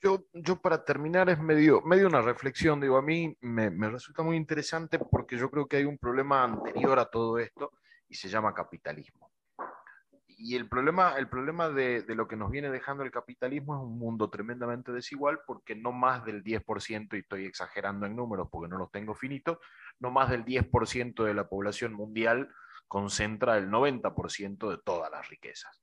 Yo, 0.00 0.26
yo 0.32 0.60
para 0.60 0.84
terminar 0.84 1.28
es 1.28 1.40
medio, 1.40 1.82
medio 1.82 2.06
una 2.06 2.22
reflexión, 2.22 2.80
digo, 2.80 2.96
a 2.96 3.02
mí 3.02 3.36
me, 3.40 3.70
me 3.70 3.90
resulta 3.90 4.22
muy 4.22 4.36
interesante 4.36 4.98
porque 4.98 5.36
yo 5.36 5.50
creo 5.50 5.66
que 5.66 5.78
hay 5.78 5.84
un 5.84 5.98
problema 5.98 6.44
anterior 6.44 6.98
a 7.00 7.06
todo 7.06 7.38
esto 7.38 7.72
y 8.08 8.14
se 8.14 8.28
llama 8.28 8.54
capitalismo 8.54 9.27
y 10.40 10.54
el 10.54 10.68
problema, 10.68 11.14
el 11.18 11.28
problema 11.28 11.68
de, 11.68 12.04
lo 12.08 12.28
que 12.28 12.36
nos 12.36 12.50
viene 12.50 12.70
dejando 12.70 13.02
el 13.02 13.10
capitalismo 13.10 13.74
es 13.74 13.82
un 13.82 13.98
mundo 13.98 14.30
tremendamente 14.30 14.92
desigual 14.92 15.40
porque 15.44 15.74
no 15.74 15.90
más 15.90 16.24
del 16.24 16.44
10%, 16.44 17.16
y 17.16 17.18
estoy 17.18 17.44
exagerando 17.44 18.06
en 18.06 18.14
números 18.14 18.48
porque 18.50 18.70
no 18.70 18.78
los 18.78 18.92
tengo 18.92 19.16
finitos, 19.16 19.58
no 19.98 20.12
más 20.12 20.30
del 20.30 20.44
10% 20.44 21.24
de 21.24 21.34
la 21.34 21.48
población 21.48 21.92
mundial 21.92 22.48
concentra 22.86 23.58
el 23.58 23.68
90% 23.68 24.70
de 24.70 24.78
todas 24.78 25.10
las 25.10 25.28
riquezas. 25.28 25.82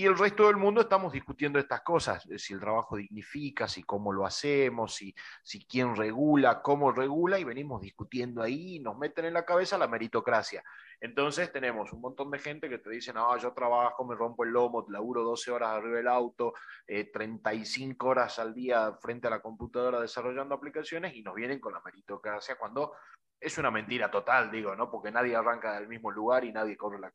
Y 0.00 0.06
el 0.06 0.16
resto 0.16 0.46
del 0.46 0.56
mundo 0.56 0.80
estamos 0.80 1.12
discutiendo 1.12 1.58
estas 1.58 1.82
cosas, 1.82 2.26
si 2.38 2.54
el 2.54 2.60
trabajo 2.60 2.96
dignifica, 2.96 3.68
si 3.68 3.82
cómo 3.82 4.14
lo 4.14 4.24
hacemos, 4.24 4.94
si, 4.94 5.14
si 5.42 5.66
quién 5.66 5.94
regula, 5.94 6.62
cómo 6.62 6.90
regula, 6.90 7.38
y 7.38 7.44
venimos 7.44 7.82
discutiendo 7.82 8.40
ahí 8.40 8.76
y 8.76 8.80
nos 8.80 8.96
meten 8.96 9.26
en 9.26 9.34
la 9.34 9.44
cabeza 9.44 9.76
la 9.76 9.88
meritocracia. 9.88 10.64
Entonces 11.02 11.52
tenemos 11.52 11.92
un 11.92 12.00
montón 12.00 12.30
de 12.30 12.38
gente 12.38 12.70
que 12.70 12.78
te 12.78 12.88
dice, 12.88 13.12
no, 13.12 13.36
yo 13.36 13.52
trabajo, 13.52 14.02
me 14.06 14.14
rompo 14.14 14.42
el 14.44 14.52
lomo, 14.52 14.86
laburo 14.88 15.22
12 15.22 15.50
horas 15.50 15.68
arriba 15.68 15.98
del 15.98 16.08
auto, 16.08 16.54
35 16.86 18.06
eh, 18.06 18.10
horas 18.10 18.38
al 18.38 18.54
día 18.54 18.94
frente 19.02 19.26
a 19.26 19.30
la 19.30 19.42
computadora 19.42 20.00
desarrollando 20.00 20.54
aplicaciones 20.54 21.14
y 21.14 21.20
nos 21.20 21.34
vienen 21.34 21.60
con 21.60 21.74
la 21.74 21.82
meritocracia 21.84 22.56
cuando 22.56 22.94
es 23.40 23.56
una 23.58 23.70
mentira 23.70 24.10
total, 24.10 24.50
digo, 24.50 24.76
¿no? 24.76 24.90
Porque 24.90 25.10
nadie 25.10 25.34
arranca 25.34 25.74
del 25.74 25.88
mismo 25.88 26.10
lugar 26.10 26.44
y 26.44 26.52
nadie 26.52 26.76
corre 26.76 26.98
la, 27.00 27.10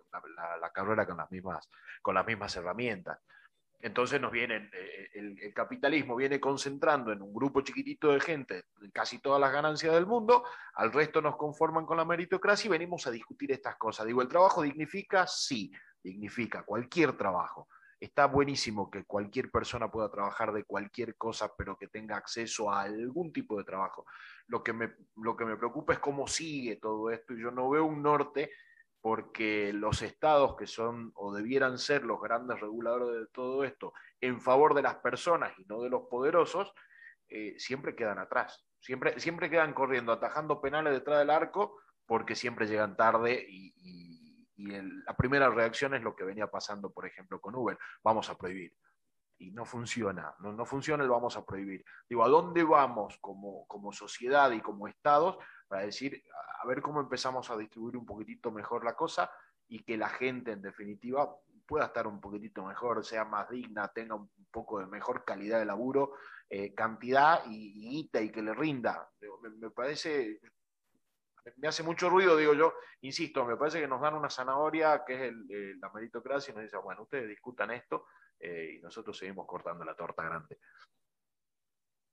la 0.60 0.70
carrera 0.72 1.06
con 1.06 1.18
las, 1.18 1.32
mismas, 1.32 1.70
con 2.02 2.16
las 2.16 2.26
mismas 2.26 2.56
herramientas. 2.56 3.20
Entonces 3.86 4.20
nos 4.20 4.32
viene, 4.32 4.70
eh, 4.74 5.10
el, 5.14 5.54
capitalismo 5.54 6.16
viene 6.16 6.40
concentrando 6.40 7.12
en 7.12 7.22
un 7.22 7.32
grupo 7.32 7.62
chiquitito 7.62 8.12
de 8.12 8.20
gente 8.20 8.64
casi 8.92 9.20
todas 9.20 9.40
las 9.40 9.52
ganancias 9.52 9.94
del 9.94 10.08
mundo, 10.08 10.44
al 10.74 10.92
resto 10.92 11.22
nos 11.22 11.36
conforman 11.36 11.86
con 11.86 11.98
la 11.98 12.04
meritocracia 12.04 12.68
y 12.68 12.72
venimos 12.72 13.06
a 13.06 13.12
discutir 13.12 13.52
estas 13.52 13.76
cosas. 13.76 14.08
Digo, 14.08 14.24
¿el 14.24 14.28
trabajo 14.28 14.64
dignifica? 14.64 15.28
Sí, 15.28 15.72
dignifica 16.02 16.64
cualquier 16.64 17.16
trabajo. 17.16 17.68
Está 18.00 18.26
buenísimo 18.26 18.90
que 18.90 19.06
cualquier 19.06 19.52
persona 19.52 19.92
pueda 19.92 20.10
trabajar 20.10 20.52
de 20.52 20.64
cualquier 20.64 21.16
cosa, 21.16 21.54
pero 21.56 21.78
que 21.78 21.88
tenga 21.88 22.18
acceso 22.18 22.72
a 22.72 22.82
algún 22.82 23.32
tipo 23.32 23.56
de 23.58 23.66
trabajo. 23.66 24.08
Lo 24.48 24.64
que 24.64 24.74
me, 24.74 24.94
lo 25.16 25.36
que 25.36 25.46
me 25.46 25.58
preocupa 25.58 25.94
es 25.94 26.00
cómo 26.00 26.28
sigue 26.28 26.76
todo 26.78 27.10
esto 27.10 27.34
y 27.34 27.42
yo 27.42 27.52
no 27.52 27.70
veo 27.70 27.86
un 27.86 28.04
norte 28.04 28.52
porque 29.02 29.72
los 29.72 30.02
estados 30.02 30.56
que 30.56 30.66
son 30.66 31.12
o 31.14 31.32
debieran 31.32 31.78
ser 31.78 32.04
los 32.04 32.20
grandes 32.20 32.60
reguladores 32.60 33.20
de 33.20 33.28
todo 33.28 33.64
esto 33.64 33.94
en 34.20 34.42
favor 34.42 34.74
de 34.74 34.82
las 34.82 34.96
personas 34.96 35.54
y 35.60 35.66
no 35.66 35.82
de 35.82 35.92
los 35.92 36.08
poderosos, 36.10 36.74
eh, 37.28 37.54
siempre 37.60 37.96
quedan 37.96 38.18
atrás, 38.18 38.66
siempre, 38.80 39.20
siempre 39.20 39.50
quedan 39.50 39.74
corriendo, 39.74 40.12
atajando 40.12 40.60
penales 40.62 40.94
detrás 40.94 41.20
del 41.20 41.30
arco 41.30 41.78
porque 42.06 42.36
siempre 42.36 42.68
llegan 42.68 42.96
tarde 42.96 43.46
y, 43.48 43.74
la 44.58 45.16
primera 45.16 45.50
reacción 45.50 45.94
es 45.94 46.02
lo 46.02 46.16
que 46.16 46.24
venía 46.24 46.48
pasando, 46.48 46.90
por 46.90 47.06
ejemplo, 47.06 47.40
con 47.42 47.56
Uber, 47.56 47.78
vamos 48.02 48.30
a 48.30 48.38
prohibir. 48.38 48.74
Y 49.38 49.52
no 49.52 49.66
funciona, 49.66 50.34
no, 50.40 50.54
no 50.54 50.66
funciona 50.66 51.04
el 51.04 51.10
vamos 51.10 51.36
a 51.36 51.46
prohibir. 51.46 51.84
Digo, 52.08 52.24
¿a 52.24 52.30
dónde 52.30 52.64
vamos 52.64 53.18
como, 53.20 53.68
como 53.68 53.92
sociedad 53.92 54.52
y 54.52 54.62
como 54.62 54.88
estados 54.88 55.38
para 55.68 55.84
decir, 55.84 56.24
a 56.62 56.68
ver 56.68 56.82
cómo 56.82 57.02
empezamos 57.02 57.50
a 57.50 57.58
distribuir 57.58 57.98
un 57.98 58.06
poquitito 58.06 58.52
mejor 58.52 58.86
la 58.86 58.96
cosa 58.96 59.30
y 59.68 59.84
que 59.84 59.98
la 59.98 60.10
gente, 60.10 60.52
en 60.52 60.62
definitiva, 60.62 61.36
pueda 61.66 61.86
estar 61.86 62.08
un 62.08 62.22
poquitito 62.22 62.64
mejor, 62.64 63.04
sea 63.04 63.26
más 63.26 63.50
digna, 63.50 63.88
tenga 63.90 64.16
un 64.16 64.30
poco 64.52 64.80
de 64.80 64.88
mejor 64.88 65.26
calidad 65.26 65.60
de 65.60 65.66
laburo, 65.66 66.14
eh, 66.50 66.74
cantidad 66.74 67.44
y, 67.48 68.00
y, 68.00 68.10
y 68.12 68.32
que 68.32 68.42
le 68.42 68.54
rinda. 68.54 69.10
Me, 69.60 69.72
parece, 69.72 70.40
me 71.58 71.68
hace 71.68 71.84
mucho 71.84 72.10
ruido, 72.10 72.38
digo 72.38 72.54
yo, 72.54 72.74
insisto, 73.02 73.46
me 73.46 73.58
parece 73.58 73.80
que 73.80 73.88
nos 73.88 74.02
dan 74.02 74.14
una 74.14 74.30
zanahoria 74.30 75.04
que 75.06 75.16
es 75.16 75.22
el, 75.22 75.80
la 75.80 75.90
meritocracia 75.90 76.52
y 76.52 76.56
nos 76.56 76.64
dicen, 76.64 76.82
bueno, 76.84 77.04
ustedes 77.04 77.28
discutan 77.28 77.72
esto 77.72 78.06
eh, 78.40 78.76
y 78.78 78.82
nosotros 78.82 79.18
seguimos 79.18 79.46
cortando 79.46 79.84
la 79.84 79.96
torta 79.96 80.24
grande. 80.24 80.60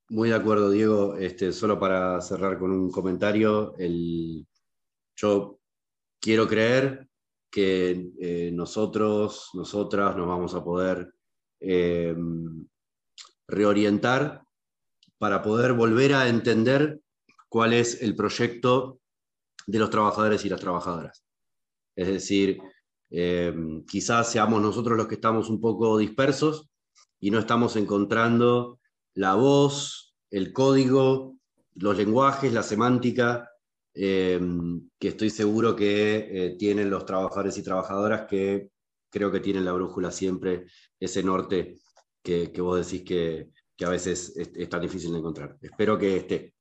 Muy 0.09 0.29
de 0.29 0.35
acuerdo, 0.35 0.69
Diego. 0.69 1.15
Este, 1.15 1.51
solo 1.51 1.79
para 1.79 2.21
cerrar 2.21 2.59
con 2.59 2.71
un 2.71 2.91
comentario, 2.91 3.73
yo 5.15 5.59
quiero 6.19 6.47
creer 6.47 7.07
que 7.49 8.11
eh, 8.19 8.51
nosotros, 8.51 9.51
nosotras 9.53 10.15
nos 10.17 10.27
vamos 10.27 10.55
a 10.55 10.63
poder 10.63 11.13
eh, 11.59 12.15
reorientar 13.47 14.43
para 15.17 15.41
poder 15.41 15.73
volver 15.73 16.15
a 16.15 16.27
entender 16.27 16.99
cuál 17.47 17.73
es 17.73 18.01
el 18.01 18.15
proyecto 18.15 18.99
de 19.67 19.79
los 19.79 19.89
trabajadores 19.89 20.43
y 20.43 20.49
las 20.49 20.59
trabajadoras. 20.59 21.23
Es 21.95 22.07
decir, 22.07 22.59
eh, 23.15 23.53
quizás 23.87 24.31
seamos 24.31 24.59
nosotros 24.59 24.97
los 24.97 25.07
que 25.07 25.15
estamos 25.15 25.47
un 25.47 25.61
poco 25.61 25.99
dispersos 25.99 26.71
y 27.19 27.29
no 27.29 27.37
estamos 27.37 27.75
encontrando 27.75 28.79
la 29.13 29.35
voz, 29.35 30.15
el 30.31 30.51
código, 30.51 31.37
los 31.75 31.95
lenguajes, 31.95 32.51
la 32.51 32.63
semántica, 32.63 33.51
eh, 33.93 34.41
que 34.97 35.09
estoy 35.09 35.29
seguro 35.29 35.75
que 35.75 36.15
eh, 36.31 36.55
tienen 36.57 36.89
los 36.89 37.05
trabajadores 37.05 37.55
y 37.59 37.63
trabajadoras 37.63 38.25
que 38.27 38.71
creo 39.11 39.31
que 39.31 39.41
tienen 39.41 39.65
la 39.65 39.73
brújula 39.73 40.09
siempre, 40.09 40.65
ese 40.99 41.21
norte 41.21 41.75
que, 42.23 42.51
vos 42.61 42.83
decís 42.83 43.05
que, 43.07 43.51
a 43.85 43.89
veces 43.89 44.33
es 44.35 44.69
tan 44.69 44.81
difícil 44.81 45.11
de 45.11 45.19
encontrar. 45.19 45.57
Espero 45.61 45.99
que 45.99 46.15
esté. 46.15 46.55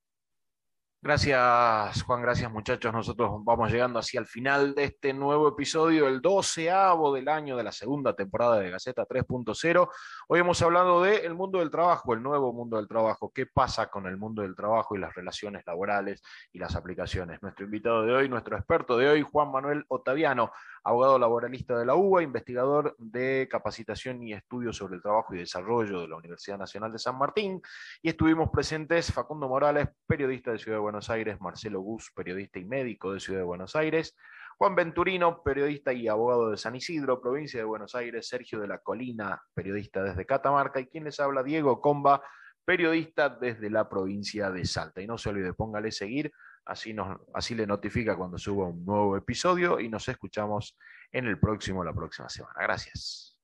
Gracias, 1.04 2.04
Juan, 2.04 2.22
gracias 2.22 2.48
muchachos. 2.52 2.92
Nosotros 2.92 3.42
vamos 3.42 3.72
llegando 3.72 3.98
así 3.98 4.16
al 4.16 4.28
final 4.28 4.72
de 4.72 4.84
este 4.84 5.12
nuevo 5.12 5.48
episodio, 5.48 6.06
el 6.06 6.20
doceavo 6.20 7.12
del 7.12 7.28
año 7.28 7.56
de 7.56 7.64
la 7.64 7.72
segunda 7.72 8.14
temporada 8.14 8.60
de 8.60 8.70
Gaceta 8.70 9.04
3.0. 9.04 9.88
Hoy 10.28 10.38
hemos 10.38 10.62
hablado 10.62 11.02
del 11.02 11.24
el 11.24 11.34
mundo 11.34 11.58
del 11.58 11.72
trabajo, 11.72 12.14
el 12.14 12.22
nuevo 12.22 12.52
mundo 12.52 12.76
del 12.76 12.86
trabajo, 12.86 13.32
qué 13.34 13.46
pasa 13.46 13.88
con 13.88 14.06
el 14.06 14.16
mundo 14.16 14.42
del 14.42 14.54
trabajo 14.54 14.94
y 14.94 15.00
las 15.00 15.12
relaciones 15.12 15.66
laborales 15.66 16.22
y 16.52 16.60
las 16.60 16.76
aplicaciones. 16.76 17.42
Nuestro 17.42 17.64
invitado 17.64 18.04
de 18.04 18.14
hoy, 18.14 18.28
nuestro 18.28 18.56
experto 18.56 18.96
de 18.96 19.08
hoy, 19.08 19.22
Juan 19.22 19.50
Manuel 19.50 19.84
Otaviano, 19.88 20.52
abogado 20.84 21.18
laboralista 21.18 21.78
de 21.78 21.86
la 21.86 21.94
UBA, 21.94 22.22
investigador 22.22 22.96
de 22.98 23.48
capacitación 23.50 24.22
y 24.22 24.32
estudios 24.32 24.76
sobre 24.76 24.96
el 24.96 25.02
trabajo 25.02 25.34
y 25.34 25.38
desarrollo 25.38 26.00
de 26.00 26.08
la 26.08 26.16
Universidad 26.16 26.58
Nacional 26.58 26.92
de 26.92 26.98
San 26.98 27.18
Martín. 27.18 27.60
Y 28.02 28.08
estuvimos 28.08 28.50
presentes 28.50 29.12
Facundo 29.12 29.48
Morales, 29.48 29.88
periodista 30.06 30.50
de 30.50 30.58
Ciudad 30.58 30.78
de 30.78 30.82
Buenos 30.82 31.10
Aires, 31.10 31.40
Marcelo 31.40 31.80
Gus, 31.80 32.10
periodista 32.14 32.58
y 32.58 32.64
médico 32.64 33.12
de 33.12 33.20
Ciudad 33.20 33.40
de 33.40 33.44
Buenos 33.44 33.76
Aires, 33.76 34.16
Juan 34.58 34.74
Venturino, 34.74 35.42
periodista 35.42 35.92
y 35.92 36.08
abogado 36.08 36.50
de 36.50 36.56
San 36.56 36.76
Isidro, 36.76 37.20
provincia 37.20 37.58
de 37.58 37.64
Buenos 37.64 37.94
Aires, 37.94 38.28
Sergio 38.28 38.60
de 38.60 38.68
la 38.68 38.78
Colina, 38.78 39.42
periodista 39.54 40.02
desde 40.02 40.26
Catamarca, 40.26 40.80
y 40.80 40.86
quien 40.86 41.04
les 41.04 41.18
habla, 41.18 41.42
Diego 41.42 41.80
Comba, 41.80 42.22
periodista 42.64 43.28
desde 43.28 43.70
la 43.70 43.88
provincia 43.88 44.50
de 44.50 44.64
Salta. 44.64 45.00
Y 45.00 45.06
no 45.06 45.18
se 45.18 45.30
olvide, 45.30 45.52
póngale 45.52 45.90
seguir 45.90 46.32
Así, 46.64 46.94
nos, 46.94 47.20
así 47.34 47.54
le 47.54 47.66
notifica 47.66 48.16
cuando 48.16 48.38
suba 48.38 48.68
un 48.68 48.84
nuevo 48.84 49.16
episodio 49.16 49.80
y 49.80 49.88
nos 49.88 50.08
escuchamos 50.08 50.76
en 51.10 51.26
el 51.26 51.38
próximo, 51.38 51.84
la 51.84 51.92
próxima 51.92 52.28
semana. 52.28 52.54
Gracias. 52.60 53.36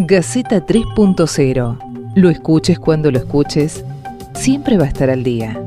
Gaceta 0.00 0.64
3.0. 0.64 2.14
Lo 2.16 2.30
escuches 2.30 2.78
cuando 2.78 3.10
lo 3.10 3.18
escuches, 3.18 3.84
siempre 4.34 4.78
va 4.78 4.84
a 4.84 4.88
estar 4.88 5.10
al 5.10 5.22
día. 5.22 5.60